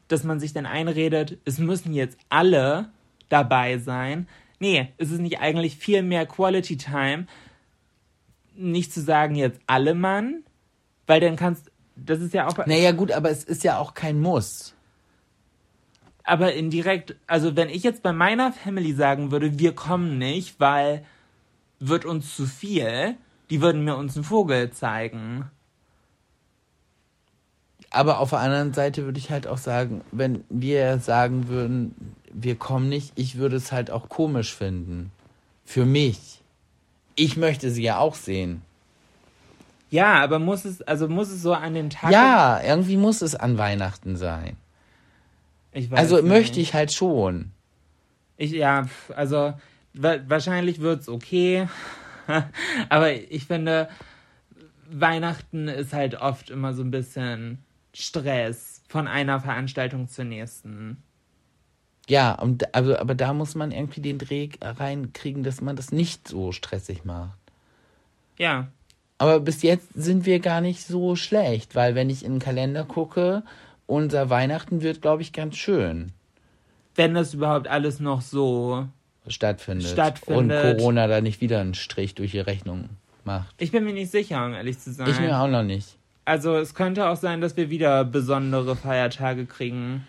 dass 0.08 0.24
man 0.24 0.40
sich 0.40 0.54
dann 0.54 0.66
einredet, 0.66 1.38
es 1.46 1.60
müssen 1.60 1.94
jetzt 1.94 2.18
alle 2.30 2.90
dabei 3.30 3.78
sein. 3.78 4.28
Nee, 4.60 4.92
es 4.98 5.12
ist 5.12 5.20
nicht 5.20 5.40
eigentlich 5.40 5.78
viel 5.78 6.02
mehr 6.02 6.26
Quality 6.26 6.78
Time, 6.78 7.28
nicht 8.56 8.92
zu 8.92 9.02
sagen 9.02 9.36
jetzt 9.36 9.60
alle 9.68 9.94
Mann, 9.94 10.44
weil 11.06 11.20
dann 11.20 11.36
kannst, 11.36 11.72
das 11.96 12.20
ist 12.20 12.34
ja 12.34 12.48
auch, 12.48 12.66
Naja, 12.66 12.92
gut, 12.92 13.12
aber 13.12 13.30
es 13.30 13.44
ist 13.44 13.64
ja 13.64 13.78
auch 13.78 13.94
kein 13.94 14.20
Muss. 14.20 14.74
Aber 16.28 16.54
indirekt, 16.54 17.16
also 17.26 17.56
wenn 17.56 17.70
ich 17.70 17.84
jetzt 17.84 18.04
bei 18.04 18.12
meiner 18.12 18.52
Family 18.52 18.94
sagen 18.94 19.32
würde, 19.32 19.60
wir 19.60 19.74
kommen 19.74 20.18
nicht, 20.18 20.60
weil 20.60 21.06
wird 21.80 22.04
uns 22.04 22.36
zu 22.36 22.46
viel, 22.46 23.16
die 23.50 23.62
würden 23.62 23.86
mir 23.86 23.96
uns 23.96 24.16
einen 24.16 24.26
Vogel 24.26 24.72
zeigen. 24.72 25.50
Aber 27.92 28.20
auf 28.20 28.32
der 28.32 28.40
anderen 28.40 28.74
Seite 28.74 29.06
würde 29.06 29.20
ich 29.20 29.32
halt 29.32 29.48
auch 29.48 29.58
sagen, 29.58 30.02
wenn 30.12 30.44
wir 30.50 31.00
sagen 31.00 31.48
würden, 31.48 32.14
wir 32.34 32.56
kommen 32.56 32.90
nicht, 32.90 33.14
ich 33.16 33.38
würde 33.38 33.56
es 33.56 33.72
halt 33.72 33.90
auch 33.90 34.10
komisch 34.10 34.54
finden. 34.54 35.12
Für 35.64 35.86
mich. 35.86 36.42
Ich 37.16 37.38
möchte 37.38 37.72
sie 37.72 37.84
ja 37.84 38.00
auch 38.00 38.16
sehen. 38.16 38.62
Ja, 39.90 40.16
aber 40.22 40.40
muss 40.40 40.66
es, 40.66 40.82
also 40.82 41.08
muss 41.08 41.30
es 41.30 41.42
so 41.42 41.54
an 41.54 41.74
den 41.74 41.90
Tag. 41.90 42.12
Ja, 42.12 42.62
irgendwie 42.62 42.98
muss 42.98 43.22
es 43.22 43.34
an 43.34 43.58
Weihnachten 43.58 44.18
sein. 44.18 44.58
Also 45.92 46.16
nicht. 46.18 46.26
möchte 46.26 46.60
ich 46.60 46.74
halt 46.74 46.92
schon. 46.92 47.52
Ich, 48.38 48.52
ja, 48.52 48.88
also 49.16 49.54
wa 49.94 50.18
wahrscheinlich 50.28 50.80
wird's 50.82 51.10
okay. 51.10 51.68
Aber 52.90 53.14
ich 53.14 53.46
finde, 53.46 53.90
Weihnachten 54.90 55.68
ist 55.68 55.94
halt 55.94 56.16
oft 56.16 56.50
immer 56.50 56.74
so 56.74 56.84
ein 56.84 56.92
bisschen 56.92 57.60
Stress 57.94 58.82
von 58.88 59.08
einer 59.08 59.40
Veranstaltung 59.40 60.08
zur 60.08 60.26
nächsten. 60.26 61.02
Ja, 62.10 62.34
und, 62.34 62.74
also, 62.74 62.98
aber 62.98 63.16
da 63.16 63.34
muss 63.34 63.56
man 63.56 63.72
irgendwie 63.72 64.02
den 64.02 64.18
Dreh 64.18 64.50
reinkriegen, 64.62 65.44
dass 65.44 65.62
man 65.62 65.76
das 65.76 65.92
nicht 65.92 66.28
so 66.28 66.52
stressig 66.54 67.04
macht. 67.04 67.38
Ja, 68.38 68.68
Aber 69.18 69.40
bis 69.40 69.62
jetzt 69.64 69.90
sind 69.94 70.26
wir 70.26 70.40
gar 70.40 70.62
nicht 70.62 70.86
so 70.86 71.16
schlecht, 71.16 71.76
weil 71.76 71.96
wenn 71.96 72.10
ich 72.10 72.24
in 72.24 72.34
den 72.34 72.40
Kalender 72.40 72.84
gucke, 72.86 73.44
unser 73.88 74.30
Weihnachten 74.30 74.82
wird, 74.82 75.02
glaube 75.02 75.24
ich, 75.24 75.34
ganz 75.34 75.58
schön 75.58 76.14
wenn 76.98 77.14
das 77.14 77.34
überhaupt 77.34 77.68
alles 77.68 78.00
noch 78.00 78.22
so. 78.22 78.88
stattfindet. 79.28 79.88
Stattfindet. 79.88 80.66
Und 80.66 80.78
Corona 80.78 81.08
da 81.08 81.22
nicht 81.22 81.40
wieder 81.40 81.62
einen 81.62 81.76
Strich 81.76 82.16
durch 82.16 82.32
die 82.32 82.40
Rechnung 82.40 82.90
macht. 83.24 83.56
Ich 83.62 83.72
bin 83.72 83.86
mir 83.86 83.94
nicht 83.94 84.12
sicher, 84.12 84.46
um 84.46 84.54
ehrlich 84.54 84.80
zu 84.80 84.92
sein. 84.92 85.10
Ich 85.10 85.20
mir 85.20 85.40
auch 85.40 85.48
noch 85.48 85.64
nicht. 85.64 85.98
Also 86.26 86.58
es 86.58 86.74
könnte 86.74 87.08
auch 87.08 87.16
sein, 87.16 87.40
dass 87.40 87.56
wir 87.56 87.70
wieder 87.70 88.04
besondere 88.04 88.76
Feiertage 88.76 89.46
kriegen. 89.46 90.06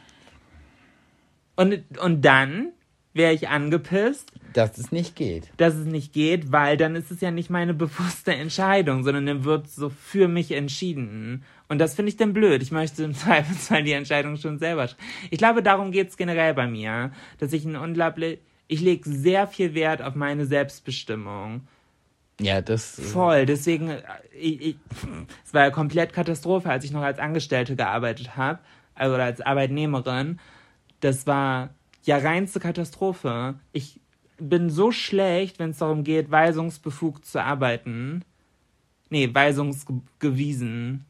Und, 1.55 1.85
und 2.01 2.23
dann 2.23 2.71
wäre 3.13 3.33
ich 3.33 3.49
angepisst, 3.49 4.33
Dass 4.53 4.79
es 4.79 4.93
nicht 4.93 5.17
geht. 5.17 5.51
dass 5.57 5.75
es 5.75 5.87
nicht 5.87 6.13
geht, 6.13 6.53
weil 6.53 6.77
dann 6.77 6.95
ist 6.97 7.11
es 7.11 7.21
ja 7.21 7.31
nicht 7.31 7.51
meine 7.51 7.75
bewusste 7.75 8.35
Entscheidung, 8.35 9.05
sondern 9.05 9.27
dann 9.27 9.45
wird 9.45 9.69
so 9.69 9.91
für 9.91 10.29
mich 10.29 10.53
entschieden. 10.53 11.45
Und 11.69 11.79
das 11.79 11.95
finde 11.95 12.09
ich 12.11 12.17
dann 12.17 12.33
blöd. 12.33 12.63
Ich 12.63 12.71
möchte 12.73 13.05
im 13.05 13.15
Zweifelsfall 13.15 13.83
die 13.83 13.93
Entscheidung 13.93 14.37
schon 14.37 14.59
selber. 14.59 14.85
sch- 14.85 14.97
Ich 15.31 15.39
glaube, 15.39 15.63
darum 15.63 15.93
geht's 15.93 16.17
generell 16.17 16.55
bei 16.55 16.67
mir, 16.67 17.13
dass 17.39 17.53
ich 17.53 17.65
ein 17.65 17.77
unglaublich, 17.77 18.39
ich 18.69 18.81
lege 18.81 19.09
sehr 19.09 19.47
viel 19.47 19.75
Wert 19.75 20.01
auf 20.03 20.15
meine 20.15 20.47
Selbstbestimmung. 20.47 21.67
Ja, 22.41 22.61
das. 22.63 23.01
Voll, 23.01 23.47
deswegen, 23.47 23.91
äh, 23.91 24.03
ich, 24.33 24.61
ich, 24.61 24.77
es 25.45 25.53
war 25.53 25.63
ja 25.65 25.71
komplett 25.71 26.13
Katastrophe, 26.13 26.71
als 26.71 26.85
ich 26.85 26.93
noch 26.93 27.03
als 27.03 27.19
Angestellte 27.19 27.75
gearbeitet 27.77 28.37
habe, 28.37 28.61
also 28.95 29.17
als 29.17 29.41
Arbeitnehmerin. 29.41 30.39
Das 31.01 31.27
war 31.27 31.71
ja 32.05 32.19
reinste 32.19 32.61
Katastrophe. 32.61 33.57
Ich 33.73 34.01
bin 34.39 34.71
so 34.71 34.93
schlecht, 34.93 35.59
wenn 35.59 35.71
es 35.71 35.79
darum 35.79 36.05
geht, 36.05 36.31
weisungsbefugt 36.31 37.27
zu 37.27 37.43
arbeiten. 37.43 38.25
Nee, 39.11 39.29
weisungsgewiesen, 39.35 41.05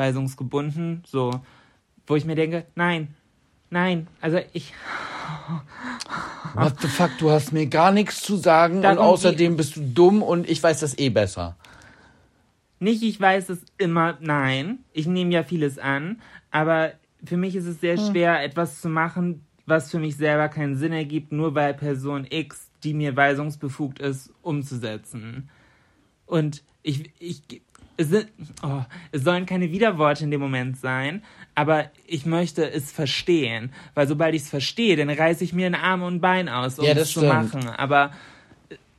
weisungsgebunden, 0.00 1.02
so. 1.06 1.40
Wo 2.06 2.16
ich 2.16 2.24
mir 2.24 2.34
denke, 2.34 2.66
nein, 2.74 3.14
nein, 3.70 4.08
also 4.20 4.40
ich, 4.52 4.72
What 6.54 6.80
the 6.80 6.88
fuck, 6.88 7.10
du 7.18 7.30
hast 7.30 7.52
mir 7.52 7.66
gar 7.66 7.92
nichts 7.92 8.22
zu 8.22 8.36
sagen 8.36 8.82
Darum 8.82 8.98
und 8.98 9.04
außerdem 9.04 9.56
bist 9.56 9.76
du 9.76 9.80
dumm 9.82 10.22
und 10.22 10.48
ich 10.48 10.62
weiß 10.62 10.80
das 10.80 10.98
eh 10.98 11.10
besser. 11.10 11.56
Nicht, 12.78 13.02
ich 13.02 13.20
weiß 13.20 13.50
es 13.50 13.60
immer, 13.78 14.16
nein. 14.20 14.78
Ich 14.92 15.06
nehme 15.06 15.32
ja 15.32 15.42
vieles 15.42 15.78
an, 15.78 16.20
aber 16.50 16.92
für 17.24 17.36
mich 17.36 17.54
ist 17.54 17.66
es 17.66 17.80
sehr 17.80 17.98
schwer, 17.98 18.42
etwas 18.42 18.80
zu 18.80 18.88
machen, 18.88 19.44
was 19.66 19.90
für 19.90 19.98
mich 19.98 20.16
selber 20.16 20.48
keinen 20.48 20.76
Sinn 20.76 20.92
ergibt, 20.92 21.30
nur 21.32 21.54
weil 21.54 21.74
Person 21.74 22.26
X, 22.28 22.70
die 22.82 22.94
mir 22.94 23.14
weisungsbefugt 23.14 24.00
ist, 24.00 24.32
umzusetzen. 24.40 25.50
Und 26.24 26.64
ich, 26.82 27.12
ich, 27.18 27.42
es, 28.00 28.08
sind, 28.08 28.28
oh, 28.62 28.82
es 29.12 29.22
sollen 29.24 29.46
keine 29.46 29.70
Widerworte 29.70 30.24
in 30.24 30.30
dem 30.30 30.40
Moment 30.40 30.78
sein, 30.78 31.22
aber 31.54 31.90
ich 32.06 32.24
möchte 32.26 32.68
es 32.70 32.90
verstehen, 32.90 33.72
weil 33.94 34.08
sobald 34.08 34.34
ich 34.34 34.42
es 34.42 34.48
verstehe, 34.48 34.96
dann 34.96 35.10
reiße 35.10 35.44
ich 35.44 35.52
mir 35.52 35.66
einen 35.66 35.74
Arm 35.74 36.02
und 36.02 36.14
ein 36.16 36.20
Bein 36.20 36.48
aus, 36.48 36.78
um 36.78 36.84
Ja, 36.86 36.92
es 36.92 37.12
zu 37.12 37.20
stimmt. 37.20 37.28
machen. 37.28 37.68
Aber 37.68 38.12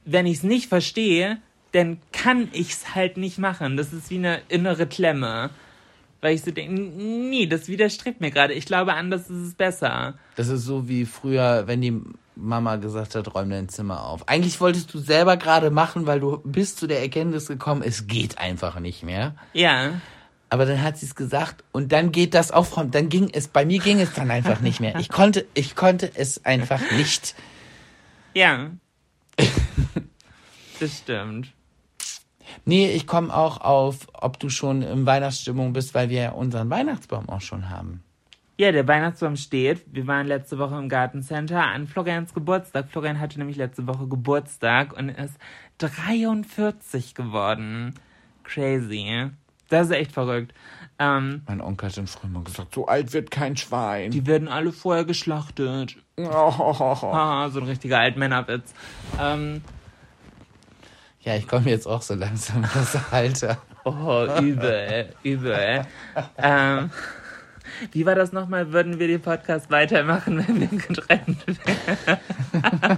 wenn 0.05 0.25
ich 0.25 0.37
es 0.37 0.43
nicht 0.43 0.67
verstehe, 0.69 1.39
dann 1.71 1.97
kann 2.11 2.49
ich 2.51 2.69
es 2.71 2.95
halt 2.95 3.17
nicht 3.17 3.37
machen. 3.37 3.77
Das 3.77 3.93
ist 3.93 4.09
wie 4.09 4.17
eine 4.17 4.41
innere 4.49 4.85
Klemme. 4.85 5.49
Weil 6.21 6.35
ich 6.35 6.43
so 6.43 6.51
denke, 6.51 6.79
nee, 6.79 7.47
das 7.47 7.67
widerstrebt 7.67 8.21
mir 8.21 8.29
gerade. 8.29 8.53
Ich 8.53 8.65
glaube, 8.65 8.93
anders 8.93 9.23
ist 9.23 9.47
es 9.47 9.53
besser. 9.55 10.15
Das 10.35 10.49
ist 10.49 10.65
so 10.65 10.87
wie 10.87 11.05
früher, 11.05 11.63
wenn 11.65 11.81
die 11.81 11.99
Mama 12.35 12.75
gesagt 12.75 13.15
hat, 13.15 13.33
räum 13.33 13.49
dein 13.49 13.69
Zimmer 13.69 14.05
auf. 14.05 14.27
Eigentlich 14.27 14.61
wolltest 14.61 14.93
du 14.93 14.99
selber 14.99 15.37
gerade 15.37 15.71
machen, 15.71 16.05
weil 16.05 16.19
du 16.19 16.37
bist 16.43 16.77
zu 16.77 16.87
der 16.87 17.01
Erkenntnis 17.01 17.47
gekommen, 17.47 17.81
es 17.83 18.07
geht 18.07 18.37
einfach 18.37 18.79
nicht 18.79 19.03
mehr. 19.03 19.35
Ja. 19.53 20.01
Aber 20.49 20.65
dann 20.65 20.81
hat 20.81 20.97
sie 20.97 21.05
es 21.05 21.15
gesagt 21.15 21.63
und 21.71 21.91
dann 21.91 22.11
geht 22.11 22.33
das 22.33 22.51
aufräumen. 22.51 22.91
Dann 22.91 23.09
ging 23.09 23.29
es, 23.31 23.47
bei 23.47 23.65
mir 23.65 23.79
ging 23.79 23.99
es 23.99 24.13
dann 24.13 24.29
einfach 24.31 24.59
nicht 24.59 24.79
mehr. 24.79 24.99
Ich 24.99 25.09
konnte, 25.09 25.45
ich 25.53 25.75
konnte 25.75 26.11
es 26.13 26.45
einfach 26.45 26.81
nicht. 26.91 27.35
Ja. 28.33 28.71
das 30.79 30.97
stimmt. 30.97 31.53
Nee, 32.65 32.91
ich 32.91 33.07
komme 33.07 33.33
auch 33.35 33.61
auf, 33.61 34.07
ob 34.13 34.39
du 34.39 34.49
schon 34.49 34.81
in 34.81 35.05
Weihnachtsstimmung 35.05 35.73
bist, 35.73 35.93
weil 35.93 36.09
wir 36.09 36.21
ja 36.21 36.31
unseren 36.31 36.69
Weihnachtsbaum 36.69 37.29
auch 37.29 37.41
schon 37.41 37.69
haben. 37.69 38.03
Ja, 38.57 38.71
der 38.71 38.87
Weihnachtsbaum 38.87 39.37
steht. 39.37 39.81
Wir 39.91 40.05
waren 40.05 40.27
letzte 40.27 40.59
Woche 40.59 40.75
im 40.75 40.87
Gartencenter 40.87 41.63
an 41.63 41.87
Florians 41.87 42.33
Geburtstag. 42.33 42.89
Florian 42.91 43.19
hatte 43.19 43.39
nämlich 43.39 43.57
letzte 43.57 43.87
Woche 43.87 44.07
Geburtstag 44.07 44.95
und 44.95 45.09
ist 45.09 45.33
43 45.79 47.15
geworden. 47.15 47.95
Crazy. 48.43 49.29
Das 49.69 49.87
ist 49.87 49.93
echt 49.95 50.11
verrückt. 50.11 50.53
Ähm, 50.99 51.41
Mein 51.47 51.61
Onkel 51.61 51.89
hat 51.89 51.97
dann 51.97 52.05
früher 52.05 52.29
mal 52.29 52.43
gesagt, 52.43 52.75
so 52.75 52.85
alt 52.85 53.13
wird 53.13 53.31
kein 53.31 53.57
Schwein. 53.57 54.11
die 54.11 54.27
werden 54.27 54.47
alle 54.47 54.71
vorher 54.71 55.05
geschlachtet. 55.05 55.97
Oh. 56.17 56.25
Haha, 56.29 57.49
so 57.49 57.61
ein 57.61 57.65
richtiger 57.65 57.97
Altmännerwitz. 57.99 58.73
Ähm, 59.19 59.61
Ja, 61.23 61.35
ich 61.35 61.47
komme 61.47 61.69
jetzt 61.69 61.87
auch 61.87 62.01
so 62.01 62.15
langsam 62.15 62.63
in 62.63 62.69
das 62.73 62.97
Alter. 63.11 63.61
oh, 63.85 64.25
übel, 64.41 65.09
übel. 65.21 65.85
Ähm, 66.37 66.89
wie 67.91 68.07
war 68.07 68.15
das 68.15 68.31
nochmal? 68.31 68.73
Würden 68.73 68.97
wir 68.97 69.07
den 69.07 69.21
Podcast 69.21 69.69
weitermachen, 69.69 70.43
wenn 70.47 70.59
wir 70.59 70.67
getrennt 70.67 71.45
wären? 71.45 72.97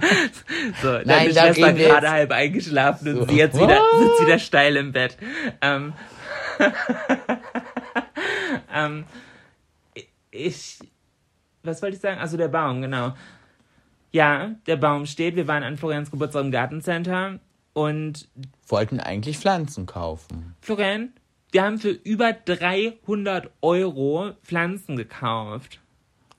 so, 0.82 0.92
Nein, 0.92 1.04
deine 1.06 1.32
da 1.34 1.42
Schwester 1.54 1.72
gerade 1.74 2.10
halb 2.10 2.32
eingeschlafen 2.32 3.08
und 3.08 3.16
So. 3.16 3.26
sie 3.26 3.36
jetzt 3.36 3.56
wieder, 3.56 3.78
sitzt 3.98 4.26
wieder 4.26 4.38
steil 4.38 4.76
im 4.76 4.92
Bett. 4.92 5.18
Ähm, 5.60 5.92
ähm, 8.74 9.04
ich, 10.30 10.78
was 11.62 11.82
wollte 11.82 11.96
ich 11.96 12.00
sagen? 12.00 12.20
Also 12.20 12.38
der 12.38 12.48
Baum, 12.48 12.80
genau. 12.80 13.14
Ja, 14.12 14.52
der 14.66 14.76
Baum 14.76 15.04
steht. 15.04 15.36
Wir 15.36 15.46
waren 15.46 15.62
an 15.62 15.76
Florians 15.76 16.10
Geburtstag 16.10 16.42
im 16.44 16.50
Gartencenter 16.52 17.38
und 17.74 18.28
Wollten 18.66 18.98
eigentlich 19.00 19.36
Pflanzen 19.38 19.84
kaufen. 19.84 20.54
Florian, 20.62 21.12
wir 21.52 21.62
haben 21.62 21.78
für 21.78 21.90
über 21.90 22.32
300 22.32 23.50
Euro 23.60 24.32
Pflanzen 24.42 24.96
gekauft. 24.96 25.80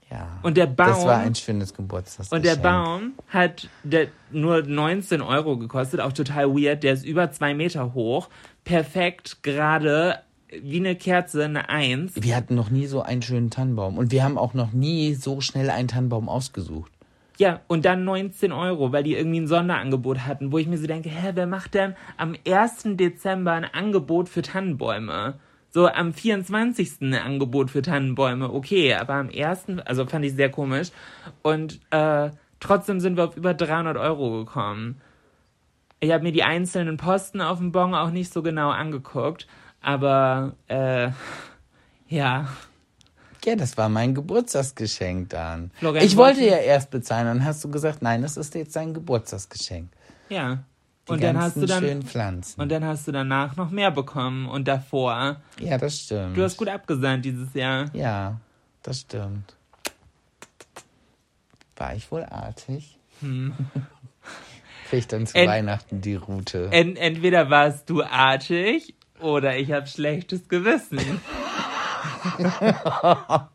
Ja. 0.09 0.39
Und 0.43 0.55
der 0.57 0.67
Baum- 0.67 0.87
Das 0.87 1.05
war 1.05 1.17
ein 1.19 1.35
schönes 1.35 1.73
Geburtstagsgeschenk. 1.73 2.31
Und 2.33 2.45
der 2.45 2.61
Baum 2.61 3.13
hat 3.27 3.69
der 3.83 4.07
nur 4.31 4.61
19 4.63 5.21
Euro 5.21 5.57
gekostet, 5.57 5.99
auch 5.99 6.13
total 6.13 6.49
weird. 6.55 6.83
Der 6.83 6.93
ist 6.93 7.05
über 7.05 7.31
zwei 7.31 7.53
Meter 7.53 7.93
hoch, 7.93 8.29
perfekt 8.63 9.41
gerade 9.43 10.19
wie 10.61 10.77
eine 10.77 10.95
Kerze, 10.95 11.43
eine 11.45 11.69
Eins. 11.69 12.13
Wir 12.15 12.35
hatten 12.35 12.55
noch 12.55 12.69
nie 12.69 12.85
so 12.85 13.01
einen 13.01 13.21
schönen 13.23 13.49
Tannenbaum. 13.49 13.97
Und 13.97 14.11
wir 14.11 14.23
haben 14.23 14.37
auch 14.37 14.53
noch 14.53 14.71
nie 14.73 15.15
so 15.15 15.41
schnell 15.41 15.69
einen 15.69 15.87
Tannenbaum 15.87 16.29
ausgesucht. 16.29 16.91
Ja, 17.37 17.61
und 17.67 17.83
dann 17.85 18.05
19 18.05 18.51
Euro, 18.51 18.93
weil 18.93 19.03
die 19.03 19.15
irgendwie 19.15 19.41
ein 19.41 19.47
Sonderangebot 19.47 20.19
hatten, 20.19 20.51
wo 20.51 20.57
ich 20.57 20.67
mir 20.67 20.77
so 20.77 20.87
denke, 20.87 21.09
hä, 21.09 21.31
wer 21.33 21.47
macht 21.47 21.73
denn 21.73 21.95
am 22.17 22.35
1. 22.47 22.95
Dezember 22.95 23.51
ein 23.51 23.65
Angebot 23.65 24.29
für 24.29 24.41
Tannenbäume? 24.41 25.37
So 25.69 25.89
am 25.89 26.13
24. 26.13 27.01
ein 27.01 27.13
Angebot 27.15 27.69
für 27.69 27.81
Tannenbäume, 27.81 28.53
okay, 28.53 28.93
aber 28.93 29.15
am 29.15 29.29
1., 29.29 29.79
also 29.85 30.05
fand 30.05 30.23
ich 30.23 30.33
sehr 30.33 30.49
komisch. 30.49 30.91
Und 31.41 31.81
äh, 31.91 32.29
trotzdem 32.61 33.01
sind 33.01 33.17
wir 33.17 33.25
auf 33.25 33.35
über 33.35 33.53
300 33.53 33.97
Euro 33.97 34.45
gekommen. 34.45 35.01
Ich 35.99 36.11
habe 36.11 36.23
mir 36.23 36.31
die 36.31 36.43
einzelnen 36.43 36.95
Posten 36.95 37.41
auf 37.41 37.57
dem 37.57 37.73
Bon 37.73 37.93
auch 37.93 38.11
nicht 38.11 38.31
so 38.31 38.41
genau 38.41 38.69
angeguckt, 38.69 39.47
aber 39.81 40.55
äh, 40.67 41.09
ja. 42.07 42.47
Ja, 43.45 43.55
das 43.55 43.77
war 43.77 43.89
mein 43.89 44.15
Geburtstagsgeschenk 44.15 45.29
dann. 45.29 45.69
Florian 45.75 46.03
ich 46.05 46.17
wollte 46.17 46.41
ja 46.43 46.57
erst 46.57 46.89
bezahlen, 46.89 47.27
dann 47.27 47.45
hast 47.45 47.63
du 47.63 47.69
gesagt, 47.69 48.01
nein, 48.01 48.21
das 48.23 48.37
ist 48.37 48.55
jetzt 48.55 48.75
dein 48.75 48.93
Geburtstagsgeschenk. 48.93 49.89
Ja. 50.29 50.63
Die 51.07 51.11
Und 51.11 51.21
dann 51.23 51.37
hast 51.39 51.55
du 51.55 51.67
dann- 51.67 51.83
schönen 51.83 52.01
Pflanzen. 52.03 52.59
Und 52.59 52.69
dann 52.71 52.83
hast 52.83 53.07
du 53.07 53.11
danach 53.11 53.55
noch 53.55 53.69
mehr 53.69 53.91
bekommen 53.91 54.47
und 54.47 54.67
davor. 54.67 55.39
ja, 55.59 55.77
das 55.77 55.99
stimmt. 55.99 56.35
Du 56.35 56.41
hast 56.41 56.57
gut 56.57 56.67
abgesandt 56.69 57.23
dieses 57.25 57.53
Jahr. 57.53 57.91
Ja, 57.93 58.39
das 58.81 59.01
stimmt. 59.01 59.55
War 61.75 61.93
ich 61.95 62.11
wohl 62.11 62.23
artig? 62.23 62.97
Krieg 63.21 64.99
ich 64.99 65.07
dann 65.07 65.27
zu 65.27 65.35
Ent- 65.35 65.49
Weihnachten 65.49 66.01
die 66.01 66.15
Route. 66.15 66.69
Ent 66.71 66.97
entweder 66.97 67.49
warst 67.51 67.89
du 67.89 68.01
artig 68.03 68.95
oder 69.19 69.55
ich 69.57 69.71
habe 69.71 69.85
schlechtes 69.87 70.47
Gewissen. 70.47 70.99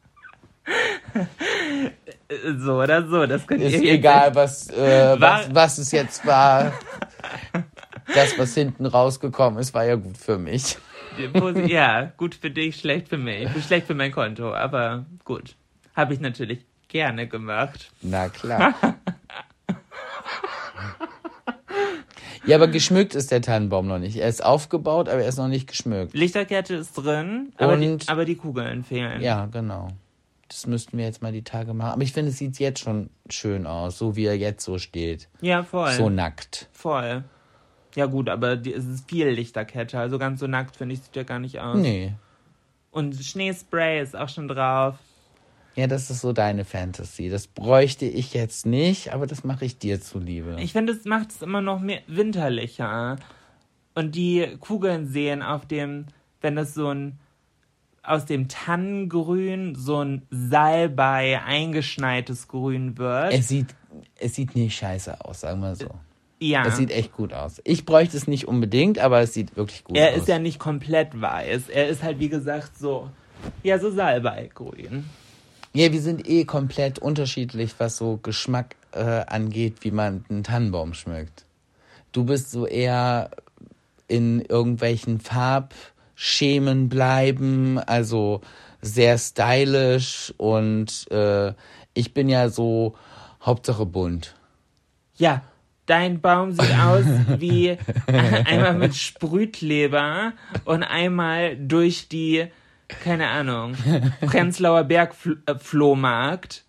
so 2.59 2.83
oder 2.83 3.09
so, 3.09 3.27
das 3.27 3.47
könnt 3.47 3.63
Ist 3.63 3.81
ihr 3.81 3.93
egal, 3.93 4.35
was, 4.35 4.69
äh, 4.71 5.17
was, 5.19 5.55
was 5.55 5.79
es 5.79 5.93
jetzt 5.93 6.27
war. 6.27 6.73
Das, 8.15 8.39
was 8.39 8.55
hinten 8.55 8.87
rausgekommen 8.87 9.61
ist, 9.61 9.75
war 9.75 9.85
ja 9.85 9.97
gut 9.97 10.17
für 10.17 10.39
mich. 10.39 10.79
Ja, 11.67 12.13
gut 12.17 12.37
für 12.37 12.51
dich, 12.51 12.77
schlecht 12.77 13.09
für 13.09 13.19
mich. 13.19 13.49
Schlecht 13.67 13.87
für 13.87 13.95
mein 13.95 14.13
Konto, 14.13 14.55
aber 14.55 15.05
gut. 15.25 15.57
Habe 15.95 16.15
ich 16.15 16.21
natürlich 16.21 16.61
gerne 16.89 17.27
gemacht. 17.27 17.91
Na 18.01 18.29
klar. 18.29 18.75
Ja, 22.47 22.57
aber 22.57 22.69
geschmückt 22.69 23.15
ist 23.15 23.31
der 23.31 23.43
Tannenbaum 23.43 23.87
noch 23.87 23.99
nicht. 23.99 24.17
Er 24.17 24.29
ist 24.29 24.45
aufgebaut, 24.45 25.09
aber 25.09 25.23
er 25.23 25.29
ist 25.29 25.37
noch 25.37 25.49
nicht 25.49 25.67
geschmückt. 25.69 26.15
Lichterkette 26.15 26.75
ist 26.75 26.95
drin, 26.95 27.53
aber, 27.59 27.77
die, 27.77 27.89
Und- 27.89 28.09
aber 28.09 28.25
die 28.25 28.37
Kugeln 28.37 28.83
fehlen. 28.85 29.21
Ja, 29.21 29.47
genau. 29.47 29.89
Das 30.49 30.67
müssten 30.67 30.99
wir 30.99 31.05
jetzt 31.05 31.23
mal 31.23 31.31
die 31.33 31.43
Tage 31.45 31.75
machen. 31.75 31.93
Aber 31.93 32.03
ich 32.03 32.13
finde, 32.13 32.31
es 32.33 32.39
sieht 32.39 32.59
jetzt 32.59 32.81
schon 32.81 33.11
schön 33.29 33.67
aus, 33.67 33.99
so 33.99 34.17
wie 34.17 34.25
er 34.25 34.37
jetzt 34.37 34.65
so 34.65 34.79
steht. 34.79 35.29
Ja, 35.41 35.63
voll. 35.63 35.93
So 35.93 36.09
nackt. 36.09 36.69
Voll. 36.73 37.23
Ja 37.95 38.07
gut, 38.07 38.29
aber 38.29 38.57
die, 38.57 38.73
es 38.73 38.85
ist 38.87 39.09
viel 39.09 39.29
Lichterkette, 39.29 39.99
also 39.99 40.19
ganz 40.19 40.41
so 40.41 40.47
nackt 40.47 40.77
finde 40.77 40.95
ich 40.95 41.03
sieht 41.03 41.15
ja 41.17 41.23
gar 41.25 41.39
nicht 41.39 41.61
aus. 41.61 41.77
Nee. 41.77 42.13
Und 42.91 43.15
Schneespray 43.15 44.01
ist 44.03 44.17
auch 44.17 44.29
schon 44.29 44.49
drauf. 44.49 44.97
Ja, 45.77 45.87
das 45.87 46.11
ist 46.11 46.21
so 46.21 46.33
deine 46.33 46.65
Fantasy. 46.65 47.29
Das 47.29 47.47
bräuchte 47.47 48.05
ich 48.05 48.35
jetzt 48.35 48.67
nicht, 48.67 49.13
aber 49.13 49.27
das 49.27 49.45
mache 49.45 49.65
ich 49.65 49.79
dir 49.79 50.01
zuliebe. 50.01 50.57
Ich 50.61 50.73
finde, 50.73 50.93
es 50.93 51.05
macht 51.05 51.31
es 51.31 51.43
immer 51.43 51.61
noch 51.61 51.81
mehr 51.81 52.01
winterlicher. 52.07 53.17
Und 53.95 54.15
die 54.15 54.57
Kugeln 54.61 55.07
sehen 55.09 55.43
auf 55.43 55.67
dem, 55.67 56.07
wenn 56.41 56.57
das 56.57 56.75
so 56.75 56.89
ein 56.89 57.19
aus 58.03 58.25
dem 58.25 58.49
Tannengrün 58.49 59.75
so 59.75 60.03
ein 60.03 60.23
Salbei 60.31 61.41
eingeschneites 61.43 62.49
Grün 62.49 62.97
wird. 62.97 63.33
es 63.33 63.49
sieht, 63.49 63.75
es 64.19 64.35
sieht 64.35 64.55
nicht 64.57 64.77
scheiße 64.77 65.23
aus, 65.25 65.41
sagen 65.41 65.61
wir 65.61 65.77
so. 65.77 65.91
ja. 66.39 66.67
Es 66.67 66.77
sieht 66.77 66.91
echt 66.91 67.13
gut 67.13 67.35
aus. 67.35 67.61
Ich 67.65 67.85
bräuchte 67.85 68.17
es 68.17 68.27
nicht 68.27 68.49
unbedingt, 68.49 68.99
aber 68.99 69.21
es 69.21 69.35
sieht 69.35 69.57
wirklich 69.57 69.85
gut 69.85 69.97
er 69.97 70.13
aus. 70.13 70.19
ist 70.19 70.29
ja 70.29 70.39
nicht 70.39 70.59
komplett 70.59 71.21
weiß. 71.21 71.69
Er 71.69 71.89
ist 71.89 72.03
halt, 72.03 72.19
wie 72.19 72.31
gesagt, 72.31 72.79
so, 72.79 73.11
ja, 73.63 73.79
so 73.79 73.91
Salbeigrün. 73.91 75.05
Ja, 75.73 75.93
wir 75.93 76.01
sind 76.01 76.29
eh 76.29 76.45
komplett 76.45 76.99
unterschiedlich, 76.99 77.75
was 77.79 77.97
so 77.97 78.19
Geschmack 78.21 78.75
äh, 78.93 79.01
angeht, 79.27 79.77
wie 79.83 79.93
man 79.93 80.25
einen 80.29 80.43
Tannenbaum 80.43 80.95
schmückt. 80.95 81.45
Du 82.11 82.25
bist 82.25 82.51
so 82.51 82.67
eher 82.67 83.31
in 84.09 84.41
irgendwelchen 84.41 85.21
Farbschemen 85.21 86.89
bleiben, 86.89 87.79
also 87.79 88.41
sehr 88.83 89.17
stylisch 89.19 90.35
und 90.37 91.07
äh, 91.13 91.53
ich 91.95 92.15
bin 92.15 92.29
ja 92.29 92.49
so 92.49 92.97
Hauptsache 93.41 93.87
bunt. 93.87 94.35
Ja, 95.17 95.43
dein 95.87 96.21
Baum 96.21 96.53
sieht 96.53 96.75
aus 96.79 97.05
wie 97.39 97.77
einmal 98.45 98.75
mit 98.75 98.97
Sprühkleber 98.97 100.33
und 100.65 100.83
einmal 100.83 101.57
durch 101.57 102.09
die, 102.09 102.47
keine 103.05 103.29
Ahnung, 103.29 103.75
Prenzlauer 104.27 104.85
Bergflohmarkt, 104.85 106.65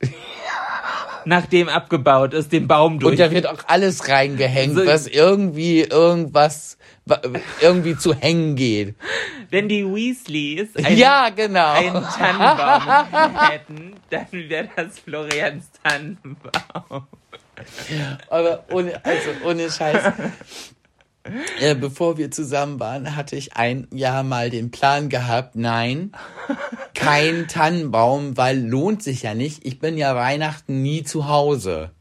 nachdem 1.26 1.70
abgebaut 1.70 2.34
ist, 2.34 2.52
den 2.52 2.68
Baum 2.68 3.00
durch. 3.00 3.12
Und 3.14 3.20
da 3.20 3.32
wird 3.32 3.48
auch 3.48 3.60
alles 3.68 4.08
reingehängt, 4.10 4.76
So- 4.76 4.86
was 4.86 5.08
irgendwie 5.08 5.82
irgendwas 5.82 6.78
wa- 7.06 7.22
irgendwie 7.62 7.96
zu 7.98 8.14
hängen 8.14 8.56
geht. 8.56 8.96
Wenn 9.50 9.68
die 9.68 9.84
Weasleys 9.86 10.70
einen, 10.78 10.98
ja, 10.98 11.30
genau. 11.30 11.74
einen 11.74 12.04
Tannenbaum 12.04 13.50
hätten, 13.50 13.94
dann 14.10 14.28
wäre 14.32 14.70
das 14.76 15.00
Florians 15.00 15.66
Tannenbaum. 15.84 17.08
Aber 18.30 18.64
ohne, 18.72 19.04
also 19.06 19.30
ohne 19.46 19.70
Scheiß. 19.70 20.14
Äh, 21.60 21.76
bevor 21.76 22.18
wir 22.18 22.32
zusammen 22.32 22.80
waren, 22.80 23.16
hatte 23.16 23.36
ich 23.36 23.56
ein 23.56 23.88
Jahr 23.94 24.24
mal 24.24 24.50
den 24.50 24.72
Plan 24.72 25.10
gehabt, 25.10 25.56
nein, 25.56 26.12
kein 26.96 27.48
Tannenbaum, 27.48 28.38
weil 28.38 28.60
lohnt 28.60 29.04
sich 29.04 29.22
ja 29.22 29.34
nicht. 29.34 29.66
Ich 29.66 29.80
bin 29.80 29.98
ja 29.98 30.16
Weihnachten 30.16 30.82
nie 30.82 31.04
zu 31.04 31.28
Hause. 31.28 31.92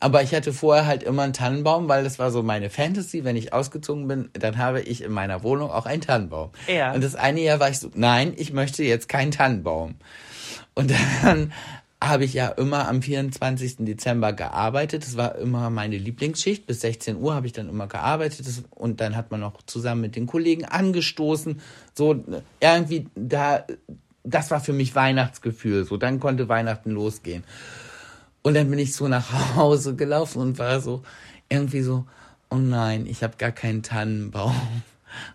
Aber 0.00 0.22
ich 0.22 0.32
hatte 0.32 0.52
vorher 0.52 0.86
halt 0.86 1.02
immer 1.02 1.22
einen 1.22 1.32
Tannenbaum, 1.32 1.88
weil 1.88 2.04
das 2.04 2.20
war 2.20 2.30
so 2.30 2.42
meine 2.42 2.70
Fantasy. 2.70 3.24
Wenn 3.24 3.36
ich 3.36 3.52
ausgezogen 3.52 4.06
bin, 4.06 4.30
dann 4.32 4.56
habe 4.56 4.80
ich 4.80 5.02
in 5.02 5.12
meiner 5.12 5.42
Wohnung 5.42 5.70
auch 5.70 5.86
einen 5.86 6.02
Tannenbaum. 6.02 6.50
Ja. 6.68 6.92
Und 6.92 7.02
das 7.02 7.16
eine 7.16 7.40
Jahr 7.40 7.58
war 7.58 7.68
ich 7.68 7.80
so, 7.80 7.90
nein, 7.94 8.32
ich 8.36 8.52
möchte 8.52 8.84
jetzt 8.84 9.08
keinen 9.08 9.32
Tannenbaum. 9.32 9.96
Und 10.74 10.92
dann 10.92 11.52
habe 12.02 12.24
ich 12.24 12.32
ja 12.32 12.48
immer 12.48 12.88
am 12.88 13.02
24. 13.02 13.78
Dezember 13.80 14.32
gearbeitet. 14.32 15.02
Das 15.02 15.16
war 15.16 15.34
immer 15.36 15.68
meine 15.70 15.98
Lieblingsschicht. 15.98 16.66
Bis 16.66 16.80
16 16.82 17.16
Uhr 17.16 17.34
habe 17.34 17.46
ich 17.46 17.52
dann 17.52 17.68
immer 17.68 17.88
gearbeitet. 17.88 18.46
Und 18.70 19.00
dann 19.00 19.16
hat 19.16 19.30
man 19.30 19.40
noch 19.40 19.62
zusammen 19.62 20.02
mit 20.02 20.14
den 20.14 20.26
Kollegen 20.26 20.64
angestoßen. 20.64 21.60
So 21.94 22.24
irgendwie 22.60 23.08
da, 23.16 23.64
das 24.22 24.50
war 24.50 24.60
für 24.60 24.72
mich 24.72 24.94
Weihnachtsgefühl. 24.94 25.84
So 25.84 25.96
dann 25.96 26.20
konnte 26.20 26.48
Weihnachten 26.48 26.90
losgehen. 26.90 27.42
Und 28.42 28.54
dann 28.54 28.70
bin 28.70 28.78
ich 28.78 28.94
so 28.94 29.08
nach 29.08 29.56
Hause 29.56 29.96
gelaufen 29.96 30.40
und 30.40 30.58
war 30.58 30.80
so 30.80 31.02
irgendwie 31.48 31.82
so, 31.82 32.06
oh 32.48 32.56
nein, 32.56 33.06
ich 33.06 33.24
habe 33.24 33.36
gar 33.38 33.52
keinen 33.52 33.82
Tannenbaum. 33.82 34.54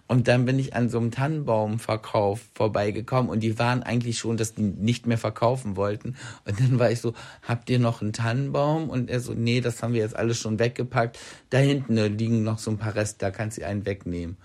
Und 0.08 0.28
dann 0.28 0.46
bin 0.46 0.60
ich 0.60 0.76
an 0.76 0.90
so 0.90 0.98
einem 0.98 1.12
Tannenbaumverkauf 1.12 2.42
vorbeigekommen 2.54 3.30
und 3.30 3.42
die 3.42 3.58
waren 3.60 3.84
eigentlich 3.84 4.18
schon, 4.18 4.38
dass 4.38 4.54
die 4.54 4.62
nicht 4.62 5.08
mehr 5.08 5.18
verkaufen 5.18 5.76
wollten. 5.76 6.16
Und 6.46 6.60
dann 6.60 6.80
war 6.80 6.92
ich 6.92 7.02
so, 7.02 7.14
habt 7.42 7.70
ihr 7.70 7.80
noch 7.80 8.02
einen 8.02 8.14
Tannenbaum? 8.14 8.90
Und 8.90 9.10
er 9.10 9.20
so, 9.20 9.34
nee, 9.34 9.62
das 9.62 9.82
haben 9.82 9.94
wir 9.94 10.02
jetzt 10.02 10.16
alles 10.16 10.40
schon 10.40 10.60
weggepackt. 10.60 11.18
Da 11.50 11.58
hinten 11.58 11.96
liegen 12.18 12.44
noch 12.44 12.60
so 12.60 12.72
ein 12.72 12.78
paar 12.78 12.96
Reste, 12.96 13.20
da 13.20 13.32
kannst 13.32 13.58
du 13.58 13.66
einen 13.66 13.86
wegnehmen. 13.86 14.38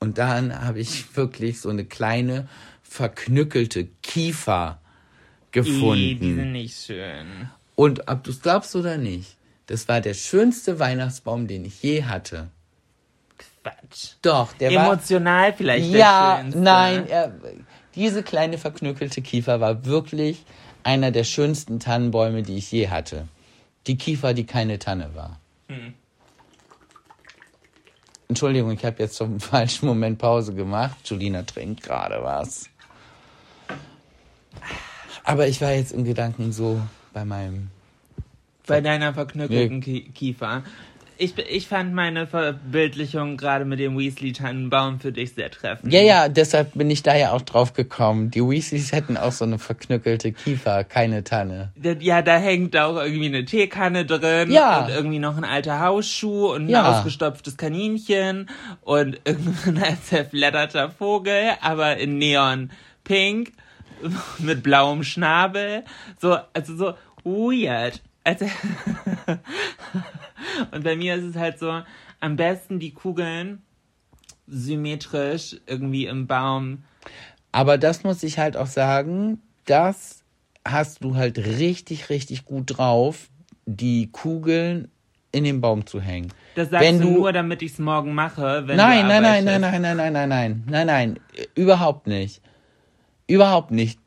Und 0.00 0.18
dann 0.18 0.64
habe 0.64 0.80
ich 0.80 1.16
wirklich 1.16 1.60
so 1.60 1.70
eine 1.70 1.84
kleine, 1.84 2.48
verknückelte 2.82 3.88
Kiefer 4.02 4.80
gefunden. 5.50 6.20
Die 6.20 6.34
sind 6.34 6.52
nicht 6.52 6.76
schön. 6.76 7.50
Und 7.74 8.08
ob 8.08 8.24
du 8.24 8.30
es 8.30 8.40
glaubst 8.40 8.74
oder 8.76 8.96
nicht, 8.96 9.36
das 9.66 9.86
war 9.86 10.00
der 10.00 10.14
schönste 10.14 10.78
Weihnachtsbaum, 10.78 11.46
den 11.46 11.64
ich 11.64 11.82
je 11.82 12.04
hatte. 12.04 12.48
Quatsch. 13.70 14.12
Doch, 14.22 14.52
der 14.54 14.74
war. 14.74 14.86
Emotional 14.86 15.52
vielleicht 15.52 15.88
Ja, 15.90 16.36
der 16.36 16.42
schönste. 16.42 16.60
nein, 16.60 17.06
er, 17.08 17.32
diese 17.94 18.22
kleine 18.22 18.58
verknöckelte 18.58 19.22
Kiefer 19.22 19.60
war 19.60 19.84
wirklich 19.84 20.44
einer 20.84 21.10
der 21.10 21.24
schönsten 21.24 21.80
Tannenbäume, 21.80 22.42
die 22.42 22.56
ich 22.56 22.70
je 22.72 22.88
hatte. 22.88 23.28
Die 23.86 23.96
Kiefer, 23.98 24.34
die 24.34 24.44
keine 24.46 24.78
Tanne 24.78 25.10
war. 25.14 25.38
Entschuldigung, 28.28 28.70
ich 28.72 28.84
habe 28.84 28.96
jetzt 29.02 29.16
zum 29.16 29.40
falschen 29.40 29.86
Moment 29.86 30.18
Pause 30.18 30.54
gemacht. 30.54 30.96
Julina 31.04 31.42
trinkt 31.42 31.82
gerade 31.82 32.22
was. 32.22 32.68
Aber 35.24 35.46
ich 35.48 35.60
war 35.60 35.72
jetzt 35.72 35.92
im 35.92 36.04
Gedanken 36.04 36.52
so 36.52 36.80
bei 37.12 37.24
meinem 37.24 37.68
Bei 38.66 38.80
deiner 38.80 39.12
verknöckelten 39.14 39.80
Ki- 39.80 40.10
Kiefer. 40.14 40.62
Ich, 41.20 41.36
ich 41.36 41.66
fand 41.66 41.94
meine 41.94 42.28
Verbildlichung 42.28 43.36
gerade 43.36 43.64
mit 43.64 43.80
dem 43.80 43.98
Weasley-Tannenbaum 43.98 45.00
für 45.00 45.10
dich 45.10 45.34
sehr 45.34 45.50
treffend. 45.50 45.92
Ja, 45.92 46.00
ja, 46.00 46.28
deshalb 46.28 46.74
bin 46.74 46.88
ich 46.90 47.02
da 47.02 47.16
ja 47.16 47.32
auch 47.32 47.42
drauf 47.42 47.72
gekommen. 47.72 48.30
Die 48.30 48.40
Weasleys 48.40 48.92
hätten 48.92 49.16
auch 49.16 49.32
so 49.32 49.44
eine 49.44 49.58
verknückelte 49.58 50.30
Kiefer, 50.30 50.84
keine 50.84 51.24
Tanne. 51.24 51.72
Ja, 51.98 52.22
da 52.22 52.36
hängt 52.38 52.76
auch 52.76 52.94
irgendwie 52.96 53.26
eine 53.26 53.44
Teekanne 53.44 54.04
drin 54.06 54.52
Ja. 54.52 54.84
und 54.84 54.90
irgendwie 54.90 55.18
noch 55.18 55.36
ein 55.36 55.42
alter 55.44 55.80
Hausschuh 55.80 56.52
und 56.52 56.66
ein 56.66 56.68
Ja. 56.68 56.88
ausgestopftes 56.88 57.56
Kaninchen 57.56 58.48
und 58.82 59.20
irgendein 59.24 60.00
zerfledderter 60.00 60.88
Vogel, 60.90 61.50
aber 61.60 61.96
in 61.96 62.18
Neon 62.18 62.70
Pink 63.02 63.52
mit 64.38 64.62
blauem 64.62 65.02
Schnabel. 65.02 65.82
So, 66.20 66.36
also 66.54 66.76
so 66.76 66.94
weird. 67.24 68.00
Also 68.22 68.46
und 70.70 70.84
bei 70.84 70.96
mir 70.96 71.16
ist 71.16 71.24
es 71.24 71.36
halt 71.36 71.58
so, 71.58 71.82
am 72.20 72.36
besten 72.36 72.78
die 72.78 72.92
Kugeln 72.92 73.62
symmetrisch 74.46 75.56
irgendwie 75.66 76.06
im 76.06 76.26
Baum. 76.26 76.84
Aber 77.52 77.78
das 77.78 78.04
muss 78.04 78.22
ich 78.22 78.38
halt 78.38 78.56
auch 78.56 78.66
sagen, 78.66 79.40
das 79.64 80.24
hast 80.66 81.04
du 81.04 81.16
halt 81.16 81.38
richtig, 81.38 82.10
richtig 82.10 82.44
gut 82.44 82.78
drauf, 82.78 83.28
die 83.66 84.10
Kugeln 84.10 84.90
in 85.32 85.44
den 85.44 85.60
Baum 85.60 85.86
zu 85.86 86.00
hängen. 86.00 86.32
Das 86.54 86.70
sagst 86.70 86.86
Wenn 86.86 87.00
du 87.00 87.10
nur, 87.10 87.32
damit 87.32 87.62
ich 87.62 87.72
es 87.72 87.78
morgen 87.78 88.14
mache, 88.14 88.66
wenn 88.66 88.76
Nein, 88.76 89.02
du 89.02 89.08
nein, 89.08 89.22
nein, 89.22 89.44
nein, 89.44 89.60
nein, 89.60 89.82
nein, 89.82 89.96
nein, 89.96 90.12
nein, 90.12 90.28
nein, 90.28 90.64
nein, 90.66 90.86
nein, 90.86 91.20
überhaupt 91.54 92.06
nicht. 92.06 92.42
Überhaupt 93.26 93.70
nicht. 93.70 94.00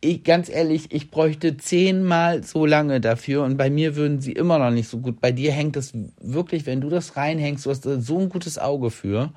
Ich, 0.00 0.22
ganz 0.22 0.48
ehrlich, 0.48 0.92
ich 0.92 1.10
bräuchte 1.10 1.56
zehnmal 1.56 2.44
so 2.44 2.66
lange 2.66 3.00
dafür 3.00 3.42
und 3.42 3.56
bei 3.56 3.68
mir 3.68 3.96
würden 3.96 4.20
sie 4.20 4.32
immer 4.32 4.58
noch 4.58 4.70
nicht 4.70 4.88
so 4.88 4.98
gut. 4.98 5.20
Bei 5.20 5.32
dir 5.32 5.50
hängt 5.50 5.76
es 5.76 5.92
wirklich, 6.20 6.66
wenn 6.66 6.80
du 6.80 6.88
das 6.88 7.16
reinhängst, 7.16 7.66
du 7.66 7.70
hast 7.70 7.84
da 7.84 8.00
so 8.00 8.20
ein 8.20 8.28
gutes 8.28 8.58
Auge 8.58 8.90
für. 8.90 9.32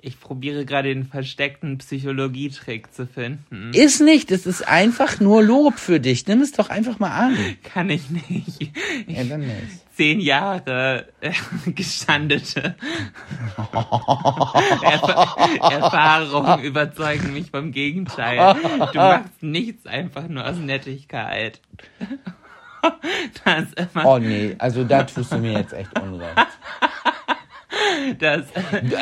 Ich 0.00 0.20
probiere 0.20 0.64
gerade 0.64 0.94
den 0.94 1.04
versteckten 1.04 1.78
Psychologietrick 1.78 2.92
zu 2.94 3.06
finden. 3.06 3.72
Ist 3.74 4.00
nicht, 4.00 4.30
es 4.30 4.46
ist 4.46 4.66
einfach 4.66 5.20
nur 5.20 5.42
Lob 5.42 5.78
für 5.78 6.00
dich. 6.00 6.26
Nimm 6.26 6.40
es 6.40 6.52
doch 6.52 6.70
einfach 6.70 6.98
mal 6.98 7.10
an. 7.10 7.36
Kann 7.64 7.90
ich 7.90 8.08
nicht. 8.10 8.72
Ja, 9.08 9.24
dann 9.24 9.40
nicht. 9.40 9.85
Zehn 9.96 10.20
Jahre 10.20 11.06
äh, 11.22 11.32
gestandete 11.70 12.76
Erf 14.82 15.02
Erfahrungen 15.70 16.62
überzeugen 16.64 17.32
mich 17.32 17.50
vom 17.50 17.72
Gegenteil. 17.72 18.56
Du 18.92 18.98
machst 18.98 19.42
nichts 19.42 19.86
einfach 19.86 20.28
nur 20.28 20.46
aus 20.46 20.56
Nettigkeit. 20.56 21.60
Oh 24.04 24.18
nee, 24.18 24.54
also 24.58 24.84
da 24.84 25.02
tust 25.02 25.32
du 25.32 25.38
mir 25.38 25.54
jetzt 25.54 25.72
echt 25.72 25.98
unrecht. 25.98 26.46
das, 28.20 28.44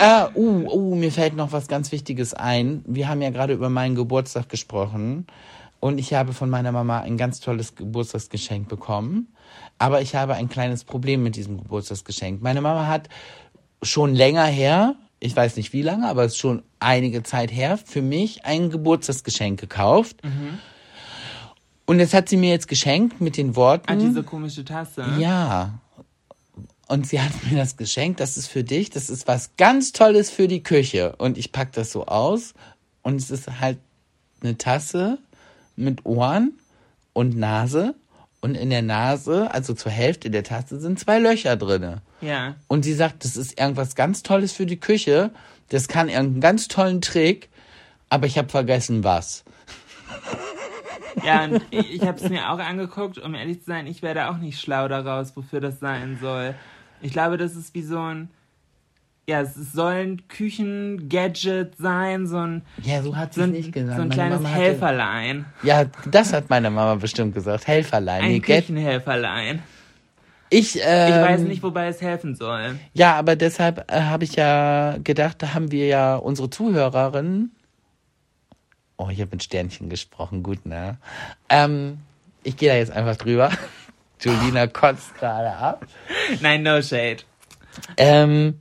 Ah, 0.01 0.31
uh, 0.35 0.67
uh, 0.73 0.95
mir 0.95 1.13
fällt 1.13 1.37
noch 1.37 1.53
was 1.53 1.69
ganz 1.69 1.93
Wichtiges 1.93 2.33
ein. 2.33 2.83
Wir 2.87 3.09
haben 3.09 3.21
ja 3.21 3.29
gerade 3.29 3.53
über 3.53 3.69
meinen 3.69 3.95
Geburtstag 3.95 4.49
gesprochen 4.49 5.27
und 5.81 5.99
ich 5.99 6.15
habe 6.15 6.33
von 6.33 6.49
meiner 6.49 6.73
Mama 6.73 7.01
ein 7.01 7.19
ganz 7.19 7.41
tolles 7.41 7.75
Geburtstagsgeschenk 7.75 8.69
bekommen. 8.69 9.34
Aber 9.79 10.01
ich 10.01 10.15
habe 10.15 10.35
ein 10.35 10.49
kleines 10.49 10.85
Problem 10.85 11.23
mit 11.23 11.37
diesem 11.37 11.59
Geburtstagsgeschenk. 11.59 12.43
Meine 12.43 12.61
Mama 12.61 12.87
hat 12.87 13.09
schon 13.83 14.15
länger 14.15 14.45
her, 14.45 14.95
ich 15.21 15.35
weiß 15.35 15.57
nicht 15.57 15.73
wie 15.73 15.83
lange, 15.83 16.07
aber 16.09 16.25
es 16.25 16.33
ist 16.33 16.39
schon 16.39 16.63
einige 16.81 17.23
Zeit 17.23 17.53
her, 17.53 17.79
für 17.79 18.03
mich 18.03 18.45
ein 18.45 18.71
Geburtstagsgeschenk 18.71 19.61
gekauft. 19.61 20.17
Und 21.87 21.99
das 21.99 22.15
hat 22.15 22.29
sie 22.29 22.37
mir 22.37 22.51
jetzt 22.51 22.69
geschenkt 22.69 23.21
mit 23.21 23.37
den 23.37 23.57
Worten. 23.57 23.91
ah, 23.91 23.97
diese 23.97 24.23
komische 24.23 24.65
Tasse. 24.65 25.05
Ja. 25.19 25.79
Und 26.87 27.07
sie 27.07 27.21
hat 27.21 27.33
mir 27.51 27.57
das 27.57 27.77
geschenkt, 27.77 28.21
das 28.21 28.37
ist 28.37 28.47
für 28.47 28.63
dich, 28.63 28.91
das 28.91 29.09
ist 29.09 29.27
was 29.27 29.57
ganz 29.57 29.93
Tolles 29.93 30.31
für 30.31 30.49
die 30.49 30.63
Küche. 30.63 31.15
Und 31.17 31.39
ich 31.39 31.53
pack 31.53 31.73
das 31.73 31.93
so 31.93 32.07
aus 32.07 32.55
und 33.03 33.17
es 33.17 33.31
ist 33.31 33.61
halt 33.61 33.79
eine 34.43 34.59
Tasse 34.59 35.19
mit 35.77 36.05
Ohren 36.05 36.53
und 37.13 37.37
Nase. 37.37 37.95
Und 38.45 38.57
in 38.57 38.69
der 38.69 38.83
Nase, 38.83 39.51
also 39.55 39.73
zur 39.73 39.91
Hälfte 39.91 40.29
der 40.29 40.45
Tasse, 40.45 40.79
sind 40.79 41.01
zwei 41.01 41.19
Löcher 41.19 41.57
drinne. 41.57 42.03
Ja. 42.21 42.57
Und 42.69 42.83
sie 42.83 42.93
sagt, 42.93 43.25
das 43.25 43.39
ist 43.39 43.59
irgendwas 43.59 43.95
ganz 43.95 44.23
Tolles 44.23 44.53
für 44.53 44.67
die 44.67 44.79
Küche. 44.79 45.31
Das 45.71 45.89
kann 45.89 46.11
irgendeinen 46.11 46.43
ganz 46.43 46.69
tollen 46.69 47.01
Trick. 47.01 47.49
Aber 48.11 48.27
ich 48.27 48.37
habe 48.37 48.51
vergessen, 48.51 49.03
was. 49.03 49.45
Ja, 51.25 51.45
und 51.45 51.63
ich, 51.71 51.95
ich 51.95 52.03
habe 52.03 52.23
es 52.23 52.29
mir 52.29 52.51
auch 52.51 52.59
angeguckt, 52.59 53.17
um 53.17 53.35
ehrlich 53.35 53.61
zu 53.61 53.65
sein, 53.65 53.87
ich 53.87 54.03
werde 54.03 54.29
auch 54.29 54.37
nicht 54.37 54.61
schlau 54.61 54.89
daraus, 54.89 55.35
wofür 55.37 55.63
das 55.63 55.81
sein 55.81 56.19
soll. 56.21 56.55
Ich 57.01 57.13
glaube, 57.13 57.39
das 57.39 57.57
ist 57.57 57.75
wie 57.75 57.83
so 57.83 57.99
ein, 57.99 58.29
ja, 59.27 59.41
es 59.41 59.55
soll 59.73 59.93
ein 59.95 60.29
Küchengadget 60.29 61.77
sein, 61.79 62.27
so 62.27 62.39
ein, 62.39 62.63
Ja, 62.83 63.03
so 63.03 63.17
hat 63.17 63.35
sie 63.35 63.41
so 63.41 63.47
nicht 63.47 63.73
gesagt. 63.73 63.97
so 63.97 64.03
ein 64.03 64.09
Meine 64.09 64.15
kleines 64.15 64.37
Mama 64.41 64.49
hatte- 64.51 64.63
Helferlein. 64.65 65.45
Ja, 65.63 65.85
das 66.11 66.33
hat 66.33 66.51
meine 66.51 66.71
Mama 66.71 66.97
bestimmt 66.97 67.35
gesagt. 67.35 67.67
Helferlein. 67.67 68.23
Ein 68.23 68.31
Nee, 68.33 68.41
Küchenhelferlein. 68.41 69.63
Ich, 70.51 70.79
ähm, 70.81 71.09
Ich 71.09 71.15
weiß 71.21 71.41
nicht, 71.41 71.63
wobei 71.63 71.89
es 71.89 72.01
helfen 72.03 72.37
soll. 72.37 72.79
Ja, 72.93 73.15
aber 73.17 73.35
deshalb 73.35 73.91
äh, 73.91 74.01
habe 74.03 74.25
ich 74.25 74.37
ja 74.37 74.97
gedacht, 75.03 75.43
da 75.43 75.55
haben 75.55 75.73
wir 75.73 75.87
ja 75.87 76.17
unsere 76.17 76.51
Zuhörerin. 76.51 77.51
Oh, 78.97 79.09
ich 79.11 79.21
habe 79.21 79.31
mit 79.33 79.43
Sternchen 79.43 79.89
gesprochen, 79.89 80.43
gut, 80.45 80.65
ne? 80.67 80.99
Ähm, 81.49 81.99
ich 82.45 82.57
gehe 82.57 82.69
da 82.69 82.77
jetzt 82.77 82.93
einfach 82.93 83.17
drüber. 83.17 83.51
Julina 84.21 84.67
kotzt 84.69 85.15
gerade 85.17 85.51
ab. 85.51 85.87
Nein, 86.41 86.63
no 86.63 86.81
shade. 86.81 87.19
Ähm, 87.97 88.61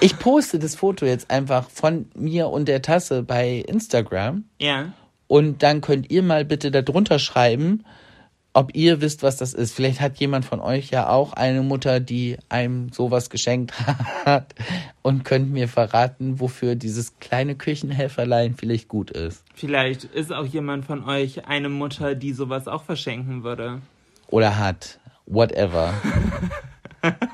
ich 0.00 0.18
poste 0.18 0.58
das 0.58 0.74
Foto 0.74 1.06
jetzt 1.06 1.30
einfach 1.30 1.68
von 1.70 2.06
mir 2.14 2.48
und 2.48 2.68
der 2.68 2.82
Tasse 2.82 3.22
bei 3.22 3.64
Instagram. 3.66 4.44
Ja. 4.60 4.92
Und 5.26 5.62
dann 5.62 5.80
könnt 5.80 6.10
ihr 6.10 6.22
mal 6.22 6.44
bitte 6.44 6.70
darunter 6.70 7.18
schreiben, 7.18 7.84
ob 8.52 8.74
ihr 8.74 9.00
wisst, 9.00 9.22
was 9.22 9.36
das 9.36 9.52
ist. 9.52 9.74
Vielleicht 9.74 10.00
hat 10.00 10.16
jemand 10.18 10.44
von 10.44 10.60
euch 10.60 10.90
ja 10.90 11.08
auch 11.08 11.32
eine 11.32 11.62
Mutter, 11.62 11.98
die 11.98 12.36
einem 12.48 12.92
sowas 12.92 13.28
geschenkt 13.28 13.74
hat 14.24 14.54
und 15.02 15.24
könnt 15.24 15.50
mir 15.50 15.68
verraten, 15.68 16.38
wofür 16.38 16.76
dieses 16.76 17.18
kleine 17.18 17.56
Küchenhelferlein 17.56 18.54
vielleicht 18.54 18.88
gut 18.88 19.10
ist. 19.10 19.44
Vielleicht 19.54 20.04
ist 20.04 20.32
auch 20.32 20.46
jemand 20.46 20.84
von 20.84 21.04
euch 21.04 21.46
eine 21.46 21.68
Mutter, 21.68 22.14
die 22.14 22.32
sowas 22.32 22.68
auch 22.68 22.84
verschenken 22.84 23.42
würde. 23.42 23.80
Oder 24.28 24.58
hat. 24.58 25.00
Whatever. 25.26 25.94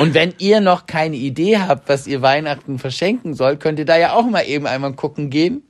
Und 0.00 0.14
wenn 0.14 0.34
ihr 0.38 0.60
noch 0.60 0.86
keine 0.86 1.16
Idee 1.16 1.58
habt, 1.58 1.88
was 1.88 2.06
ihr 2.06 2.20
Weihnachten 2.20 2.78
verschenken 2.78 3.34
sollt, 3.34 3.60
könnt 3.60 3.78
ihr 3.78 3.84
da 3.84 3.96
ja 3.96 4.14
auch 4.14 4.24
mal 4.28 4.42
eben 4.42 4.66
einmal 4.66 4.92
gucken 4.94 5.30
gehen. 5.30 5.62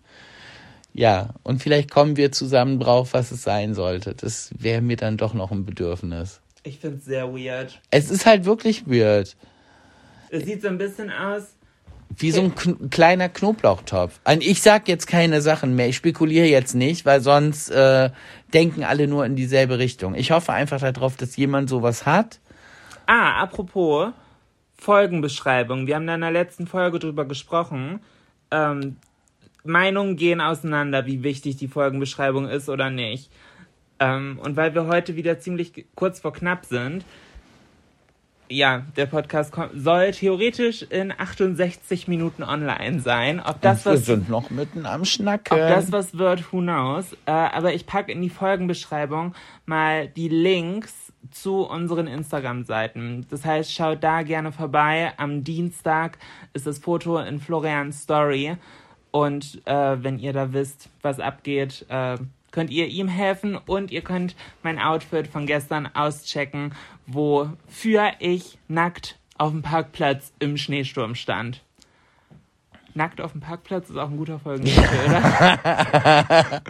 Ja, 0.95 1.31
und 1.43 1.63
vielleicht 1.63 1.91
kommen 1.91 2.17
wir 2.17 2.33
zusammen 2.33 2.79
drauf, 2.79 3.13
was 3.13 3.33
es 3.33 3.43
sein 3.43 3.75
sollte. 3.75 4.15
Das 4.15 4.51
wäre 4.57 4.81
mir 4.81 4.97
dann 4.97 5.17
doch 5.17 5.35
noch 5.35 5.51
ein 5.51 5.67
Bedürfnis. 5.67 6.41
Ich 6.63 6.79
finde 6.79 6.99
es 6.99 7.05
sehr 7.05 7.35
weird. 7.35 7.81
Es 7.91 8.11
ist 8.11 8.25
halt 8.25 8.45
wirklich 8.45 8.87
weird. 8.87 9.37
Es 10.31 10.45
sieht 10.45 10.63
so 10.63 10.69
ein 10.69 10.79
bisschen 10.79 11.11
aus. 11.11 11.43
Wie 12.17 12.31
so 12.31 12.43
ein 12.43 12.55
kn 12.55 12.91
kleiner 12.91 13.29
Knoblauchtopf. 13.29 14.21
Und 14.25 14.43
ich 14.43 14.63
sag 14.63 14.89
jetzt 14.89 15.07
keine 15.07 15.43
Sachen 15.43 15.75
mehr. 15.75 15.89
Ich 15.89 15.97
spekuliere 15.97 16.47
jetzt 16.47 16.75
nicht, 16.75 17.05
weil 17.05 17.21
sonst 17.21 17.71
äh, 17.71 18.11
denken 18.53 18.85
alle 18.85 19.09
nur 19.09 19.27
in 19.27 19.37
dieselbe 19.37 19.79
Richtung. 19.79 20.15
Ich 20.15 20.31
hoffe 20.31 20.53
einfach 20.53 20.81
darauf, 20.81 21.17
dass 21.17 21.37
jemand 21.37 21.69
sowas 21.69 22.07
hat. 22.07 22.39
Ah, 23.07 23.41
apropos 23.41 24.13
Folgenbeschreibung. 24.77 25.87
Wir 25.87 25.97
haben 25.97 26.07
da 26.07 26.15
in 26.15 26.21
der 26.21 26.31
letzten 26.31 26.67
Folge 26.67 26.99
drüber 26.99 27.25
gesprochen. 27.25 28.01
Ähm, 28.51 28.97
Meinungen 29.65 30.17
gehen 30.17 30.41
auseinander, 30.41 31.07
wie 31.07 31.23
wichtig 31.23 31.57
die 31.57 31.69
Folgenbeschreibung 31.69 32.49
ist 32.49 32.69
oder 32.69 32.91
nicht. 32.91 33.31
Ähm, 33.99 34.39
und 34.43 34.57
weil 34.57 34.75
wir 34.75 34.87
heute 34.87 35.17
wieder 35.17 35.39
ziemlich 35.39 35.87
kurz 35.95 36.21
vor 36.21 36.33
knapp 36.33 36.67
sind, 36.67 37.05
ja, 38.51 38.85
der 38.97 39.07
Podcast 39.07 39.53
kommt, 39.53 39.71
soll 39.75 40.11
theoretisch 40.11 40.83
in 40.83 41.13
68 41.17 42.09
Minuten 42.09 42.43
online 42.43 43.01
sein. 43.01 43.41
Ob 43.41 43.61
das 43.63 43.87
wir 43.87 43.93
was 43.93 44.05
sind 44.05 44.29
noch 44.29 44.51
mitten 44.51 44.85
am 44.85 45.05
Schnacken. 45.05 45.55
ob 45.55 45.59
das 45.59 45.93
was 45.93 46.19
wird, 46.19 46.53
who 46.53 46.61
knows. 46.61 47.13
Äh, 47.25 47.31
aber 47.31 47.73
ich 47.73 47.87
packe 47.87 48.13
in 48.13 48.21
die 48.21 48.31
Folgenbeschreibung 48.31 49.35
mal 49.65 50.09
die 50.09 50.29
Links 50.29 51.13
zu 51.31 51.63
unseren 51.63 52.07
Instagram-Seiten. 52.07 53.27
Das 53.31 53.45
heißt, 53.45 53.73
schaut 53.73 54.03
da 54.03 54.23
gerne 54.23 54.53
vorbei. 54.53 55.13
Am 55.17 55.45
Dienstag 55.45 56.19
ist 56.53 56.67
das 56.67 56.79
Foto 56.79 57.19
in 57.19 57.41
Florians 57.41 58.03
Story. 58.03 58.57
Und 59.11 59.63
äh, 59.67 60.03
wenn 60.03 60.19
ihr 60.19 60.33
da 60.33 60.53
wisst, 60.53 60.89
was 61.03 61.21
abgeht, 61.21 61.87
äh, 61.89 62.17
könnt 62.51 62.71
ihr 62.71 62.87
ihm 62.87 63.09
helfen 63.09 63.57
und 63.57 63.91
ihr 63.91 64.03
könnt 64.03 64.37
mein 64.63 64.79
Outfit 64.79 65.27
von 65.27 65.47
gestern 65.47 65.89
auschecken, 65.93 66.75
wofür 67.07 68.13
ich 68.21 68.59
nackt 68.69 69.19
auf 69.39 69.51
dem 69.51 69.63
Parkplatz 69.63 70.33
im 70.39 70.57
Schneesturm 70.57 71.15
stand. 71.15 71.63
Nackt 72.95 73.21
auf 73.21 73.33
dem 73.33 73.41
Parkplatz 73.41 73.91
ist 73.91 73.97
auch 73.97 74.09
ein 74.11 74.17
guter 74.17 74.39
Folgentitel, 74.39 74.81
oder? 75.09 76.63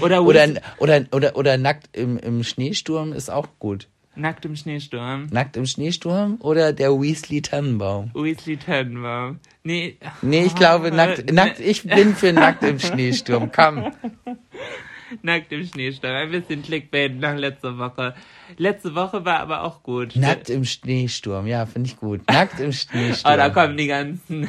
oder, 0.00 0.22
oder, 0.24 0.48
oder, 0.78 1.04
oder, 1.12 1.36
oder 1.36 1.58
nackt 1.58 1.96
im, 1.96 2.18
im 2.18 2.42
Schneesturm 2.42 3.12
ist 3.12 3.30
auch 3.30 3.46
gut. 3.60 3.86
Nackt 4.16 4.44
im 4.44 4.56
Schneesturm. 4.56 5.28
Nackt 5.30 5.56
im 5.56 5.66
Schneesturm 5.66 6.38
oder 6.40 6.72
der 6.72 6.90
Weasley 6.90 7.40
Tannenbaum? 7.42 8.10
Weasley 8.14 8.56
Tannenbaum. 8.56 9.38
Nee. 9.62 9.96
Nee, 10.22 10.42
ich 10.44 10.56
glaube, 10.56 10.88
Ah, 10.92 10.96
nackt, 10.96 11.26
ne- 11.26 11.32
nackt, 11.32 11.60
ich 11.60 11.84
bin 11.84 12.16
für 12.16 12.32
nackt 12.32 12.64
im 12.64 12.80
Schneesturm. 12.80 13.52
Komm. 13.52 13.92
Nackt 15.22 15.50
im 15.52 15.66
Schneesturm. 15.66 16.12
Ein 16.14 16.30
bisschen 16.30 16.62
Clickbait 16.62 17.18
nach 17.18 17.34
letzter 17.36 17.76
Woche. 17.78 18.14
Letzte 18.58 18.94
Woche 18.94 19.24
war 19.24 19.40
aber 19.40 19.64
auch 19.64 19.82
gut. 19.82 20.14
Nackt 20.14 20.50
im 20.50 20.64
Schneesturm, 20.64 21.48
ja, 21.48 21.66
finde 21.66 21.88
ich 21.88 21.96
gut. 21.96 22.20
Nackt 22.30 22.60
im 22.60 22.72
Schneesturm. 22.72 23.34
Oh, 23.34 23.36
da 23.36 23.50
kommen 23.50 23.76
die 23.76 23.88
ganzen. 23.88 24.48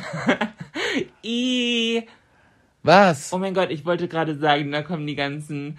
I. 1.24 2.08
Was? 2.84 3.32
Oh 3.32 3.38
mein 3.38 3.54
Gott, 3.54 3.70
ich 3.70 3.86
wollte 3.86 4.08
gerade 4.08 4.38
sagen, 4.38 4.72
da 4.72 4.82
kommen 4.82 5.06
die 5.06 5.16
ganzen 5.16 5.78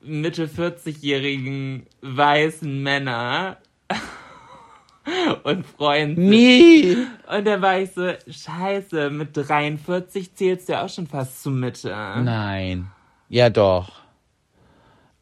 Mitte 0.00 0.46
40-jährigen 0.46 1.86
weißen 2.02 2.82
Männer 2.82 3.58
und 5.42 5.66
freuen 5.66 6.14
sich. 6.16 6.24
Nee. 6.24 6.96
Und 7.28 7.46
da 7.46 7.60
war 7.60 7.80
ich 7.80 7.90
so, 7.92 8.12
scheiße, 8.28 9.10
mit 9.10 9.36
43 9.36 10.34
zählst 10.34 10.68
du 10.68 10.74
ja 10.74 10.84
auch 10.84 10.88
schon 10.88 11.06
fast 11.06 11.42
zu 11.42 11.50
Mitte. 11.50 11.88
Nein. 11.88 12.90
Ja, 13.28 13.50
doch. 13.50 14.02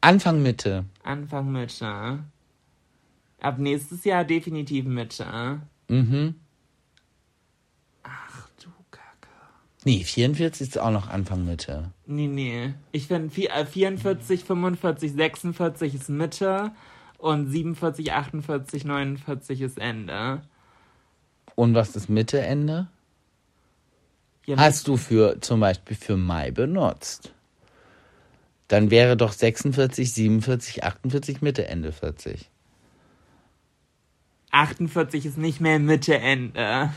Anfang 0.01 0.43
Mitte. 0.43 0.85
Anfang 1.03 1.51
Mitte. 1.51 2.19
Ab 3.41 3.57
nächstes 3.57 4.03
Jahr 4.03 4.23
definitiv 4.23 4.85
Mitte. 4.85 5.61
Mhm. 5.87 6.35
Ach 8.03 8.49
du 8.61 8.69
Kacke. 8.91 9.29
Nee, 9.87 10.03
44 10.03 10.69
ist 10.69 10.79
auch 10.79 10.89
noch 10.89 11.09
Anfang 11.09 11.45
Mitte. 11.45 11.91
Nee, 12.07 12.25
nee. 12.25 12.73
Ich 12.91 13.05
finde 13.05 13.29
44, 13.29 14.43
45, 14.43 15.13
46 15.13 15.93
ist 15.93 16.09
Mitte 16.09 16.71
und 17.19 17.51
47, 17.51 18.11
48, 18.11 18.83
49 18.83 19.61
ist 19.61 19.77
Ende. 19.77 20.41
Und 21.53 21.75
was 21.75 21.95
ist 21.95 22.09
Mitte, 22.09 22.41
Ende? 22.41 22.87
Ja, 24.47 24.57
Hast 24.57 24.87
du 24.87 24.97
für 24.97 25.39
zum 25.41 25.59
Beispiel 25.59 25.95
für 25.95 26.17
Mai 26.17 26.49
benutzt? 26.49 27.31
Dann 28.67 28.89
wäre 28.89 29.15
doch 29.15 29.33
46, 29.33 30.11
47, 30.11 30.83
48 30.83 31.43
Mitte, 31.43 31.67
Ende 31.67 31.91
40. 31.91 32.49
48 34.49 35.27
ist 35.27 35.37
nicht 35.37 35.61
mehr 35.61 35.77
Mitte, 35.77 36.17
Ende. 36.17 36.89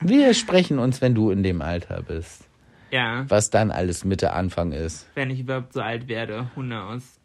Wir 0.00 0.34
sprechen 0.34 0.78
uns, 0.78 1.00
wenn 1.00 1.14
du 1.14 1.30
in 1.30 1.42
dem 1.42 1.62
Alter 1.62 2.02
bist. 2.02 2.48
Ja. 2.90 3.24
Was 3.28 3.50
dann 3.50 3.70
alles 3.70 4.04
Mitte, 4.04 4.32
Anfang 4.32 4.72
ist. 4.72 5.08
Wenn 5.14 5.30
ich 5.30 5.40
überhaupt 5.40 5.72
so 5.72 5.80
alt 5.80 6.08
werde, 6.08 6.50
who 6.54 6.62
knows. 6.62 7.20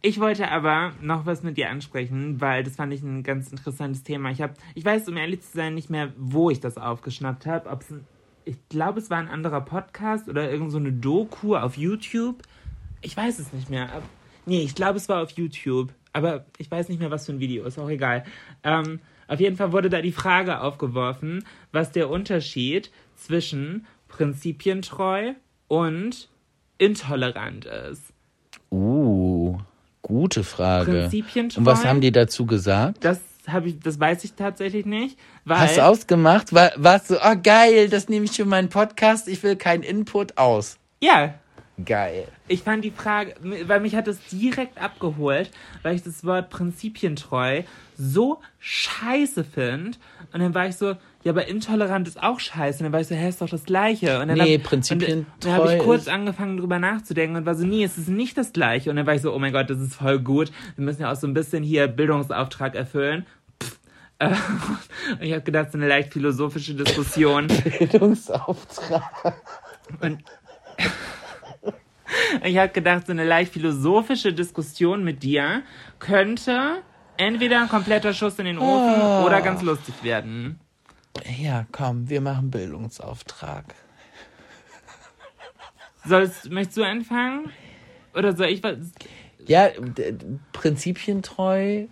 Ich 0.00 0.20
wollte 0.20 0.48
aber 0.50 0.92
noch 1.00 1.26
was 1.26 1.42
mit 1.42 1.56
dir 1.56 1.70
ansprechen, 1.70 2.40
weil 2.40 2.62
das 2.62 2.76
fand 2.76 2.92
ich 2.92 3.02
ein 3.02 3.22
ganz 3.22 3.50
interessantes 3.50 4.02
Thema. 4.02 4.30
Ich 4.30 4.40
habe, 4.40 4.54
ich 4.74 4.84
weiß 4.84 5.08
um 5.08 5.16
ehrlich 5.16 5.42
zu 5.42 5.56
sein 5.56 5.74
nicht 5.74 5.90
mehr, 5.90 6.12
wo 6.16 6.50
ich 6.50 6.60
das 6.60 6.78
aufgeschnappt 6.78 7.46
habe. 7.46 7.68
Ob 7.68 7.84
ich 8.44 8.56
glaube, 8.68 8.98
es 8.98 9.10
war 9.10 9.18
ein 9.18 9.28
anderer 9.28 9.60
Podcast 9.60 10.28
oder 10.28 10.50
irgend 10.50 10.70
so 10.70 10.78
eine 10.78 10.92
Doku 10.92 11.56
auf 11.56 11.76
YouTube. 11.76 12.42
Ich 13.00 13.16
weiß 13.16 13.38
es 13.38 13.52
nicht 13.52 13.70
mehr. 13.70 13.88
Nee, 14.46 14.62
ich 14.62 14.74
glaube, 14.74 14.98
es 14.98 15.08
war 15.08 15.22
auf 15.22 15.30
YouTube. 15.32 15.92
Aber 16.12 16.44
ich 16.58 16.70
weiß 16.70 16.88
nicht 16.88 16.98
mehr, 16.98 17.10
was 17.10 17.26
für 17.26 17.32
ein 17.32 17.40
Video. 17.40 17.64
Ist 17.64 17.78
auch 17.78 17.88
egal. 17.88 18.24
Ähm, 18.62 19.00
auf 19.28 19.40
jeden 19.40 19.56
Fall 19.56 19.72
wurde 19.72 19.90
da 19.90 20.00
die 20.00 20.12
Frage 20.12 20.60
aufgeworfen, 20.60 21.44
was 21.72 21.92
der 21.92 22.10
Unterschied 22.10 22.90
zwischen 23.16 23.86
prinzipientreu 24.08 25.34
und 25.68 26.28
intolerant 26.78 27.64
ist. 27.64 28.12
Uh. 28.70 29.58
Gute 30.02 30.42
Frage. 30.42 31.08
Und 31.56 31.64
was 31.64 31.84
haben 31.84 32.00
die 32.00 32.10
dazu 32.10 32.44
gesagt? 32.44 33.04
Das 33.04 33.20
habe 33.46 33.68
ich, 33.68 33.78
das 33.78 33.98
weiß 33.98 34.24
ich 34.24 34.34
tatsächlich 34.34 34.84
nicht. 34.84 35.16
Weil 35.44 35.60
Hast 35.60 35.76
du 35.76 35.84
ausgemacht? 35.84 36.52
War, 36.52 36.72
warst 36.76 37.10
du, 37.10 37.16
oh 37.16 37.36
geil, 37.40 37.88
das 37.88 38.08
nehme 38.08 38.24
ich 38.24 38.32
für 38.32 38.44
meinen 38.44 38.68
Podcast, 38.68 39.28
ich 39.28 39.42
will 39.42 39.56
keinen 39.56 39.84
Input 39.84 40.38
aus. 40.38 40.78
Ja. 41.00 41.34
Geil. 41.84 42.28
Ich 42.48 42.62
fand 42.62 42.84
die 42.84 42.90
Frage, 42.90 43.34
weil 43.66 43.80
mich 43.80 43.94
hat 43.96 44.06
das 44.06 44.18
direkt 44.30 44.80
abgeholt, 44.80 45.50
weil 45.82 45.94
ich 45.94 46.02
das 46.02 46.24
Wort 46.24 46.50
prinzipientreu 46.50 47.62
so 47.96 48.40
scheiße 48.58 49.42
finde. 49.42 49.96
Und 50.32 50.40
dann 50.40 50.54
war 50.54 50.66
ich 50.66 50.76
so, 50.76 50.96
ja, 51.24 51.32
aber 51.32 51.48
intolerant 51.48 52.06
ist 52.06 52.22
auch 52.22 52.40
scheiße. 52.40 52.80
Und 52.80 52.84
dann 52.84 52.92
war 52.92 53.00
ich 53.00 53.06
so, 53.06 53.14
hä, 53.14 53.28
ist 53.28 53.40
doch 53.40 53.48
das 53.48 53.64
Gleiche. 53.64 54.20
Und 54.20 54.28
dann 54.28 54.38
nee, 54.38 54.58
hab, 54.58 54.64
Prinzipien 54.64 55.20
und, 55.20 55.26
Dann 55.40 55.52
habe 55.52 55.74
ich 55.74 55.82
kurz 55.82 56.08
angefangen, 56.08 56.58
drüber 56.58 56.78
nachzudenken 56.78 57.36
und 57.36 57.46
war 57.46 57.54
so, 57.54 57.64
nee, 57.64 57.84
es 57.84 57.96
ist 57.96 58.08
nicht 58.08 58.36
das 58.36 58.52
Gleiche. 58.52 58.90
Und 58.90 58.96
dann 58.96 59.06
war 59.06 59.14
ich 59.14 59.22
so, 59.22 59.32
oh 59.32 59.38
mein 59.38 59.52
Gott, 59.52 59.70
das 59.70 59.80
ist 59.80 59.94
voll 59.94 60.18
gut. 60.18 60.52
Wir 60.76 60.84
müssen 60.84 61.02
ja 61.02 61.10
auch 61.10 61.16
so 61.16 61.26
ein 61.26 61.34
bisschen 61.34 61.62
hier 61.62 61.88
Bildungsauftrag 61.88 62.74
erfüllen. 62.74 63.26
Und 64.20 65.22
ich 65.22 65.32
habe 65.32 65.42
gedacht, 65.42 65.72
so 65.72 65.78
eine 65.78 65.88
leicht 65.88 66.12
philosophische 66.12 66.74
Diskussion. 66.74 67.48
Bildungsauftrag. 67.78 69.36
Und 70.00 70.22
ich 72.44 72.56
habe 72.58 72.72
gedacht, 72.72 73.06
so 73.06 73.12
eine 73.12 73.24
leicht 73.24 73.52
philosophische 73.52 74.32
Diskussion 74.32 75.04
mit 75.04 75.22
dir 75.22 75.62
könnte 75.98 76.82
entweder 77.16 77.62
ein 77.62 77.68
kompletter 77.68 78.12
Schuss 78.14 78.38
in 78.38 78.46
den 78.46 78.58
Ofen 78.58 79.00
oh. 79.00 79.24
oder 79.26 79.40
ganz 79.40 79.62
lustig 79.62 79.94
werden. 80.02 80.58
Ja, 81.38 81.66
komm, 81.72 82.08
wir 82.08 82.20
machen 82.20 82.50
Bildungsauftrag. 82.50 83.74
Sollst, 86.04 86.50
möchtest 86.50 86.78
du 86.78 86.84
anfangen? 86.84 87.50
Oder 88.14 88.36
soll 88.36 88.48
ich 88.48 88.62
was? 88.62 88.78
Ja, 89.46 89.70
prinzipientreu. 90.52 91.86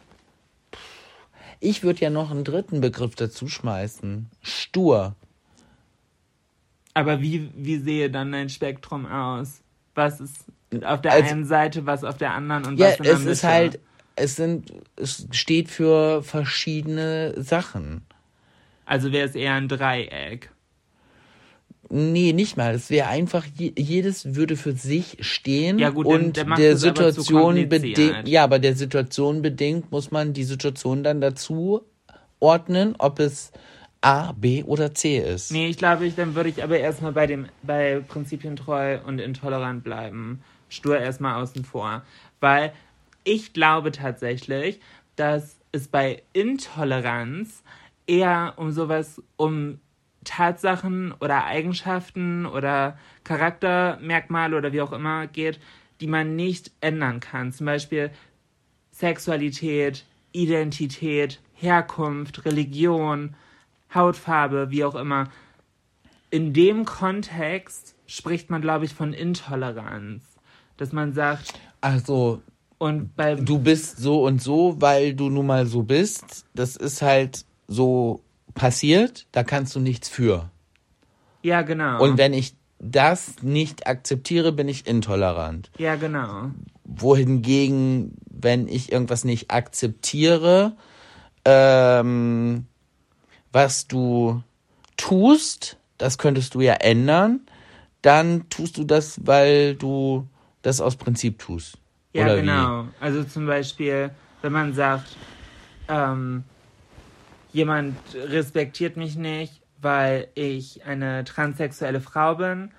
Ich 1.60 1.82
würde 1.82 2.00
ja 2.00 2.10
noch 2.10 2.30
einen 2.30 2.44
dritten 2.44 2.80
Begriff 2.80 3.14
dazu 3.14 3.46
schmeißen. 3.46 4.30
Stur. 4.42 5.14
Aber 6.94 7.20
wie, 7.20 7.50
wie 7.54 7.78
sehe 7.78 8.10
dann 8.10 8.32
dein 8.32 8.48
Spektrum 8.48 9.06
aus? 9.06 9.62
Was 9.94 10.20
ist 10.20 10.44
auf 10.84 11.00
der 11.00 11.12
also, 11.12 11.30
einen 11.30 11.44
Seite, 11.44 11.86
was 11.86 12.04
auf 12.04 12.16
der 12.16 12.32
anderen 12.32 12.64
und 12.64 12.78
ja, 12.78 12.88
was 12.88 12.96
in 12.98 13.04
der 13.04 13.12
es 13.14 13.18
Mitte? 13.20 13.30
ist 13.32 13.44
halt, 13.44 13.80
es 14.16 14.36
sind, 14.36 14.72
es 14.96 15.26
steht 15.32 15.68
für 15.68 16.22
verschiedene 16.22 17.34
Sachen. 17.42 18.02
Also 18.84 19.12
wäre 19.12 19.28
es 19.28 19.34
eher 19.34 19.54
ein 19.54 19.68
Dreieck. 19.68 20.50
Nee, 21.92 22.32
nicht 22.32 22.56
mal. 22.56 22.74
Es 22.74 22.88
wäre 22.88 23.08
einfach, 23.08 23.44
jedes 23.56 24.36
würde 24.36 24.56
für 24.56 24.72
sich 24.72 25.16
stehen 25.20 25.80
ja, 25.80 25.90
gut, 25.90 26.06
und 26.06 26.36
der, 26.36 26.44
der 26.44 26.76
Situation 26.76 27.68
bedingt, 27.68 28.28
ja, 28.28 28.44
aber 28.44 28.60
der 28.60 28.76
Situation 28.76 29.42
bedingt 29.42 29.90
muss 29.90 30.12
man 30.12 30.32
die 30.32 30.44
Situation 30.44 31.02
dann 31.02 31.20
dazu 31.20 31.82
ordnen, 32.38 32.94
ob 32.98 33.18
es 33.18 33.50
A, 34.02 34.32
B 34.32 34.62
oder 34.64 34.94
C 34.94 35.18
ist. 35.18 35.52
Nee, 35.52 35.68
ich 35.68 35.76
glaube, 35.76 36.06
ich, 36.06 36.14
dann 36.14 36.34
würde 36.34 36.48
ich 36.48 36.62
aber 36.62 36.78
erstmal 36.78 37.12
bei 37.12 37.26
dem, 37.26 37.46
bei 37.62 38.02
Prinzipientreu 38.06 38.98
und 39.04 39.18
intolerant 39.18 39.84
bleiben. 39.84 40.42
Stur 40.68 40.98
erstmal 40.98 41.42
außen 41.42 41.64
vor. 41.64 42.02
Weil 42.40 42.72
ich 43.24 43.52
glaube 43.52 43.92
tatsächlich, 43.92 44.80
dass 45.16 45.58
es 45.72 45.88
bei 45.88 46.22
Intoleranz 46.32 47.62
eher 48.06 48.54
um 48.56 48.72
sowas, 48.72 49.22
um 49.36 49.78
Tatsachen 50.24 51.12
oder 51.20 51.44
Eigenschaften 51.44 52.46
oder 52.46 52.98
Charaktermerkmale 53.24 54.56
oder 54.56 54.72
wie 54.72 54.80
auch 54.80 54.92
immer 54.92 55.26
geht, 55.26 55.60
die 56.00 56.06
man 56.06 56.36
nicht 56.36 56.70
ändern 56.80 57.20
kann. 57.20 57.52
Zum 57.52 57.66
Beispiel 57.66 58.10
Sexualität, 58.92 60.04
Identität, 60.32 61.40
Herkunft, 61.54 62.44
Religion, 62.44 63.34
Hautfarbe, 63.94 64.70
wie 64.70 64.84
auch 64.84 64.94
immer. 64.94 65.28
In 66.30 66.52
dem 66.52 66.84
Kontext 66.84 67.96
spricht 68.06 68.50
man, 68.50 68.62
glaube 68.62 68.84
ich, 68.84 68.94
von 68.94 69.12
Intoleranz. 69.12 70.22
Dass 70.76 70.92
man 70.92 71.12
sagt. 71.12 71.54
Also, 71.80 72.42
und 72.78 73.14
bei, 73.14 73.34
du 73.34 73.58
bist 73.58 73.98
so 73.98 74.24
und 74.24 74.40
so, 74.40 74.76
weil 74.80 75.14
du 75.14 75.28
nun 75.28 75.46
mal 75.46 75.66
so 75.66 75.82
bist. 75.82 76.46
Das 76.54 76.76
ist 76.76 77.02
halt 77.02 77.44
so 77.68 78.22
passiert, 78.54 79.26
da 79.32 79.44
kannst 79.44 79.74
du 79.76 79.80
nichts 79.80 80.08
für. 80.08 80.50
Ja, 81.42 81.62
genau. 81.62 82.02
Und 82.02 82.18
wenn 82.18 82.32
ich 82.32 82.54
das 82.78 83.42
nicht 83.42 83.86
akzeptiere, 83.86 84.52
bin 84.52 84.68
ich 84.68 84.86
intolerant. 84.86 85.70
Ja, 85.78 85.96
genau. 85.96 86.50
Wohingegen, 86.84 88.16
wenn 88.30 88.66
ich 88.66 88.90
irgendwas 88.90 89.24
nicht 89.24 89.50
akzeptiere, 89.50 90.76
ähm, 91.44 92.66
was 93.52 93.86
du 93.86 94.42
tust, 94.96 95.76
das 95.98 96.18
könntest 96.18 96.54
du 96.54 96.60
ja 96.60 96.74
ändern, 96.74 97.40
dann 98.02 98.48
tust 98.48 98.78
du 98.78 98.84
das, 98.84 99.20
weil 99.26 99.74
du 99.74 100.26
das 100.62 100.80
aus 100.80 100.96
Prinzip 100.96 101.38
tust. 101.38 101.78
Ja, 102.12 102.24
Oder 102.24 102.36
genau. 102.36 102.84
Wie? 102.84 102.88
Also 103.00 103.24
zum 103.24 103.46
Beispiel, 103.46 104.10
wenn 104.42 104.52
man 104.52 104.72
sagt, 104.74 105.16
ähm, 105.88 106.44
jemand 107.52 107.96
respektiert 108.14 108.96
mich 108.96 109.16
nicht, 109.16 109.60
weil 109.80 110.28
ich 110.34 110.84
eine 110.84 111.24
transsexuelle 111.24 112.00
Frau 112.00 112.34
bin, 112.34 112.70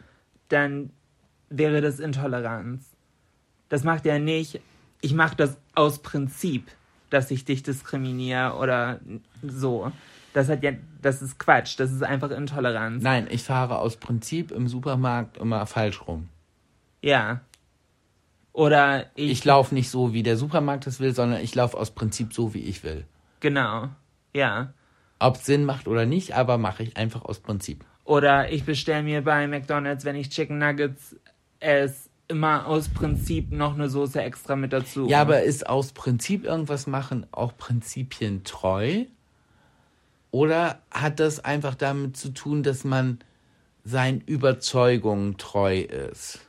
dann 0.49 0.91
wäre 1.49 1.81
das 1.81 1.99
Intoleranz. 1.99 2.85
Das 3.69 3.83
macht 3.83 4.05
er 4.05 4.19
nicht. 4.19 4.59
Ich 5.01 5.13
mache 5.13 5.35
das 5.35 5.57
aus 5.73 5.99
Prinzip, 5.99 6.67
dass 7.09 7.31
ich 7.31 7.45
dich 7.45 7.63
diskriminiere 7.63 8.55
oder 8.55 8.99
so. 9.41 9.91
Das 10.33 10.49
hat 10.49 10.63
ja, 10.63 10.71
das 11.01 11.21
ist 11.21 11.39
Quatsch. 11.39 11.79
Das 11.79 11.91
ist 11.91 12.03
einfach 12.03 12.31
Intoleranz. 12.31 13.03
Nein, 13.03 13.27
ich 13.29 13.43
fahre 13.43 13.79
aus 13.79 13.97
Prinzip 13.97 14.51
im 14.51 14.67
Supermarkt 14.67 15.37
immer 15.37 15.65
falsch 15.65 16.07
rum. 16.07 16.29
Ja. 17.01 17.41
Oder 18.53 19.07
ich. 19.15 19.31
Ich 19.31 19.45
laufe 19.45 19.73
nicht 19.73 19.89
so, 19.89 20.13
wie 20.13 20.23
der 20.23 20.37
Supermarkt 20.37 20.87
es 20.87 20.99
will, 20.99 21.13
sondern 21.13 21.41
ich 21.41 21.55
laufe 21.55 21.77
aus 21.77 21.91
Prinzip 21.91 22.33
so, 22.33 22.53
wie 22.53 22.61
ich 22.61 22.83
will. 22.83 23.05
Genau. 23.39 23.89
Ja. 24.33 24.73
Ob 25.19 25.35
es 25.35 25.45
Sinn 25.45 25.65
macht 25.65 25.87
oder 25.87 26.05
nicht, 26.05 26.35
aber 26.35 26.57
mache 26.57 26.83
ich 26.83 26.97
einfach 26.97 27.23
aus 27.25 27.39
Prinzip. 27.39 27.85
Oder 28.03 28.51
ich 28.51 28.65
bestelle 28.65 29.03
mir 29.03 29.23
bei 29.23 29.47
McDonalds, 29.47 30.05
wenn 30.05 30.15
ich 30.15 30.29
Chicken 30.29 30.57
Nuggets 30.57 31.15
esse, 31.59 32.09
immer 32.27 32.65
aus 32.65 32.89
Prinzip 32.89 33.51
noch 33.51 33.75
eine 33.75 33.89
Soße 33.89 34.21
extra 34.21 34.55
mit 34.55 34.73
dazu. 34.73 35.07
Ja, 35.07 35.21
aber 35.21 35.43
ist 35.43 35.67
aus 35.67 35.91
Prinzip 35.91 36.45
irgendwas 36.45 36.87
machen 36.87 37.27
auch 37.31 37.55
prinzipientreu? 37.57 39.05
Oder 40.31 40.81
hat 40.89 41.19
das 41.19 41.43
einfach 41.43 41.75
damit 41.75 42.17
zu 42.17 42.29
tun, 42.29 42.63
dass 42.63 42.83
man 42.83 43.19
seinen 43.83 44.21
Überzeugungen 44.21 45.37
treu 45.37 45.81
ist? 45.81 46.39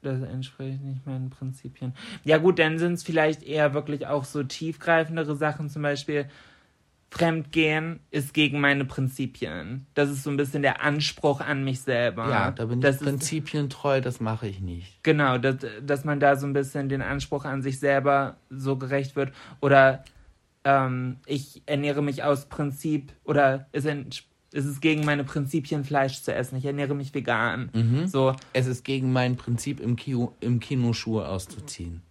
Das 0.00 0.20
entspricht 0.22 0.82
nicht 0.82 1.06
meinen 1.06 1.30
Prinzipien. 1.30 1.94
Ja 2.24 2.38
gut, 2.38 2.58
dann 2.58 2.78
sind 2.78 2.94
es 2.94 3.04
vielleicht 3.04 3.42
eher 3.42 3.72
wirklich 3.72 4.06
auch 4.06 4.24
so 4.24 4.42
tiefgreifendere 4.42 5.36
Sachen, 5.36 5.68
zum 5.68 5.82
Beispiel 5.82 6.26
Fremdgehen 7.12 8.00
ist 8.10 8.32
gegen 8.32 8.58
meine 8.58 8.86
Prinzipien. 8.86 9.86
Das 9.92 10.08
ist 10.08 10.22
so 10.22 10.30
ein 10.30 10.38
bisschen 10.38 10.62
der 10.62 10.82
Anspruch 10.82 11.42
an 11.42 11.62
mich 11.62 11.82
selber. 11.82 12.30
Ja, 12.30 12.50
da 12.52 12.64
bin 12.64 12.80
das 12.80 12.96
ich 12.96 13.02
prinzipientreu, 13.02 14.00
das 14.00 14.18
mache 14.18 14.48
ich 14.48 14.60
nicht. 14.60 15.04
Genau, 15.04 15.36
dass, 15.36 15.56
dass 15.84 16.04
man 16.04 16.20
da 16.20 16.36
so 16.36 16.46
ein 16.46 16.54
bisschen 16.54 16.88
den 16.88 17.02
Anspruch 17.02 17.44
an 17.44 17.60
sich 17.60 17.78
selber 17.78 18.36
so 18.48 18.76
gerecht 18.76 19.14
wird. 19.14 19.30
Oder 19.60 20.04
ähm, 20.64 21.18
ich 21.26 21.62
ernähre 21.66 22.02
mich 22.02 22.22
aus 22.22 22.46
Prinzip 22.46 23.12
oder 23.24 23.66
es 23.72 23.84
entspricht 23.84 24.32
es 24.54 24.66
ist 24.66 24.80
gegen 24.80 25.04
meine 25.04 25.24
Prinzipien, 25.24 25.84
Fleisch 25.84 26.20
zu 26.22 26.34
essen. 26.34 26.56
Ich 26.56 26.64
ernähre 26.64 26.94
mich 26.94 27.14
vegan. 27.14 27.70
Mhm. 27.72 28.06
So, 28.06 28.34
Es 28.52 28.66
ist 28.66 28.84
gegen 28.84 29.12
mein 29.12 29.36
Prinzip, 29.36 29.80
im 29.80 29.96
Kino, 29.96 30.36
im 30.40 30.60
Kino 30.60 30.92
Schuhe 30.92 31.26
auszuziehen. 31.28 32.02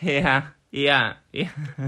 ja, 0.00 0.52
ja, 0.70 1.16
ja. 1.32 1.46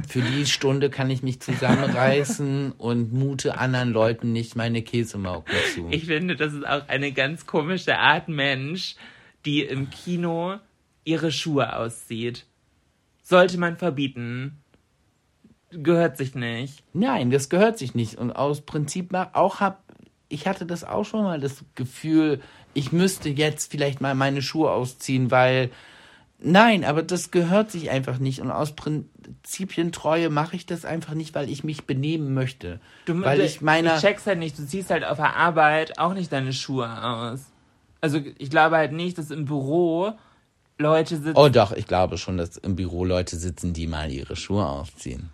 Für 0.09 0.23
die 0.23 0.47
Stunde 0.47 0.91
kann 0.91 1.11
ich 1.11 1.23
mich 1.23 1.41
zusammenreißen 1.41 2.73
und 2.73 3.13
mute 3.13 3.59
anderen 3.59 3.91
Leuten 3.91 4.33
nicht 4.33 4.57
meine 4.57 4.83
Käsemauken 4.83 5.55
zu. 5.75 5.89
Ich 5.91 6.07
finde, 6.07 6.37
das 6.37 6.53
ist 6.53 6.67
auch 6.67 6.89
eine 6.89 7.13
ganz 7.13 7.47
komische 7.47 7.99
Art 7.99 8.29
Mensch, 8.29 8.97
die 9.45 9.63
im 9.63 9.91
Kino 9.91 10.57
ihre 11.05 11.31
Schuhe 11.31 11.77
auszieht. 11.77 12.47
Sollte 13.23 13.59
man 13.59 13.77
verbieten. 13.77 14.63
Gehört 15.83 16.17
sich 16.17 16.35
nicht. 16.35 16.83
Nein, 16.93 17.31
das 17.31 17.49
gehört 17.49 17.79
sich 17.79 17.95
nicht. 17.95 18.17
Und 18.17 18.33
aus 18.33 18.63
Prinzip 18.63 19.15
auch 19.33 19.61
hab, 19.61 19.83
ich 20.29 20.47
hatte 20.47 20.67
das 20.67 20.85
auch 20.85 21.05
schon 21.05 21.23
mal 21.23 21.41
das 21.41 21.65
Gefühl, 21.75 22.41
ich 22.75 22.93
müsste 22.93 23.29
jetzt 23.29 23.71
vielleicht 23.71 24.01
mal 24.01 24.15
meine 24.15 24.43
Schuhe 24.43 24.71
ausziehen, 24.71 25.31
weil 25.31 25.71
nein, 26.39 26.85
aber 26.85 27.03
das 27.03 27.31
gehört 27.31 27.71
sich 27.71 27.91
einfach 27.91 28.19
nicht. 28.19 28.41
Und 28.41 28.51
aus 28.51 28.73
Prinzipientreue 28.73 30.31
mache 30.31 30.57
ich 30.57 30.67
das 30.67 30.85
einfach 30.85 31.15
nicht, 31.15 31.35
weil 31.35 31.49
ich 31.49 31.65
mich 31.65 31.85
benehmen 31.85 32.35
möchte. 32.35 32.81
Du, 33.07 33.21
weil 33.23 33.41
ich 33.41 33.61
meiner 33.61 33.97
ich 33.97 34.01
check's 34.01 34.27
halt 34.27 34.39
nicht. 34.39 34.59
Du 34.59 34.67
ziehst 34.67 34.91
halt 34.91 35.05
auf 35.05 35.17
der 35.17 35.37
Arbeit 35.37 35.99
auch 35.99 36.15
nicht 36.15 36.33
deine 36.33 36.53
Schuhe 36.53 37.03
aus. 37.03 37.47
Also 38.01 38.21
ich 38.39 38.51
glaube 38.51 38.77
halt 38.77 38.93
nicht, 38.93 39.19
dass 39.19 39.31
im 39.31 39.47
Büro 39.47 40.13
Leute 40.79 41.17
sitzen. 41.17 41.37
Oh 41.37 41.49
doch, 41.49 41.73
ich 41.73 41.87
glaube 41.87 42.19
schon, 42.19 42.37
dass 42.37 42.57
im 42.59 42.77
Büro 42.77 43.05
Leute 43.05 43.37
sitzen, 43.37 43.73
die 43.73 43.87
mal 43.87 44.11
ihre 44.11 44.37
Schuhe 44.37 44.67
ausziehen. 44.67 45.31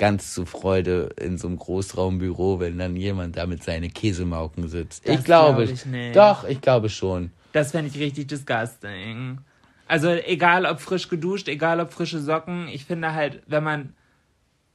Ganz 0.00 0.32
zu 0.32 0.46
Freude 0.46 1.10
in 1.20 1.36
so 1.36 1.46
einem 1.46 1.58
Großraumbüro, 1.58 2.58
wenn 2.58 2.78
dann 2.78 2.96
jemand 2.96 3.36
da 3.36 3.44
mit 3.44 3.62
seinen 3.62 3.92
Käsemauken 3.92 4.66
sitzt. 4.66 5.06
Das 5.06 5.18
ich 5.18 5.24
glaube, 5.24 5.66
glaub 5.66 5.74
ich 5.74 5.84
nicht. 5.84 6.16
doch, 6.16 6.44
ich 6.44 6.62
glaube 6.62 6.88
schon. 6.88 7.32
Das 7.52 7.72
fände 7.72 7.90
ich 7.92 8.00
richtig 8.00 8.28
disgusting. 8.28 9.40
Also 9.86 10.08
egal 10.08 10.64
ob 10.64 10.80
frisch 10.80 11.10
geduscht, 11.10 11.48
egal 11.48 11.80
ob 11.80 11.92
frische 11.92 12.18
Socken, 12.18 12.66
ich 12.68 12.86
finde 12.86 13.12
halt, 13.12 13.42
wenn 13.46 13.62
man 13.62 13.92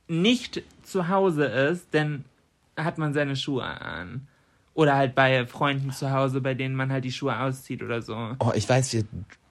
nicht 0.08 0.62
zu 0.84 1.08
Hause 1.08 1.46
ist, 1.46 1.88
dann 1.90 2.24
hat 2.78 3.00
man 3.00 3.16
seine 3.16 3.36
Schuhe 3.36 3.64
an. 3.64 4.28
Oder 4.76 4.96
halt 4.96 5.16
bei 5.16 5.48
Freunden 5.48 5.92
zu 5.92 6.12
Hause, 6.12 6.40
bei 6.40 6.54
denen 6.54 6.76
man 6.76 6.92
halt 6.92 7.04
die 7.04 7.12
Schuhe 7.12 7.40
auszieht 7.40 7.82
oder 7.82 8.04
so. 8.04 8.36
Oh, 8.38 8.52
ich 8.54 8.70
weiß, 8.70 8.94
wir 8.94 9.06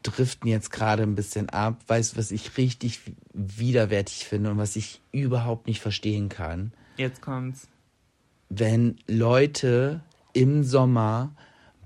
driften 0.05 0.49
jetzt 0.49 0.71
gerade 0.71 1.03
ein 1.03 1.17
bisschen 1.17 1.49
ab. 1.49 1.81
Weißt 1.89 2.13
du, 2.13 2.19
was 2.19 2.31
ich 2.31 2.57
richtig 2.59 3.01
widerwärtig 3.35 4.25
finde 4.27 4.51
und 4.51 4.59
was 4.59 4.77
ich 4.77 5.01
überhaupt 5.13 5.67
nicht 5.67 5.81
verstehen 5.81 6.29
kann? 6.29 6.73
Jetzt 6.97 7.21
kommt's. 7.21 7.69
Wenn 8.49 8.97
Leute 9.09 10.01
im 10.33 10.63
Sommer 10.65 11.35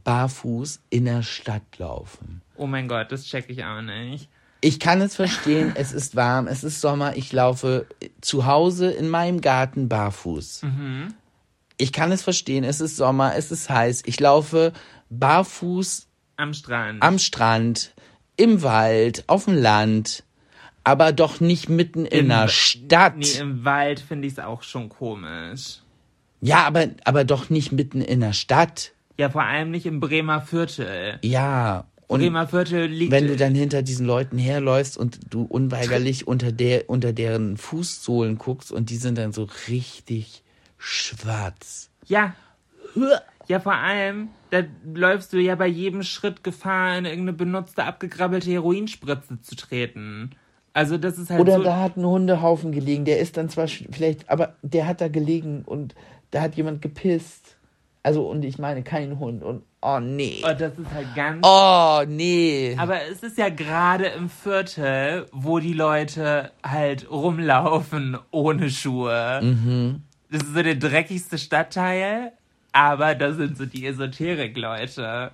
barfuß 0.04 0.80
in 0.90 1.06
der 1.06 1.22
Stadt 1.22 1.78
laufen. 1.78 2.42
Oh 2.56 2.66
mein 2.66 2.88
Gott, 2.88 3.10
das 3.12 3.24
check 3.24 3.46
ich 3.48 3.64
auch 3.64 3.80
nicht. 3.82 4.28
Ich 4.60 4.80
kann 4.80 5.00
es 5.00 5.14
verstehen, 5.14 5.72
es 5.76 5.92
ist 5.92 6.16
warm, 6.16 6.46
es 6.48 6.64
ist 6.64 6.80
Sommer, 6.80 7.16
ich 7.16 7.32
laufe 7.32 7.86
zu 8.20 8.44
Hause 8.46 8.90
in 8.90 9.08
meinem 9.08 9.40
Garten 9.40 9.88
barfuß. 9.88 10.62
Ich 11.76 11.92
kann 11.92 12.10
es 12.10 12.22
verstehen, 12.22 12.64
es 12.64 12.80
ist 12.80 12.96
Sommer, 12.96 13.36
es 13.36 13.52
ist 13.52 13.70
heiß, 13.70 14.02
ich 14.06 14.18
laufe 14.18 14.72
barfuß 15.10 16.08
Am 16.36 16.54
Strand. 16.54 17.02
am 17.02 17.18
Strand, 17.18 17.94
im 18.36 18.62
Wald, 18.62 19.24
auf 19.28 19.44
dem 19.44 19.54
Land, 19.54 20.24
aber 20.84 21.12
doch 21.12 21.40
nicht 21.40 21.68
mitten 21.68 22.04
in 22.06 22.20
Im- 22.20 22.28
der 22.28 22.48
Stadt. 22.48 23.16
Nee, 23.16 23.38
im 23.40 23.64
Wald 23.64 24.00
finde 24.00 24.26
ich 24.26 24.34
es 24.34 24.38
auch 24.38 24.62
schon 24.62 24.88
komisch. 24.88 25.78
ja, 26.40 26.64
aber, 26.66 26.88
aber 27.04 27.24
doch 27.24 27.50
nicht 27.50 27.72
mitten 27.72 28.00
in 28.00 28.20
der 28.20 28.32
Stadt. 28.32 28.92
Ja, 29.16 29.30
vor 29.30 29.42
allem 29.42 29.70
nicht 29.70 29.84
im 29.86 30.00
Bremer 30.00 30.40
Viertel. 30.40 31.18
Ja. 31.22 31.86
Und 32.06 32.20
Bremer 32.20 32.46
Viertel 32.48 32.86
liegt. 32.86 33.10
wenn 33.12 33.26
du 33.26 33.36
dann 33.36 33.54
hinter 33.54 33.82
diesen 33.82 34.06
Leuten 34.06 34.38
herläufst 34.38 34.96
und 34.96 35.18
du 35.30 35.42
unweigerlich 35.42 36.26
unter, 36.28 36.52
der, 36.52 36.88
unter 36.88 37.12
deren 37.12 37.56
Fußsohlen 37.56 38.38
guckst 38.38 38.72
und 38.72 38.88
die 38.90 38.96
sind 38.96 39.18
dann 39.18 39.32
so 39.32 39.48
richtig 39.68 40.42
schwarz. 40.78 41.90
Ja. 42.06 42.34
Ja, 43.48 43.60
vor 43.60 43.74
allem, 43.74 44.28
da 44.50 44.62
läufst 44.94 45.32
du 45.32 45.38
ja 45.38 45.54
bei 45.54 45.66
jedem 45.66 46.02
Schritt 46.02 46.44
Gefahr, 46.44 46.96
in 46.98 47.04
irgendeine 47.04 47.32
benutzte, 47.36 47.84
abgegrabbelte 47.84 48.50
Heroinspritze 48.50 49.40
zu 49.42 49.56
treten. 49.56 50.30
Also 50.78 50.96
das 50.96 51.18
ist 51.18 51.28
halt 51.28 51.40
Oder 51.40 51.56
so. 51.56 51.64
da 51.64 51.80
hat 51.80 51.96
ein 51.96 52.06
Hundehaufen 52.06 52.70
gelegen, 52.70 53.04
der 53.04 53.18
ist 53.18 53.36
dann 53.36 53.48
zwar 53.48 53.66
vielleicht, 53.66 54.30
aber 54.30 54.54
der 54.62 54.86
hat 54.86 55.00
da 55.00 55.08
gelegen 55.08 55.64
und 55.66 55.96
da 56.30 56.40
hat 56.40 56.54
jemand 56.54 56.82
gepisst. 56.82 57.56
Also, 58.04 58.28
und 58.28 58.44
ich 58.44 58.58
meine 58.58 58.84
kein 58.84 59.18
Hund 59.18 59.42
und, 59.42 59.64
oh 59.82 59.98
nee. 59.98 60.40
Oh, 60.44 60.54
das 60.56 60.78
ist 60.78 60.94
halt 60.94 61.16
ganz. 61.16 61.44
Oh 61.44 62.04
nee. 62.06 62.76
Aber 62.78 63.02
es 63.10 63.24
ist 63.24 63.36
ja 63.38 63.48
gerade 63.48 64.06
im 64.06 64.30
Viertel, 64.30 65.26
wo 65.32 65.58
die 65.58 65.72
Leute 65.72 66.52
halt 66.64 67.10
rumlaufen 67.10 68.16
ohne 68.30 68.70
Schuhe. 68.70 69.40
Mhm. 69.42 70.02
Das 70.30 70.44
ist 70.44 70.54
so 70.54 70.62
der 70.62 70.76
dreckigste 70.76 71.38
Stadtteil, 71.38 72.34
aber 72.70 73.16
da 73.16 73.32
sind 73.32 73.58
so 73.58 73.66
die 73.66 73.84
Esoterik-Leute. 73.84 75.32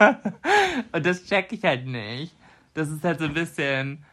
Und 0.90 1.06
das 1.06 1.24
check 1.26 1.52
ich 1.52 1.62
halt 1.62 1.86
nicht. 1.86 2.34
Das 2.74 2.88
ist 2.88 3.04
halt 3.04 3.20
so 3.20 3.26
ein 3.26 3.34
bisschen. 3.34 4.04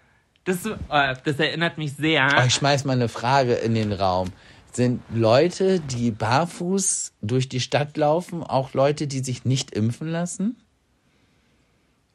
Das, 0.46 0.66
oh, 0.66 0.78
das 0.90 1.40
erinnert 1.40 1.78
mich 1.78 1.94
sehr. 1.94 2.28
Oh, 2.38 2.44
ich 2.46 2.54
schmeiß 2.56 2.86
mal 2.86 2.94
eine 2.94 3.10
Frage 3.10 3.54
in 3.54 3.76
den 3.76 3.94
Raum. 3.94 4.32
Sind 4.72 5.02
Leute, 5.14 5.80
die 5.80 6.12
barfuß 6.12 7.14
durch 7.22 7.48
die 7.48 7.60
Stadt 7.60 7.96
laufen, 7.96 8.44
auch 8.44 8.74
Leute, 8.74 9.08
die 9.08 9.20
sich 9.20 9.46
nicht 9.46 9.72
impfen 9.72 10.08
lassen? 10.08 10.58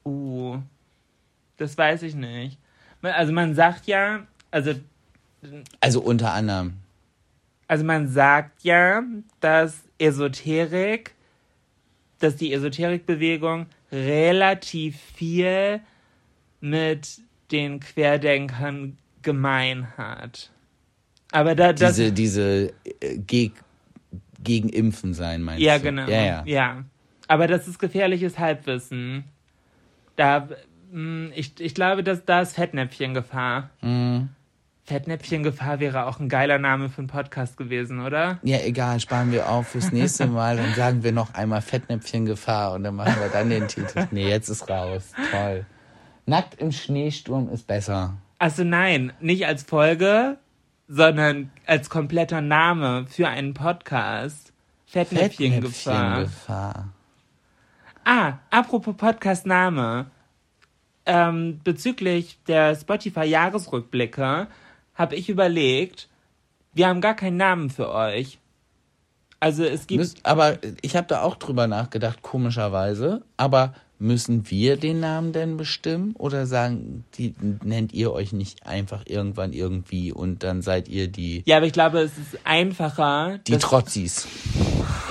Uh, 0.05 0.59
das 1.57 1.79
weiß 1.79 2.03
ich 2.03 2.15
nicht. 2.15 2.59
Also 3.03 3.33
man 3.33 3.55
sagt 3.55 3.87
ja, 3.87 4.27
also 4.51 4.75
Also 5.81 6.01
unter 6.01 6.33
anderem. 6.33 6.75
Also 7.69 7.85
man 7.85 8.09
sagt 8.09 8.65
ja, 8.65 9.03
dass 9.41 9.83
Esoterik, 9.99 11.15
dass 12.19 12.37
die 12.37 12.53
Esoterikbewegung 12.53 13.67
relativ 13.93 14.99
viel 15.15 15.81
mit 16.61 17.21
den 17.51 17.81
Querdenkern 17.81 18.99
gemein 19.23 19.89
hat. 19.97 20.51
Aber 21.33 21.55
da 21.55 21.73
das 21.73 21.97
Diese, 21.97 22.13
diese 22.13 22.73
äh, 23.01 23.19
geg 23.19 23.53
gegen 24.43 24.69
Impfen 24.69 25.15
sein, 25.15 25.43
meinst 25.43 25.63
ja 25.63 25.79
du? 25.79 25.85
genau 25.85 26.09
Ja, 26.09 26.43
ja. 26.47 26.85
Aber 27.27 27.47
das 27.47 27.69
ist 27.69 27.79
gefährliches 27.79 28.39
Halbwissen. 28.39 29.25
Da 30.17 30.49
mh, 30.91 31.31
ich, 31.35 31.61
ich 31.61 31.75
glaube, 31.75 32.03
dass 32.03 32.25
da 32.25 32.41
ist 32.41 32.55
Fettnäpfchengefahr. 32.55 33.71
Mhm. 33.83 34.31
Fettnäpfchengefahr 34.85 35.81
wäre 35.81 36.07
auch 36.07 36.19
ein 36.19 36.31
geiler 36.31 36.59
Name 36.59 36.89
für 36.89 37.01
einen 37.01 37.09
Podcast 37.09 37.59
gewesen, 37.59 38.01
oder? 38.01 38.39
Ja, 38.43 38.59
egal, 38.61 38.99
sparen 39.01 39.33
wir 39.33 39.51
auf 39.51 39.69
fürs 39.69 39.93
nächste 39.93 40.27
Mal. 40.29 40.57
Dann 40.57 40.73
sagen 40.75 41.03
wir 41.03 41.13
noch 41.13 41.35
einmal 41.35 41.61
Fettnäpfchen-Gefahr 41.61 42.73
und 42.73 42.85
dann 42.85 42.95
machen 42.95 43.17
wir 43.21 43.29
dann 43.29 43.51
den 43.51 43.69
Titel. 43.69 44.09
Nee, 44.13 44.31
jetzt 44.31 44.49
ist 44.49 44.71
raus. 44.71 45.13
Toll. 45.31 45.67
Nackt 46.29 46.61
im 46.61 46.73
Schneesturm 46.73 47.49
ist 47.49 47.67
besser. 47.67 48.19
Also 48.39 48.63
nein, 48.63 49.15
nicht 49.19 49.47
als 49.47 49.63
Folge, 49.63 50.37
sondern 50.87 51.51
als 51.65 51.89
kompletter 51.89 52.43
Name 52.43 53.07
für 53.09 53.29
einen 53.29 53.55
Podcast. 53.55 54.53
Fettnäpfchengefahr. 54.85 56.27
Fettnäpfchengefahr. 56.27 56.89
Ah, 58.05 58.35
apropos 58.51 58.95
Podcast-Name. 58.95 60.11
Ähm, 61.07 61.63
bezüglich 61.65 62.39
der 62.47 62.77
Spotify-Jahresrückblicke 62.77 64.49
habe 64.95 65.17
ich 65.17 65.31
überlegt, 65.31 66.11
wir 66.75 66.89
haben 66.89 67.01
gar 67.01 67.17
keinen 67.17 67.39
Namen 67.39 67.71
für 67.71 67.91
euch. 67.91 68.39
Also 69.41 69.65
es 69.65 69.87
gibt. 69.87 70.01
Müsst, 70.01 70.27
aber 70.27 70.59
ich 70.83 70.95
habe 70.95 71.07
da 71.07 71.23
auch 71.23 71.37
drüber 71.37 71.67
nachgedacht, 71.67 72.21
komischerweise. 72.21 73.23
Aber 73.39 73.73
müssen 73.99 74.51
wir 74.51 74.77
den 74.77 75.01
Namen 75.01 75.33
denn 75.33 75.57
bestimmen? 75.57 76.15
Oder 76.17 76.47
sagen, 76.47 77.05
die 77.15 77.35
nennt 77.63 77.93
ihr 77.93 78.13
euch 78.13 78.33
nicht 78.33 78.67
einfach 78.67 79.03
irgendwann 79.07 79.53
irgendwie 79.53 80.13
und 80.13 80.43
dann 80.43 80.63
seid 80.63 80.89
ihr 80.89 81.09
die, 81.09 81.43
ja, 81.47 81.57
aber 81.57 81.67
ich 81.67 81.73
glaube, 81.73 82.01
es 82.01 82.17
ist 82.17 82.39
einfacher, 82.45 83.39
die 83.47 83.53
dass, 83.53 83.63
Trotzis, 83.63 84.29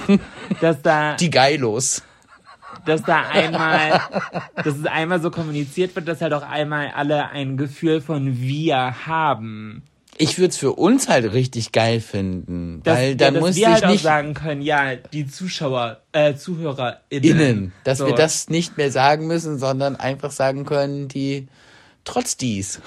dass 0.62 0.82
da 0.82 1.16
die 1.16 1.30
Geilos. 1.30 2.04
dass 2.86 3.04
da 3.04 3.28
einmal, 3.30 4.02
dass 4.56 4.78
es 4.78 4.86
einmal 4.86 5.22
so 5.22 5.32
kommuniziert 5.32 5.96
wird, 5.96 6.08
dass 6.08 6.22
halt 6.22 6.34
auch 6.34 6.48
einmal 6.48 6.92
alle 6.96 7.30
ein 7.30 7.58
Gefühl 7.58 8.02
von 8.02 8.40
wir 8.40 9.06
haben. 9.08 9.84
Ich 10.20 10.40
würde 10.40 10.50
es 10.50 10.58
für 10.58 10.74
uns 10.74 11.08
halt 11.08 11.32
richtig 11.34 11.72
geil 11.72 12.02
finden, 12.02 12.82
Dass, 12.84 12.98
weil 12.98 13.16
dann 13.16 13.36
ja, 13.36 13.40
muss 13.40 13.56
wir 13.56 13.68
ich 13.68 13.74
halt 13.74 13.86
auch 13.86 13.90
nicht 13.92 14.04
sagen 14.04 14.34
können, 14.34 14.62
ja, 14.62 14.96
die 14.96 15.28
Zuschauer, 15.28 16.02
äh, 16.12 16.34
ZuhörerInnen. 16.36 17.24
innen, 17.24 17.74
dass 17.84 18.00
So. 18.00 18.08
wir 18.08 18.16
das 18.16 18.50
nicht 18.50 18.78
mehr 18.78 18.92
sagen 18.92 19.28
müssen, 19.28 19.60
sondern 19.60 19.96
einfach 19.96 20.32
sagen 20.32 20.66
können, 20.66 21.08
die 21.08 21.48
trotz 22.04 22.36
dies. 22.38 22.82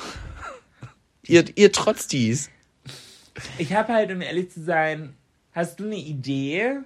ihr, 1.26 1.44
ihr 1.56 1.70
trotz 1.72 2.08
dies. 2.08 2.50
Ich 3.58 3.72
habe 3.74 3.92
halt, 3.92 4.10
um 4.10 4.20
ehrlich 4.20 4.50
zu 4.50 4.62
sein, 4.64 5.14
hast 5.52 5.78
du 5.80 5.84
eine 5.84 5.96
Idee? 5.96 6.78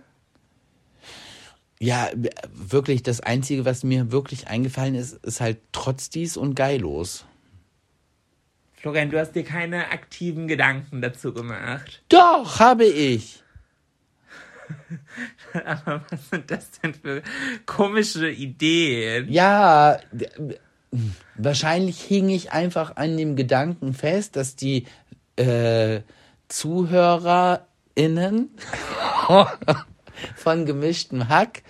Ja, 1.80 2.09
wirklich, 2.53 3.03
das 3.03 3.20
Einzige, 3.20 3.64
was 3.64 3.82
mir 3.82 4.12
wirklich 4.12 4.47
eingefallen 4.49 4.95
ist, 4.95 5.14
ist 5.24 5.40
halt 5.40 5.59
trotz 5.72 6.09
dies 6.11 6.36
und 6.36 6.55
geillos. 6.55 7.24
Florian, 8.85 9.09
du 9.09 9.18
hast 9.18 9.32
dir 9.32 9.45
keine 9.45 9.91
aktiven 9.93 10.47
Gedanken 10.47 11.01
dazu 11.01 11.32
gemacht. 11.32 12.03
Doch, 12.11 12.61
habe 12.61 12.85
ich. 12.85 13.43
Aber 15.55 16.05
was 16.11 16.28
sind 16.28 16.51
das 16.51 16.70
denn 16.72 16.93
für 16.93 17.22
komische 17.64 18.28
Ideen? 18.28 19.32
Ja, 19.32 19.97
wahrscheinlich 21.35 21.99
hing 21.99 22.28
ich 22.28 22.53
einfach 22.53 22.97
an 22.97 23.16
dem 23.16 23.37
Gedanken 23.37 23.95
fest, 23.95 24.37
dass 24.37 24.55
die 24.55 24.85
äh, 25.37 26.03
ZuhörerInnen 26.49 28.51
von 30.37 30.66
gemischtem 30.66 31.30
Hack 31.30 31.62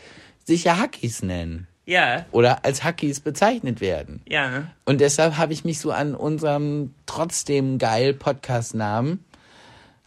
sich 0.42 0.64
ja 0.64 0.78
Hackies 0.78 1.22
nennen 1.22 1.68
Ja, 1.86 2.24
oder 2.30 2.64
als 2.64 2.82
Hackies 2.82 3.20
bezeichnet 3.20 3.80
werden. 3.80 4.22
ja. 4.28 4.68
Und 4.84 5.00
deshalb 5.00 5.36
habe 5.36 5.52
ich 5.52 5.64
mich 5.64 5.78
so 5.80 5.90
an 5.90 6.14
unserem 6.14 6.94
trotzdem 7.06 7.78
geil 7.78 8.14
Podcast-Namen 8.14 9.24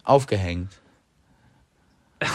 aufgehängt. 0.03 0.69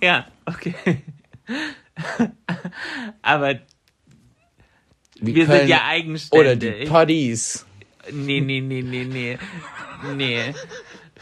Ja, 0.00 0.26
okay. 0.46 0.74
Aber 3.22 3.60
wir 5.20 5.46
sind 5.46 5.68
ja 5.68 5.82
eigenständig. 5.86 6.40
Oder 6.40 6.56
die 6.56 6.84
Poddies. 6.86 7.66
Nee, 8.10 8.40
nee, 8.40 8.60
nee, 8.60 8.82
nee, 8.82 9.04
nee. 9.04 9.38
Nee. 10.14 10.54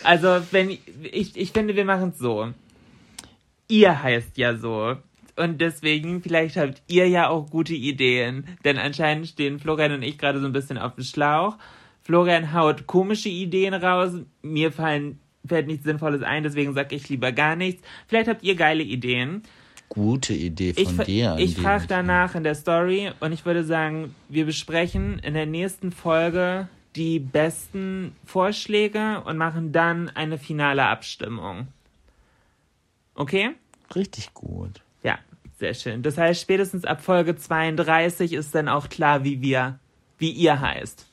Also, 0.02 0.40
wenn 0.50 0.70
ich, 1.02 1.36
ich 1.36 1.52
finde, 1.52 1.76
wir 1.76 1.84
machen 1.84 2.10
es 2.10 2.18
so. 2.18 2.52
Ihr 3.70 4.02
heißt 4.02 4.36
ja 4.36 4.56
so. 4.56 4.96
Und 5.36 5.60
deswegen, 5.60 6.20
vielleicht 6.22 6.56
habt 6.56 6.82
ihr 6.88 7.08
ja 7.08 7.28
auch 7.28 7.48
gute 7.48 7.74
Ideen. 7.74 8.44
Denn 8.64 8.76
anscheinend 8.76 9.28
stehen 9.28 9.58
Florian 9.58 9.92
und 9.92 10.02
ich 10.02 10.18
gerade 10.18 10.40
so 10.40 10.46
ein 10.46 10.52
bisschen 10.52 10.76
auf 10.76 10.96
dem 10.96 11.04
Schlauch. 11.04 11.56
Florian 12.02 12.52
haut 12.52 12.86
komische 12.86 13.28
Ideen 13.28 13.72
raus. 13.72 14.12
Mir 14.42 14.72
fallen, 14.72 15.18
fällt 15.46 15.66
nichts 15.68 15.84
Sinnvolles 15.84 16.22
ein, 16.22 16.42
deswegen 16.42 16.74
sage 16.74 16.96
ich 16.96 17.08
lieber 17.08 17.32
gar 17.32 17.56
nichts. 17.56 17.82
Vielleicht 18.08 18.28
habt 18.28 18.42
ihr 18.42 18.54
geile 18.56 18.82
Ideen. 18.82 19.42
Gute 19.88 20.34
Idee 20.34 20.72
Ich, 20.76 20.84
von 20.88 20.96
fra- 20.96 21.04
dir. 21.04 21.36
ich 21.38 21.56
frage 21.56 21.84
danach 21.88 22.34
in 22.34 22.44
der 22.44 22.54
Story 22.54 23.10
und 23.20 23.32
ich 23.32 23.44
würde 23.44 23.64
sagen, 23.64 24.14
wir 24.28 24.46
besprechen 24.46 25.18
in 25.20 25.34
der 25.34 25.46
nächsten 25.46 25.90
Folge 25.90 26.68
die 26.96 27.18
besten 27.18 28.14
Vorschläge 28.24 29.22
und 29.24 29.36
machen 29.36 29.72
dann 29.72 30.08
eine 30.10 30.38
finale 30.38 30.84
Abstimmung. 30.86 31.68
Okay? 33.14 33.50
Richtig 33.94 34.34
gut. 34.34 34.82
Ja, 35.02 35.18
sehr 35.58 35.74
schön. 35.74 36.02
Das 36.02 36.16
heißt, 36.16 36.40
spätestens 36.40 36.84
ab 36.84 37.02
Folge 37.02 37.36
32 37.36 38.32
ist 38.32 38.54
dann 38.54 38.68
auch 38.68 38.88
klar, 38.88 39.24
wie 39.24 39.40
wir, 39.40 39.78
wie 40.18 40.30
ihr 40.30 40.61
heißt. 40.61 41.06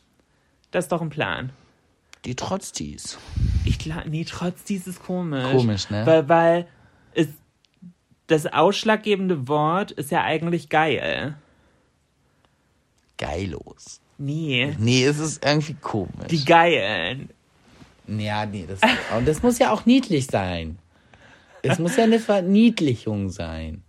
Das 0.72 0.86
ist 0.86 0.92
doch 0.92 1.02
ein 1.02 1.10
Plan. 1.10 1.52
Die 2.26 2.36
trotz 2.36 2.72
dies. 2.72 3.18
Ich 3.66 3.80
glaube, 3.80 4.10
nee, 4.10 4.26
trotz 4.26 4.64
dieses 4.64 5.00
komisch. 5.00 5.52
Komisch, 5.52 5.90
ne? 5.90 6.06
Weil, 6.06 6.30
weil 6.30 6.68
es, 7.14 7.28
das 8.28 8.46
ausschlaggebende 8.46 9.48
Wort 9.48 9.92
ist 9.92 10.12
ja 10.12 10.24
eigentlich 10.24 10.70
geil. 10.70 11.38
Geillos. 13.18 14.02
Nee. 14.18 14.76
Nee, 14.80 15.06
es 15.06 15.20
ist 15.20 15.46
irgendwie 15.46 15.76
komisch. 15.76 16.28
Die 16.30 16.44
Geilen. 16.44 17.30
ja, 18.08 18.46
nee, 18.46 18.66
das, 18.68 18.80
und 19.18 19.28
das 19.28 19.44
muss 19.44 19.60
ja 19.60 19.72
auch 19.72 19.86
niedlich 19.86 20.28
sein. 20.28 20.78
Es 21.64 21.80
muss 21.80 21.96
ja 21.98 22.04
eine 22.04 22.20
Verniedlichung 22.20 23.30
sein. 23.30 23.84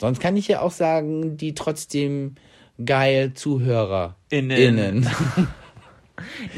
Sonst 0.00 0.20
kann 0.20 0.36
ich 0.36 0.46
ja 0.48 0.60
auch 0.60 0.70
sagen, 0.72 1.36
die 1.36 1.54
trotzdem 1.54 2.34
geil 2.84 3.32
Zuhörer 3.34 4.16
Innen. 4.30 4.56
innen. 4.58 5.08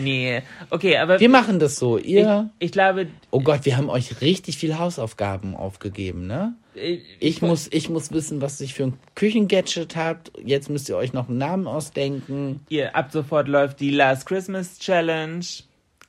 Nee. 0.00 0.42
Okay, 0.70 0.96
aber 0.98 1.18
Wir 1.18 1.28
machen 1.28 1.58
das 1.58 1.76
so. 1.76 1.98
Ihr. 1.98 2.50
ich 2.60 2.70
glaube, 2.70 3.08
Oh 3.30 3.40
Gott, 3.40 3.64
wir 3.64 3.76
haben 3.76 3.90
euch 3.90 4.20
richtig 4.20 4.56
viel 4.56 4.78
Hausaufgaben 4.78 5.56
aufgegeben, 5.56 6.28
ne? 6.28 6.54
ich, 6.74 7.00
Ich 7.18 7.42
muss, 7.42 7.68
ich 7.72 7.88
muss 7.90 8.12
wissen, 8.12 8.40
was 8.40 8.60
ich 8.60 8.74
für 8.74 8.84
ein 8.84 8.94
Küchengadget 9.16 9.96
habt. 9.96 10.30
Jetzt 10.44 10.70
müsst 10.70 10.88
ihr 10.88 10.96
euch 10.96 11.12
noch 11.12 11.28
einen 11.28 11.38
Namen 11.38 11.66
ausdenken. 11.66 12.60
ihr, 12.68 12.94
ab 12.94 13.08
sofort 13.10 13.48
läuft 13.48 13.80
die 13.80 13.90
Last 13.90 14.26
Christmas 14.26 14.78
Challenge. 14.78 15.44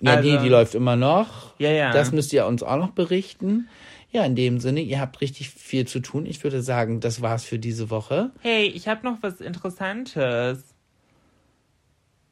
Ja, 0.02 0.14
Also- 0.18 0.30
die, 0.30 0.38
die 0.44 0.50
läuft 0.50 0.76
immer 0.76 0.96
noch. 0.96 1.56
Ja, 1.58 1.72
ja. 1.72 1.92
Das 1.92 2.12
müsst 2.12 2.32
ihr 2.34 2.46
uns 2.46 2.62
auch 2.62 2.78
noch 2.78 2.92
berichten. 2.92 3.68
Ja, 4.12 4.26
in 4.26 4.36
dem 4.36 4.60
Sinne, 4.60 4.82
ihr 4.82 5.00
habt 5.00 5.22
richtig 5.22 5.50
viel 5.50 5.86
zu 5.86 6.00
tun. 6.00 6.26
Ich 6.26 6.44
würde 6.44 6.62
sagen, 6.64 7.00
das 7.00 7.22
war's 7.22 7.44
für 7.44 7.60
diese 7.60 7.90
Woche. 7.90 8.32
Hey, 8.42 8.66
ich 8.66 8.88
habe 8.88 9.06
noch 9.06 9.18
was 9.22 9.40
Interessantes. 9.40 10.64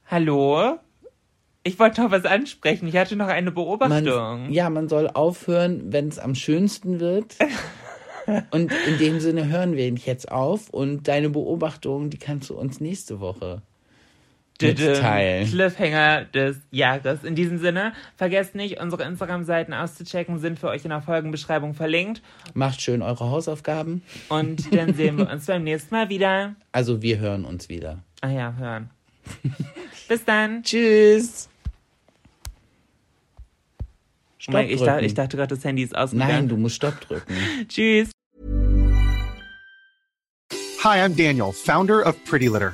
Hallo? 0.05 0.79
Ich 1.63 1.77
wollte 1.79 2.01
noch 2.01 2.11
was 2.11 2.25
ansprechen. 2.25 2.87
Ich 2.87 2.95
hatte 2.95 3.15
noch 3.15 3.27
eine 3.27 3.51
Beobachtung. 3.51 4.43
Man, 4.43 4.51
ja, 4.51 4.69
man 4.69 4.87
soll 4.87 5.09
aufhören, 5.09 5.91
wenn 5.91 6.07
es 6.07 6.17
am 6.17 6.33
schönsten 6.33 6.99
wird. 6.99 7.35
und 8.51 8.71
in 8.87 8.97
dem 8.97 9.19
Sinne 9.19 9.47
hören 9.47 9.75
wir 9.75 9.87
jetzt 9.89 10.31
auf 10.31 10.69
und 10.69 11.07
deine 11.07 11.29
Beobachtung, 11.29 12.09
die 12.09 12.17
kannst 12.17 12.49
du 12.49 12.57
uns 12.57 12.79
nächste 12.79 13.19
Woche. 13.19 13.61
Mitteilen. 14.61 15.47
Cliffhanger 15.47 16.25
des 16.25 16.57
Jahres. 16.71 17.23
In 17.23 17.35
diesem 17.35 17.57
Sinne, 17.59 17.93
vergesst 18.15 18.55
nicht, 18.55 18.79
unsere 18.79 19.03
Instagram-Seiten 19.03 19.73
auszuchecken, 19.73 20.39
sind 20.39 20.59
für 20.59 20.69
euch 20.69 20.83
in 20.83 20.89
der 20.89 21.01
Folgenbeschreibung 21.01 21.73
verlinkt. 21.73 22.21
Macht 22.53 22.81
schön 22.81 23.01
eure 23.01 23.29
Hausaufgaben. 23.29 24.01
Und 24.29 24.73
dann 24.73 24.93
sehen 24.93 25.17
wir 25.17 25.29
uns 25.29 25.45
beim 25.45 25.63
nächsten 25.63 25.93
Mal 25.93 26.09
wieder. 26.09 26.55
Also 26.71 27.01
wir 27.01 27.19
hören 27.19 27.45
uns 27.45 27.69
wieder. 27.69 27.99
Ah 28.21 28.29
ja, 28.29 28.53
hören. 28.57 28.89
Bis 30.07 30.23
dann. 30.25 30.63
Tschüss. 30.63 31.49
Oh 34.49 34.53
mein, 34.53 34.69
ich, 34.69 34.81
dachte, 34.81 35.05
ich 35.05 35.13
dachte 35.13 35.35
gerade, 35.35 35.55
das 35.55 35.65
Handy 35.65 35.83
ist 35.83 35.95
ausgegangen. 35.95 36.31
Nein, 36.31 36.47
du 36.47 36.55
musst 36.55 36.75
Stopp 36.75 37.01
drücken. 37.01 37.35
Tschüss. 37.67 38.11
Hi, 40.83 41.01
I'm 41.01 41.17
Daniel, 41.17 41.51
founder 41.51 42.05
of 42.05 42.15
Pretty 42.23 42.47
Litter. 42.47 42.73